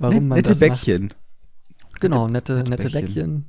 [0.00, 1.12] warum man Nette das Bäckchen.
[1.12, 2.00] macht.
[2.00, 3.04] Genau, nette, nette nette Bäckchen.
[3.04, 3.46] Bäckchen.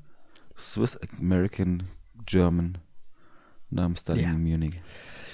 [0.56, 1.84] Swiss American
[2.28, 2.78] German.
[3.72, 4.34] Namens Studying Ja.
[4.36, 4.82] in Munich.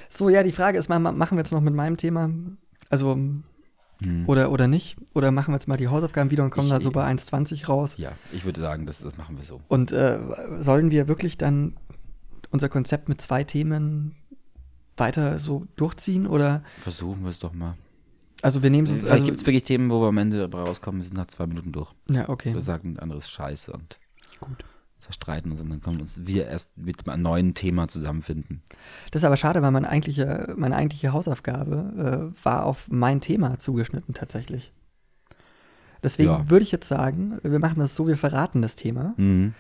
[0.08, 2.30] So, ja, die Frage ist machen wir jetzt noch mit meinem Thema,
[2.90, 3.18] also,
[4.04, 4.28] Hm.
[4.30, 4.98] oder, oder nicht?
[5.16, 7.68] Oder machen wir jetzt mal die Hausaufgaben wieder und kommen Ich- da so bei 1,20
[7.68, 7.96] raus?
[7.98, 9.60] Ja, ich würde sagen, das, das machen wir so.
[9.68, 10.20] Und äh,
[10.60, 11.74] sollen wir wirklich dann
[12.52, 14.16] unser Konzept mit zwei Themen
[14.98, 16.28] weiter so durchziehen?
[16.28, 17.76] Oder, Versuchen wir es doch mal.
[18.42, 20.60] also wir nehmen es, Vielleicht also, gibt es wirklich Themen, wo wir am Ende dabei
[20.62, 21.92] rauskommen, wir sind nach zwei Minuten durch.
[22.10, 22.54] ja, okay.
[22.54, 24.00] Wir sagen ein anderes Scheiße und
[24.40, 24.64] Gut.
[25.62, 28.62] Und dann können wir uns wir erst mit einem neuen Thema zusammenfinden.
[29.12, 33.58] Das ist aber schade, weil meine eigentliche, meine eigentliche Hausaufgabe äh, war auf mein Thema
[33.58, 34.72] zugeschnitten tatsächlich.
[36.04, 36.50] Deswegen Ja.
[36.50, 39.14] würde ich jetzt sagen, wir machen das so, wir verraten das Thema.
[39.18, 39.54] Mhm.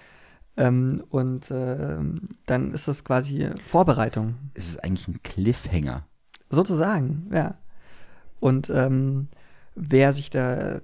[0.57, 4.35] Ähm, und ähm, dann ist das quasi Vorbereitung.
[4.53, 6.05] Es ist eigentlich ein Cliffhanger.
[6.49, 7.55] Sozusagen, ja.
[8.39, 9.27] Und ähm,
[9.75, 10.81] wer sich da äh,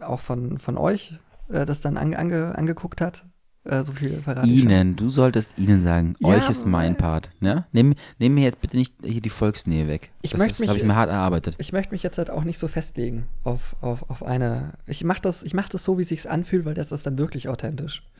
[0.00, 3.24] auch von, von euch äh, das dann ange, ange, angeguckt hat,
[3.66, 4.70] äh, so viel verrate ich schon.
[4.70, 7.30] Ihnen, du solltest Ihnen sagen, Ja, euch ist mein Part.
[7.40, 7.66] Ne?
[7.72, 10.10] Nimm, nimm mir jetzt bitte nicht hier die Volksnähe weg.
[10.22, 11.54] Ich das möchte mich- habe ich mir hart erarbeitet.
[11.58, 14.74] Ich möchte mich jetzt halt auch nicht so festlegen auf, auf, auf eine.
[14.86, 17.18] Ich mache das, ich mach das so, wie es sich anfühlt, weil das ist dann
[17.18, 18.02] wirklich authentisch.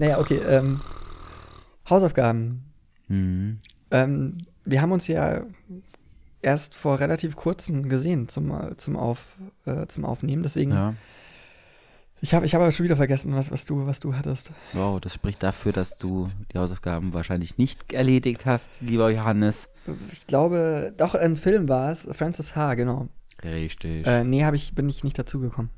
[0.00, 0.38] Naja, okay.
[0.38, 0.82] Ähm,
[1.88, 2.62] Hausaufgaben.
[3.08, 3.58] Mhm.
[3.90, 5.42] Ähm, wir haben uns ja
[6.40, 10.42] erst vor relativ kurzem gesehen zum, zum, Auf, äh, zum Aufnehmen.
[10.42, 10.94] Deswegen, Ja.
[12.20, 14.50] Ich habe ich hab aber schon wieder vergessen, was, was, du, was du hattest.
[14.72, 19.68] Wow, das spricht dafür, dass du die Hausaufgaben wahrscheinlich nicht erledigt hast, lieber Johannes.
[20.12, 22.08] Ich glaube, doch ein Film war es.
[22.12, 23.08] Francis H., genau.
[23.42, 24.06] Richtig.
[24.06, 25.70] Äh, nee, hab ich, bin ich nicht dazugekommen.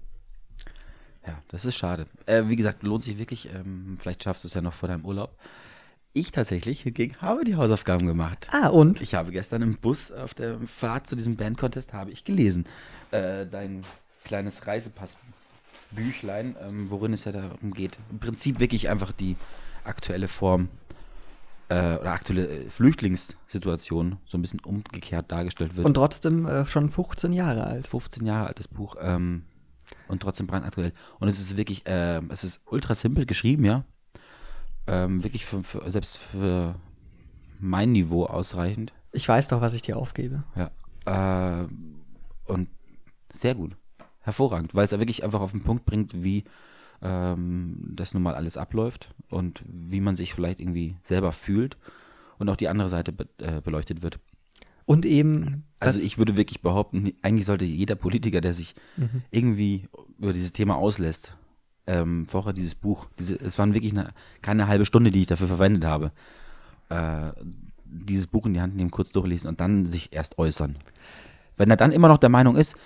[1.26, 2.06] Ja, das ist schade.
[2.26, 3.48] Äh, wie gesagt, lohnt sich wirklich.
[3.52, 5.36] Ähm, vielleicht schaffst du es ja noch vor deinem Urlaub.
[6.12, 8.48] Ich tatsächlich hingegen habe die Hausaufgaben gemacht.
[8.50, 9.00] Ah, und?
[9.00, 12.64] Ich habe gestern im Bus auf der Fahrt zu diesem Bandcontest habe ich gelesen.
[13.12, 13.82] Äh, dein
[14.24, 14.60] kleines
[15.90, 17.98] Reisepassbüchlein, ähm, worin es ja darum geht.
[18.10, 19.36] Im Prinzip wirklich einfach die
[19.84, 20.68] aktuelle Form
[21.68, 25.86] äh, oder aktuelle äh, Flüchtlingssituation so ein bisschen umgekehrt dargestellt wird.
[25.86, 27.86] Und trotzdem äh, schon 15 Jahre alt.
[27.86, 29.44] 15 Jahre altes Buch ähm,
[30.08, 30.92] und trotzdem brandaktuell.
[31.18, 33.84] Und es ist wirklich, äh, es ist ultra simpel geschrieben, ja.
[34.86, 36.74] Ähm, wirklich für, für, selbst für
[37.60, 38.92] mein Niveau ausreichend.
[39.12, 40.42] Ich weiß doch, was ich dir aufgebe.
[40.56, 41.62] Ja.
[41.62, 41.68] Äh,
[42.46, 42.68] und
[43.32, 43.76] sehr gut.
[44.20, 46.44] Hervorragend, weil es ja wirklich einfach auf den Punkt bringt, wie
[47.02, 51.76] ähm, das nun mal alles abläuft und wie man sich vielleicht irgendwie selber fühlt
[52.38, 54.18] und auch die andere Seite be äh, beleuchtet wird.
[54.86, 55.64] Und eben.
[55.78, 59.22] Also ich würde wirklich behaupten, eigentlich sollte jeder Politiker, der sich Mhm.
[59.30, 61.34] irgendwie über dieses Thema auslässt,
[61.86, 64.12] ähm, vorher dieses Buch, diese, es waren wirklich eine,
[64.42, 66.12] keine halbe Stunde, die ich dafür verwendet habe,
[66.90, 67.32] äh,
[67.84, 70.76] dieses Buch in die Hand nehmen, kurz durchlesen und dann sich erst äußern.
[71.56, 72.76] Wenn er dann immer noch der Meinung ist,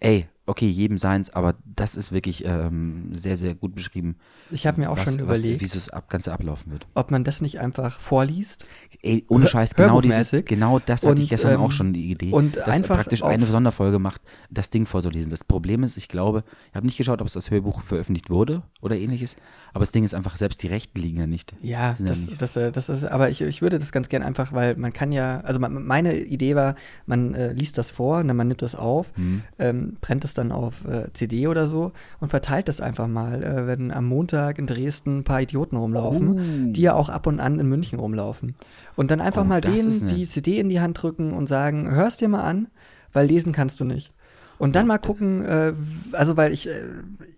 [0.00, 4.16] ey, okay, jedem seins, aber das ist wirklich ähm, sehr, sehr gut beschrieben,
[4.50, 6.86] Ich habe mir auch was, schon überlegt, wie das ab, Ganze ablaufen wird.
[6.94, 8.66] ob man das nicht einfach vorliest
[9.02, 12.10] Ey, ohne Scheiß, genau, dieses, genau das hatte Und, ich gestern ähm, auch schon die
[12.10, 15.30] Idee, und dass einfach praktisch eine Sonderfolge macht, das Ding vorzulesen.
[15.30, 18.62] Das Problem ist, ich glaube, ich habe nicht geschaut, ob es das Hörbuch veröffentlicht wurde
[18.80, 19.36] oder ähnliches,
[19.72, 21.54] aber das Ding ist einfach, selbst die Rechten liegen ja nicht.
[21.60, 24.08] Ja, Sind ja das, nicht- das, äh, das ist, aber ich, ich würde das ganz
[24.08, 26.74] gern einfach, weil man kann ja, also man, meine Idee war,
[27.06, 29.42] man äh, liest das vor, ne, man nimmt das auf, Hm.
[29.58, 33.90] ähm, brennt dann auf äh, CD oder so und verteilt das einfach mal, äh, wenn
[33.90, 36.72] am Montag in Dresden ein paar Idioten rumlaufen, Oh.
[36.72, 38.54] die ja auch ab und an in München rumlaufen.
[38.96, 42.16] Und dann einfach Oh, mal denen die CD in die Hand drücken und sagen, hör's
[42.16, 42.68] dir mal an,
[43.12, 44.12] weil lesen kannst du nicht.
[44.58, 45.72] Und dann mal gucken, äh,
[46.12, 46.82] also weil ich, äh,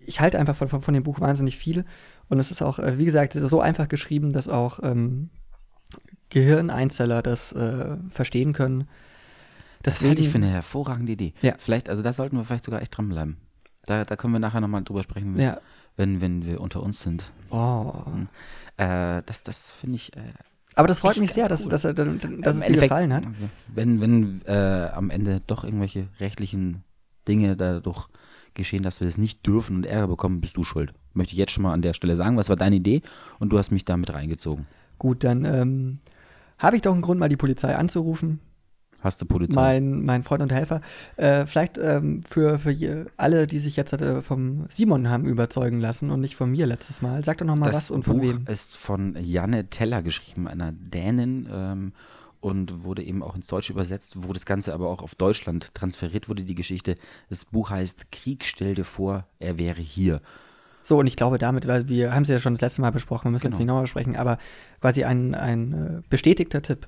[0.05, 1.85] ich halte einfach von, von, von dem Buch wahnsinnig viel.
[2.29, 5.29] Und es ist auch, äh, wie gesagt, es ist so einfach geschrieben, dass auch ähm,
[6.29, 8.87] Gehirneinzeller das äh, verstehen können.
[9.83, 11.33] Das halte ich für eine hervorragende Idee.
[11.41, 11.55] Ja.
[11.57, 13.37] Vielleicht, also da sollten wir vielleicht sogar echt dranbleiben.
[13.85, 15.59] Da, da können wir nachher nochmal drüber sprechen, Ja.
[15.95, 17.31] wenn, wenn wir unter uns sind.
[17.51, 17.93] Oh.
[18.77, 20.21] Äh, das das finde ich äh,
[20.75, 21.69] Aber das freut mich sehr, dass, cool.
[21.71, 23.23] dass, er- dass es Im dir Endeffekt, gefallen hat.
[23.73, 26.83] Wenn, wenn äh, am Ende doch irgendwelche rechtlichen
[27.27, 28.07] Dinge dadurch
[28.53, 30.93] geschehen, dass wir das nicht dürfen und Ärger bekommen, bist du schuld.
[31.13, 33.01] Möchte ich jetzt schon mal an der Stelle sagen, was war deine Idee
[33.39, 34.65] und du hast mich damit reingezogen.
[34.99, 35.99] Gut, dann ähm,
[36.57, 38.39] habe ich doch einen Grund, mal die Polizei anzurufen.
[39.01, 39.59] Hast du Polizei?
[39.61, 40.81] Mein, mein Freund und Helfer.
[41.17, 45.79] Äh, vielleicht ähm, für, für je- alle, die sich jetzt äh, vom Simon haben überzeugen
[45.79, 47.23] lassen und nicht von mir letztes Mal.
[47.23, 48.45] Sag doch noch mal das was und von Buch wem.
[48.47, 51.93] ist von Janne Teller geschrieben, einer Dänin, ähm,
[52.39, 56.29] und wurde eben auch ins Deutsche übersetzt, wo das Ganze aber auch auf Deutschland transferiert
[56.29, 56.95] wurde, die Geschichte.
[57.29, 60.21] Das Buch heißt Krieg, stell dir vor, er wäre hier.
[60.83, 63.25] So, und ich glaube damit, weil wir haben es ja schon das letzte Mal besprochen,
[63.25, 63.59] wir müssen jetzt Genau.
[63.63, 64.37] nicht nochmal besprechen, aber
[64.81, 66.87] quasi ein, ein äh, bestätigter Tipp.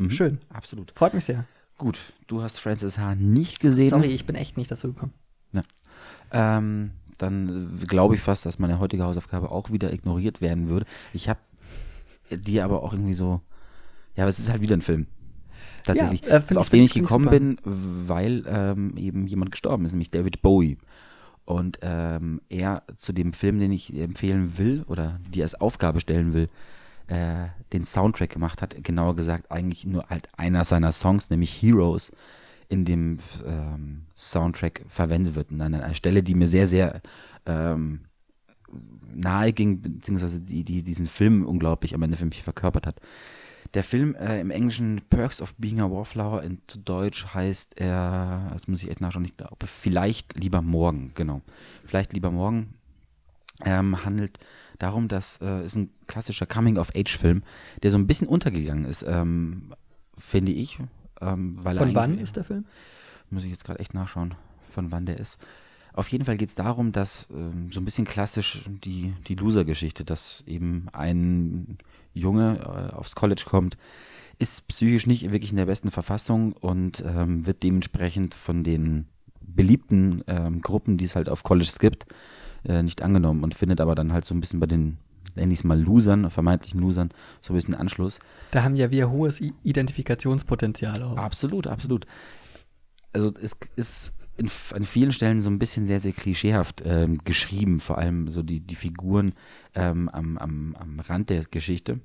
[0.00, 0.10] Mhm.
[0.10, 0.38] Schön.
[0.48, 0.92] Absolut.
[0.94, 1.44] Freut mich sehr.
[1.78, 3.14] Gut, du hast Francis H.
[3.14, 3.90] nicht gesehen.
[3.90, 5.12] Sorry, ich bin echt nicht dazu gekommen.
[6.32, 10.86] Ähm, dann äh, glaube ich fast, dass meine heutige Hausaufgabe auch wieder ignoriert werden würde.
[11.12, 11.40] Ich habe
[12.30, 13.40] die aber auch irgendwie so,
[14.14, 15.06] ja, aber es ist halt wieder ein Film.
[15.84, 16.22] Tatsächlich.
[16.22, 17.36] Ja, äh, auf ich- den ich gekommen super.
[17.38, 20.78] bin, weil ähm, eben jemand gestorben ist, nämlich David Bowie.
[21.44, 26.32] Und ähm, er zu dem Film, den ich empfehlen will oder die als Aufgabe stellen
[26.32, 26.48] will,
[27.10, 28.82] äh, den Soundtrack gemacht hat.
[28.82, 32.12] Genauer gesagt eigentlich nur halt einer seiner Songs, nämlich Heroes,
[32.68, 35.50] in dem ähm, Soundtrack verwendet wird.
[35.50, 37.02] Und an einer Stelle, die mir sehr, sehr
[37.46, 38.02] ähm,
[39.12, 43.00] nahe ging, beziehungsweise die, die diesen Film unglaublich am Ende für mich verkörpert hat.
[43.74, 48.50] Der Film äh, im Englischen Perks of Being a Wallflower, in, zu Deutsch heißt er,
[48.52, 51.42] das muss ich echt nachschauen, ich vielleicht lieber morgen, genau.
[51.84, 52.74] Vielleicht lieber morgen
[53.64, 54.38] ähm, handelt
[54.82, 57.42] darum, dass äh, ist ein klassischer Coming-of-Age-Film,
[57.82, 59.74] der so ein bisschen untergegangen ist, ähm,
[60.18, 60.78] finde ich.
[61.20, 62.64] Ähm, weil Von wann ist der Film?
[63.30, 64.34] muss ich jetzt gerade echt nachschauen,
[64.72, 65.38] von wann der ist.
[65.92, 70.04] Auf jeden Fall geht es darum, dass ähm, so ein bisschen klassisch die, die Loser-Geschichte,
[70.04, 71.78] dass eben ein
[72.14, 73.76] Junge äh, aufs College kommt,
[74.38, 79.06] ist psychisch nicht wirklich in der besten Verfassung und ähm, wird dementsprechend von den
[79.40, 82.06] beliebten ähm, Gruppen, die es halt auf Colleges gibt,
[82.64, 84.98] äh, nicht angenommen und findet aber dann halt so ein bisschen bei den,
[85.34, 87.10] nenn ich es mal Losern, vermeintlichen Losern,
[87.40, 88.20] so ein bisschen Anschluss.
[88.50, 91.16] Da haben ja wir hohes Identifikationspotenzial auch.
[91.16, 92.06] Absolut, absolut.
[93.12, 97.80] Also es ist in, an vielen Stellen so ein bisschen sehr, sehr klischeehaft ähm, geschrieben,
[97.80, 99.34] vor allem so die, die Figuren
[99.74, 102.00] ähm, am, am, am Rand der Geschichte.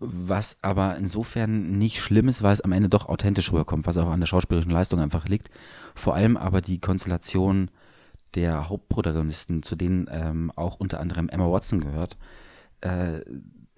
[0.00, 4.08] Was aber insofern nicht schlimm ist, weil es am Ende doch authentisch rüberkommt, was auch
[4.08, 5.50] an der schauspielerischen Leistung einfach liegt.
[5.94, 7.70] Vor allem aber die Konstellation
[8.34, 12.16] der Hauptprotagonisten, zu denen ähm, auch unter anderem Emma Watson gehört,
[12.80, 13.20] äh,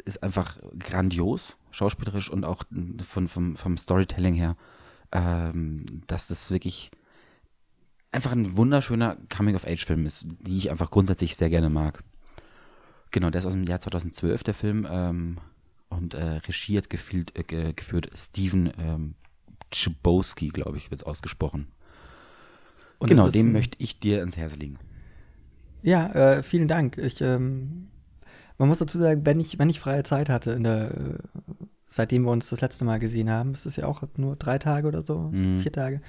[0.04, 2.64] ist einfach grandios, schauspielerisch und auch
[3.04, 4.56] von, vom, vom Storytelling her,
[5.12, 6.90] ähm, dass das wirklich
[8.12, 12.02] einfach ein wunderschöner Coming-of-Age-Film ist, die ich einfach grundsätzlich sehr gerne mag.
[13.12, 15.38] Genau, der ist aus dem Jahr 2012, der Film, ähm,
[15.88, 19.14] und äh, regiert gefühlt, äh, geführt Steven ähm,
[19.72, 21.66] Chbosky, glaube ich, wird es ausgesprochen.
[23.00, 24.78] Und genau, dem möchte ich dir ins Herz legen.
[25.82, 26.98] Ja, äh, vielen Dank.
[26.98, 27.88] Ich, ähm,
[28.58, 31.18] man muss dazu sagen, wenn ich, wenn ich freie Zeit hatte, in der, äh,
[31.88, 34.86] seitdem wir uns das letzte Mal gesehen haben, es ist ja auch nur drei Tage
[34.86, 35.58] oder so, mhm.
[35.60, 36.02] vier Tage,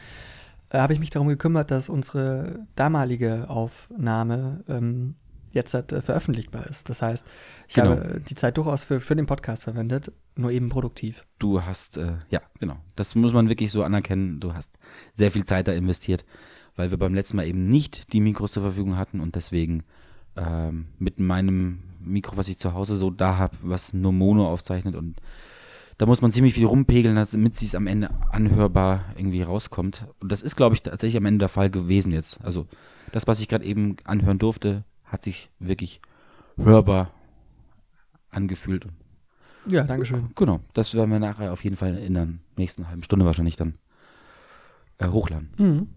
[0.69, 5.15] äh, habe ich mich darum gekümmert, dass unsere damalige Aufnahme ähm,
[5.53, 6.89] jetzt halt, äh, veröffentlichbar ist.
[6.89, 7.25] Das heißt,
[7.67, 7.91] ich genau.
[7.91, 11.25] habe die Zeit durchaus für, für den Podcast verwendet, nur eben produktiv.
[11.39, 12.77] Du hast, äh, ja, genau.
[12.95, 14.39] Das muss man wirklich so anerkennen.
[14.39, 14.69] Du hast
[15.15, 16.25] sehr viel Zeit da investiert,
[16.81, 19.83] weil wir beim letzten Mal eben nicht die Mikros zur Verfügung hatten und deswegen
[20.35, 24.95] ähm, mit meinem Mikro, was ich zu Hause so da habe, was nur Mono aufzeichnet
[24.95, 25.21] und
[25.99, 30.07] da muss man ziemlich viel rumpegeln, damit es am Ende anhörbar irgendwie rauskommt.
[30.19, 32.43] Und das ist, glaube ich, tatsächlich am Ende der Fall gewesen jetzt.
[32.43, 32.65] Also
[33.11, 36.01] das, was ich gerade eben anhören durfte, hat sich wirklich
[36.57, 37.11] hörbar
[38.31, 38.87] angefühlt.
[39.69, 40.31] Ja, danke schön.
[40.33, 43.75] Genau, das werden wir nachher auf jeden Fall in der nächsten halben Stunde wahrscheinlich dann
[44.97, 45.49] äh, hochladen.
[45.59, 45.87] Mhm.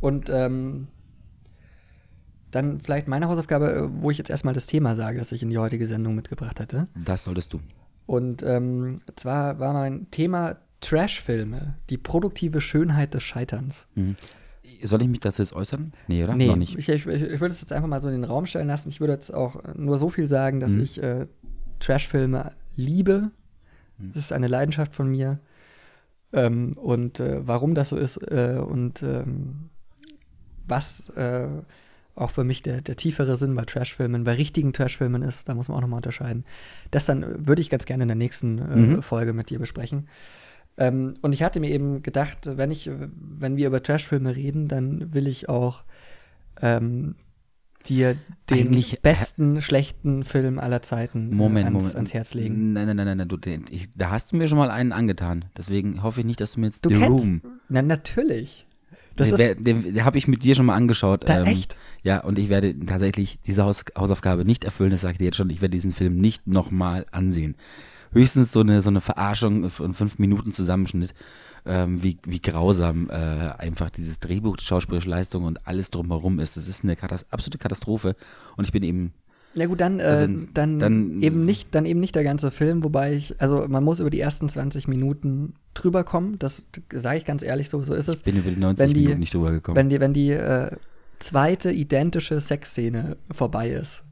[0.00, 0.88] Und ähm,
[2.50, 5.50] dann vielleicht meine Hausaufgabe, äh, wo ich jetzt erstmal das Thema sage, das ich in
[5.50, 6.86] die heutige Sendung mitgebracht hatte.
[6.94, 7.60] Das solltest du.
[8.06, 13.86] Und ähm, zwar war mein Thema Trashfilme, die produktive Schönheit des Scheiterns.
[13.94, 14.16] Mhm.
[14.82, 15.92] Soll ich mich dazu jetzt äußern?
[16.06, 16.36] Nee, oder?
[16.36, 16.78] Nee, Noch nicht.
[16.78, 18.88] Ich, ich, ich würde es jetzt einfach mal so in den Raum stellen lassen.
[18.90, 20.82] Ich würde jetzt auch nur so viel sagen, dass mhm.
[20.82, 21.26] ich äh,
[21.80, 23.30] Trashfilme liebe.
[23.98, 24.12] Mhm.
[24.14, 25.40] Das ist eine Leidenschaft von mir.
[26.32, 29.70] Ähm, und äh, warum das so ist äh, und ähm,
[30.68, 31.48] was äh,
[32.14, 35.68] auch für mich der, der tiefere Sinn bei Trashfilmen, bei richtigen Trashfilmen ist, da muss
[35.68, 36.44] man auch nochmal unterscheiden.
[36.90, 39.02] Das dann würde ich ganz gerne in der nächsten äh, mhm.
[39.02, 40.08] Folge mit dir besprechen.
[40.76, 45.12] Ähm, und ich hatte mir eben gedacht, wenn ich, wenn wir über Trashfilme reden, dann
[45.12, 45.82] will ich auch
[46.60, 47.14] ähm,
[47.88, 48.16] dir
[48.50, 51.96] den Eigentlich, besten schlechten Film aller Zeiten äh, Moment, ans, Moment.
[51.96, 52.72] ans Herz legen.
[52.72, 55.46] Nein, nein, nein, nein, du, den, ich, da hast du mir schon mal einen angetan.
[55.56, 57.42] Deswegen hoffe ich nicht, dass du mir jetzt du The kennst, Room.
[57.68, 58.66] Na, natürlich.
[59.18, 61.28] Das nee, ist, den, den habe ich mit dir schon mal angeschaut.
[61.28, 61.76] Da, ähm, echt?
[62.02, 65.36] Ja, und ich werde tatsächlich diese Haus, Hausaufgabe nicht erfüllen, das sage ich dir jetzt
[65.36, 65.50] schon.
[65.50, 67.56] Ich werde diesen Film nicht nochmal ansehen
[68.12, 71.14] höchstens so eine, so eine Verarschung von fünf Minuten Zusammenschnitt,
[71.66, 76.56] ähm, wie, wie grausam äh, einfach dieses Drehbuch, die schauspielerische Leistung und alles drumherum ist.
[76.56, 78.16] Das ist eine Katast absolute Katastrophe
[78.56, 79.12] und ich bin eben
[79.54, 82.84] ja gut, dann, äh, also, dann, dann, eben nicht, dann eben nicht der ganze Film,
[82.84, 87.24] wobei ich, also man muss über die ersten 20 Minuten drüber kommen, das sage ich
[87.24, 88.18] ganz ehrlich, so, so ist es.
[88.18, 89.76] Ich bin über die 90 die, Minuten nicht drüber gekommen.
[89.76, 90.70] Wenn die, wenn die äh,
[91.18, 94.04] zweite identische Sexszene vorbei ist,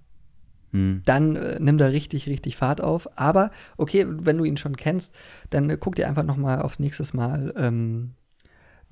[0.73, 1.03] hm.
[1.05, 3.09] Dann äh, nimmt er richtig, richtig Fahrt auf.
[3.19, 5.15] Aber okay, wenn du ihn schon kennst,
[5.51, 8.13] dann äh, guck dir einfach nochmal aufs nächste Mal ähm,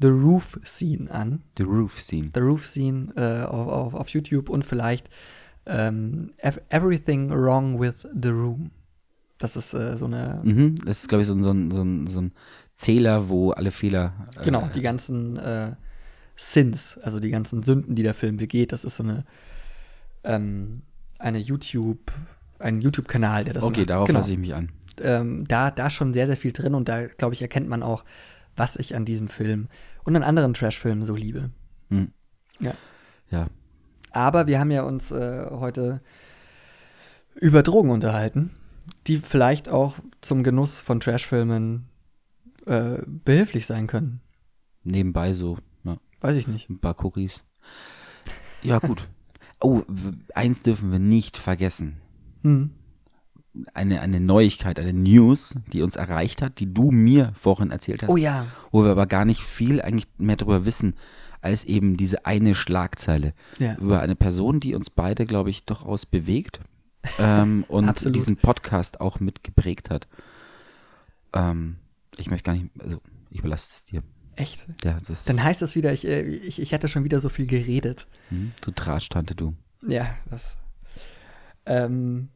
[0.01, 1.43] The Roof Scene an.
[1.59, 2.31] The Roof Scene.
[2.35, 5.09] The Roof Scene äh, auf, auf, auf, YouTube und vielleicht
[5.67, 6.33] ähm,
[6.69, 8.71] Everything Wrong with the Room.
[9.39, 10.41] Das ist äh, so eine.
[10.45, 12.33] Mhm, das ist, glaube ich, so, so, so, so, ein
[12.77, 14.27] Zähler, wo alle Fehler.
[14.37, 15.75] Äh, genau, die ganzen äh,
[16.37, 18.73] Sins, also die ganzen Sünden, die der Film begeht.
[18.73, 19.25] Das ist so eine.
[20.23, 20.83] Ähm,
[21.19, 22.13] eine YouTube,
[22.59, 23.79] einen YouTube-Kanal, der das okay, macht.
[23.81, 24.21] Okay, darauf genau.
[24.21, 24.71] lasse ich mich an.
[25.01, 28.05] Ähm, da, da schon sehr, sehr viel drin und da, glaube ich, erkennt man auch,
[28.57, 29.69] was ich an diesem Film
[30.05, 31.51] und an anderen Trash-Filmen so liebe.
[31.91, 32.13] Hm.
[32.61, 32.75] Ja.
[33.31, 33.49] Ja.
[34.15, 36.01] Aber wir haben ja uns äh, heute
[37.35, 38.51] über Drogen unterhalten,
[39.09, 41.89] die vielleicht auch zum Genuss von Trash-Filmen
[42.65, 44.21] äh, behilflich sein können.
[44.85, 45.97] Nebenbei so, ja.
[46.21, 46.71] Weiß ich nicht.
[46.71, 47.43] Ein paar Cookies.
[48.63, 49.09] Ja, gut.
[49.61, 49.83] Oh,
[50.35, 51.97] eins dürfen wir nicht vergessen.
[52.43, 52.71] Hm.
[53.73, 58.11] Eine, eine Neuigkeit, eine News, die uns erreicht hat, die du mir vorhin erzählt hast.
[58.11, 58.47] Oh ja.
[58.71, 60.95] Wo wir aber gar nicht viel eigentlich mehr darüber wissen,
[61.45, 63.35] als eben diese eine Schlagzeile.
[63.59, 63.77] Ja.
[63.77, 66.61] Über eine Person, die uns beide, glaube ich, durchaus bewegt
[67.19, 70.09] ähm, und diesen Podcast auch mitgeprägt hat.
[71.33, 71.77] Ähm,
[72.19, 73.01] ich möchte gar nicht, also
[73.31, 74.03] ich überlasse es dir.
[74.37, 74.67] Echt?
[74.83, 77.47] Ja, das Dann heißt das wieder, ich, äh, ich, ich hätte schon wieder so viel
[77.47, 78.07] geredet.
[78.31, 79.55] Hm, du Drahtstante, du.
[79.87, 80.57] Ja, das.
[81.67, 82.31] Ähm,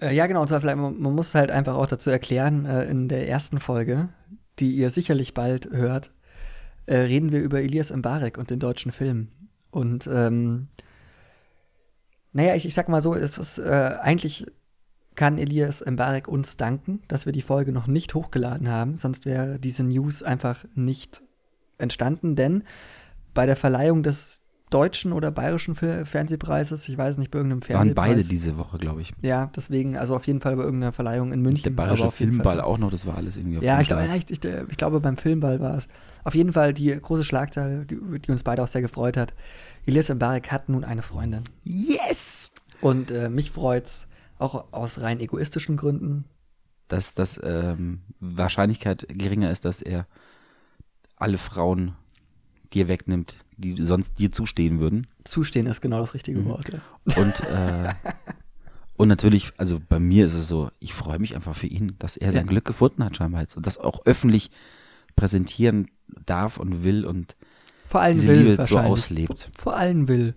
[0.00, 2.84] äh, ja, genau, und zwar vielleicht, man, man, muss halt einfach auch dazu erklären, äh,
[2.84, 4.08] in der ersten Folge,
[4.58, 6.12] die ihr sicherlich bald hört,
[6.86, 9.28] äh, reden wir über Elias Mbarek und den deutschen Film.
[9.70, 10.68] Und ähm,
[12.32, 14.46] naja, ich, ich sag mal so, es ist äh, eigentlich
[15.14, 19.58] kann Elias Mbarek uns danken, dass wir die Folge noch nicht hochgeladen haben, sonst wäre
[19.58, 21.22] diese News einfach nicht
[21.78, 22.64] entstanden, denn
[23.34, 24.41] bei der Verleihung des
[24.72, 28.06] deutschen oder bayerischen Fernsehpreises, ich weiß nicht, bei irgendeinem Fernsehpreis.
[28.08, 29.12] Waren beide diese Woche, glaube ich.
[29.20, 31.62] Ja, deswegen, also auf jeden Fall bei irgendeiner Verleihung in München.
[31.64, 34.44] Der bayerische Filmball auch noch, das war alles irgendwie auf Ja, ich, glaub, ich, ich,
[34.44, 35.88] ich, glaube beim Filmball war es.
[36.24, 39.34] Auf jeden Fall die große Schlagzeile, die, die uns beide auch sehr gefreut hat.
[39.86, 41.44] Elias Mbarek hat nun eine Freundin.
[41.64, 42.52] Yes!
[42.80, 44.08] Und äh, mich freut's
[44.38, 46.24] auch aus rein egoistischen Gründen.
[46.88, 50.06] Dass das ähm, Wahrscheinlichkeit geringer ist, dass er
[51.16, 51.94] alle Frauen
[52.72, 55.06] dir wegnimmt, die sonst dir zustehen würden.
[55.24, 56.46] Zustehen ist genau das richtige mhm.
[56.46, 57.22] Wort, ja.
[57.22, 57.94] Und, äh,
[58.98, 62.16] und natürlich, also bei mir ist es so, ich freue mich einfach für ihn, dass
[62.16, 62.50] er sein ja.
[62.50, 64.50] Glück gefunden hat scheinbar jetzt und das auch öffentlich
[65.16, 65.88] präsentieren
[66.26, 67.36] darf und will und
[67.86, 69.50] vor allem diese will Liebe so auslebt.
[69.54, 70.34] Vor, vor allem will.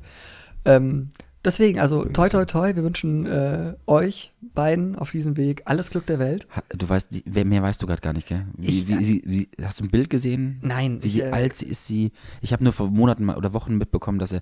[0.65, 1.09] Ähm,
[1.45, 6.07] Deswegen, also toi toi toi, wir wünschen äh, euch beiden auf diesem Weg alles Glück
[6.07, 6.47] der Welt.
[6.69, 8.47] Du weißt, mehr weißt du gerade gar nicht, gell?
[8.57, 10.59] Wie, ich, wie, wie, wie, hast du ein Bild gesehen?
[10.63, 11.03] Nein.
[11.03, 12.11] Wie ich, sie äh, alt ist sie?
[12.41, 14.41] Ich habe nur vor Monaten oder Wochen mitbekommen, dass er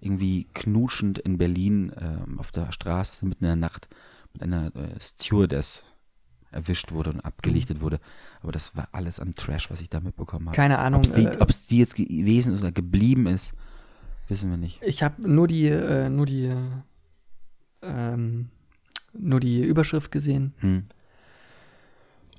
[0.00, 3.88] irgendwie knuschend in Berlin äh, auf der Straße mitten in der Nacht
[4.32, 5.82] mit einer äh, Stewardess
[6.52, 7.82] erwischt wurde und abgelichtet mhm.
[7.82, 8.00] wurde.
[8.42, 10.56] Aber das war alles an Trash, was ich da mitbekommen habe.
[10.56, 11.00] Keine Ahnung.
[11.00, 13.54] Ob es die, die, jetzt gewesen ist oder geblieben ist.
[14.28, 14.80] Wissen wir nicht.
[14.82, 16.54] Ich habe nur die, äh, nur die,
[17.82, 18.48] ähm,
[19.12, 20.54] nur die Überschrift gesehen.
[20.58, 20.84] Hm.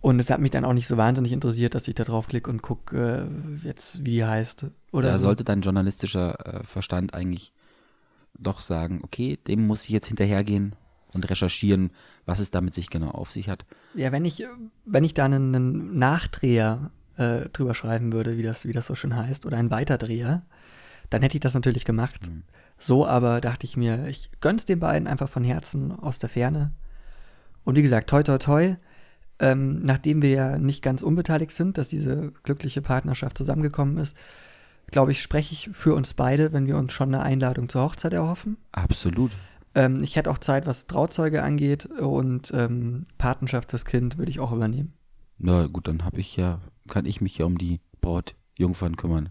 [0.01, 2.61] Und es hat mich dann auch nicht so wahnsinnig interessiert, dass ich da draufklicke und
[2.61, 4.67] gucke, äh, jetzt, wie die heißt.
[4.91, 5.23] Oder da so.
[5.23, 7.53] sollte dein journalistischer äh, Verstand eigentlich
[8.37, 10.75] doch sagen, okay, dem muss ich jetzt hinterhergehen
[11.11, 11.91] und recherchieren,
[12.25, 13.65] was es damit sich genau auf sich hat.
[13.95, 14.45] Ja, wenn ich,
[14.85, 18.95] wenn ich da einen, einen Nachdreher äh, drüber schreiben würde, wie das, wie das so
[18.95, 20.43] schön heißt, oder einen Weiterdreher,
[21.09, 22.29] dann hätte ich das natürlich gemacht.
[22.29, 22.43] Mhm.
[22.77, 26.71] So aber dachte ich mir, ich gönn's den beiden einfach von Herzen aus der Ferne.
[27.63, 28.75] Und wie gesagt, toi toi toi,
[29.39, 34.15] ähm, nachdem wir ja nicht ganz unbeteiligt sind, dass diese glückliche Partnerschaft zusammengekommen ist,
[34.91, 38.13] glaube ich, spreche ich für uns beide, wenn wir uns schon eine Einladung zur Hochzeit
[38.13, 38.57] erhoffen.
[38.71, 39.31] Absolut.
[39.73, 44.39] Ähm, ich hätte auch Zeit, was Trauzeuge angeht und ähm, Patenschaft fürs Kind würde ich
[44.39, 44.93] auch übernehmen.
[45.37, 49.29] Na gut, dann habe ich ja, kann ich mich ja um die Brautjungfern kümmern.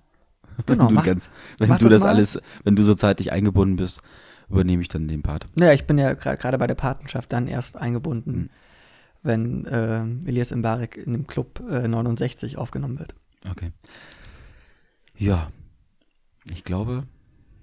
[0.67, 1.29] Genau, wenn du, mach, ganz,
[1.59, 4.03] wenn du das, das alles, wenn du so zeitlich eingebunden bist,
[4.49, 5.47] übernehme ich dann den Part.
[5.57, 8.51] Naja, ich bin ja gerade bei der Patenschaft dann erst eingebunden, mhm.
[9.23, 13.15] wenn äh, Elias Mbarek in dem Club äh, 69 aufgenommen wird.
[13.51, 13.73] Okay.
[15.17, 15.51] Ja,
[16.51, 17.05] ich glaube,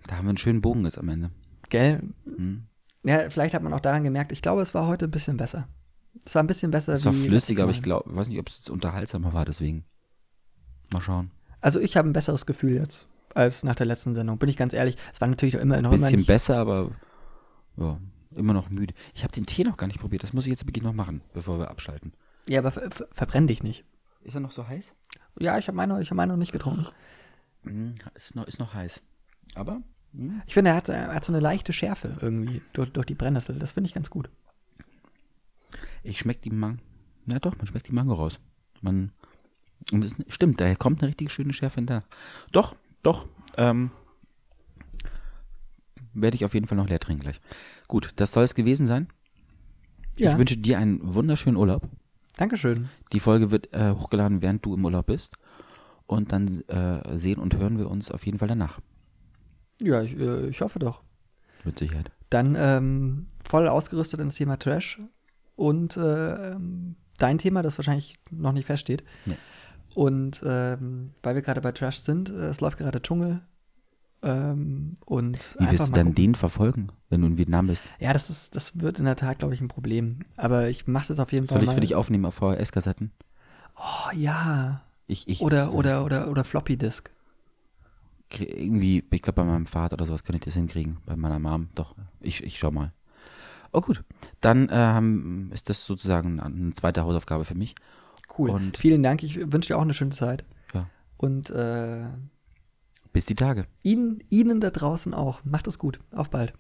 [0.07, 1.31] da haben wir einen schönen Bogen jetzt am Ende.
[1.69, 2.01] Gell?
[2.25, 2.63] Mhm.
[3.03, 5.67] Ja, vielleicht hat man auch daran gemerkt, ich glaube, es war heute ein bisschen besser.
[6.25, 6.93] Es war ein bisschen besser.
[6.93, 9.85] Es war flüssiger, aber ich glaube, weiß nicht, ob es unterhaltsamer war, deswegen.
[10.91, 11.31] Mal schauen.
[11.61, 14.37] Also ich habe ein besseres Gefühl jetzt als nach der letzten Sendung.
[14.37, 14.97] Bin ich ganz ehrlich.
[15.13, 16.91] Es war natürlich auch immer noch bisschen immer nicht besser, aber
[17.77, 17.99] ja,
[18.35, 18.93] immer noch müde.
[19.13, 20.23] Ich habe den Tee noch gar nicht probiert.
[20.23, 22.13] Das muss ich jetzt wirklich noch machen, bevor wir abschalten.
[22.47, 23.85] Ja, aber ver ver verbrenn dich nicht.
[24.23, 24.93] Ist er noch so heiß?
[25.39, 26.87] Ja, ich habe meine, ich hab meine noch nicht getrunken.
[27.63, 29.01] Mhm, ist, noch, ist noch heiß.
[29.55, 29.81] Aber?
[30.13, 30.41] Mh.
[30.45, 33.57] Ich finde, er hat, er hat so eine leichte Schärfe irgendwie durch, durch die Brennnessel.
[33.59, 34.29] Das finde ich ganz gut.
[36.03, 36.81] Ich schmecke die Mango.
[37.27, 38.39] Ja doch, man schmeckt die Mango raus.
[38.81, 39.11] Man
[39.91, 42.03] und es stimmt, da kommt eine richtig schöne Schärfe hinter.
[42.51, 43.27] Doch, doch.
[43.57, 43.91] Ähm,
[46.13, 47.41] werde ich auf jeden Fall noch leer trinken gleich.
[47.87, 49.07] Gut, das soll es gewesen sein.
[50.17, 50.33] Ja.
[50.33, 51.87] Ich wünsche dir einen wunderschönen Urlaub.
[52.37, 52.89] Dankeschön.
[53.11, 55.37] Die Folge wird äh, hochgeladen, während du im Urlaub bist.
[56.05, 58.79] Und dann äh, sehen und hören wir uns auf jeden Fall danach.
[59.81, 61.01] Ja, ich, äh, ich hoffe doch.
[61.63, 62.11] Mit Sicherheit.
[62.29, 64.99] Dann ähm, voll ausgerüstet ins Thema Trash.
[65.55, 66.55] Und äh,
[67.17, 69.03] dein Thema, das wahrscheinlich noch nicht feststeht.
[69.25, 69.37] Nee.
[69.93, 73.41] Und ähm, weil wir gerade bei Trash sind, äh, es läuft gerade Dschungel.
[74.23, 77.83] Ähm, und Wie wirst du dann den verfolgen, wenn du in Vietnam bist?
[77.99, 80.19] Ja, das ist, das wird in der Tat, glaube ich, ein Problem.
[80.37, 81.61] Aber ich mache es jetzt auf jeden Soll Fall.
[81.61, 83.11] Soll ich es für dich aufnehmen auf VHS-Kassetten?
[83.75, 84.81] Oh ja.
[85.07, 87.09] Ich, ich, oder, äh, oder, oder, oder Floppy Disk.
[88.39, 90.97] Irgendwie, ich glaube bei meinem Vater oder sowas kann ich das hinkriegen.
[91.05, 91.69] Bei meiner Mom.
[91.75, 92.93] Doch, ich, ich schau mal.
[93.73, 94.03] Oh gut.
[94.39, 97.75] Dann ähm, ist das sozusagen eine zweite Hausaufgabe für mich.
[98.41, 98.49] Cool.
[98.49, 99.23] Und Vielen Dank.
[99.23, 100.45] Ich wünsche dir auch eine schöne Zeit.
[100.73, 100.89] Ja.
[101.17, 102.05] Und äh,
[103.13, 103.67] bis die Tage.
[103.83, 105.43] Ihnen, Ihnen da draußen auch.
[105.43, 105.99] Macht es gut.
[106.11, 106.53] Auf bald.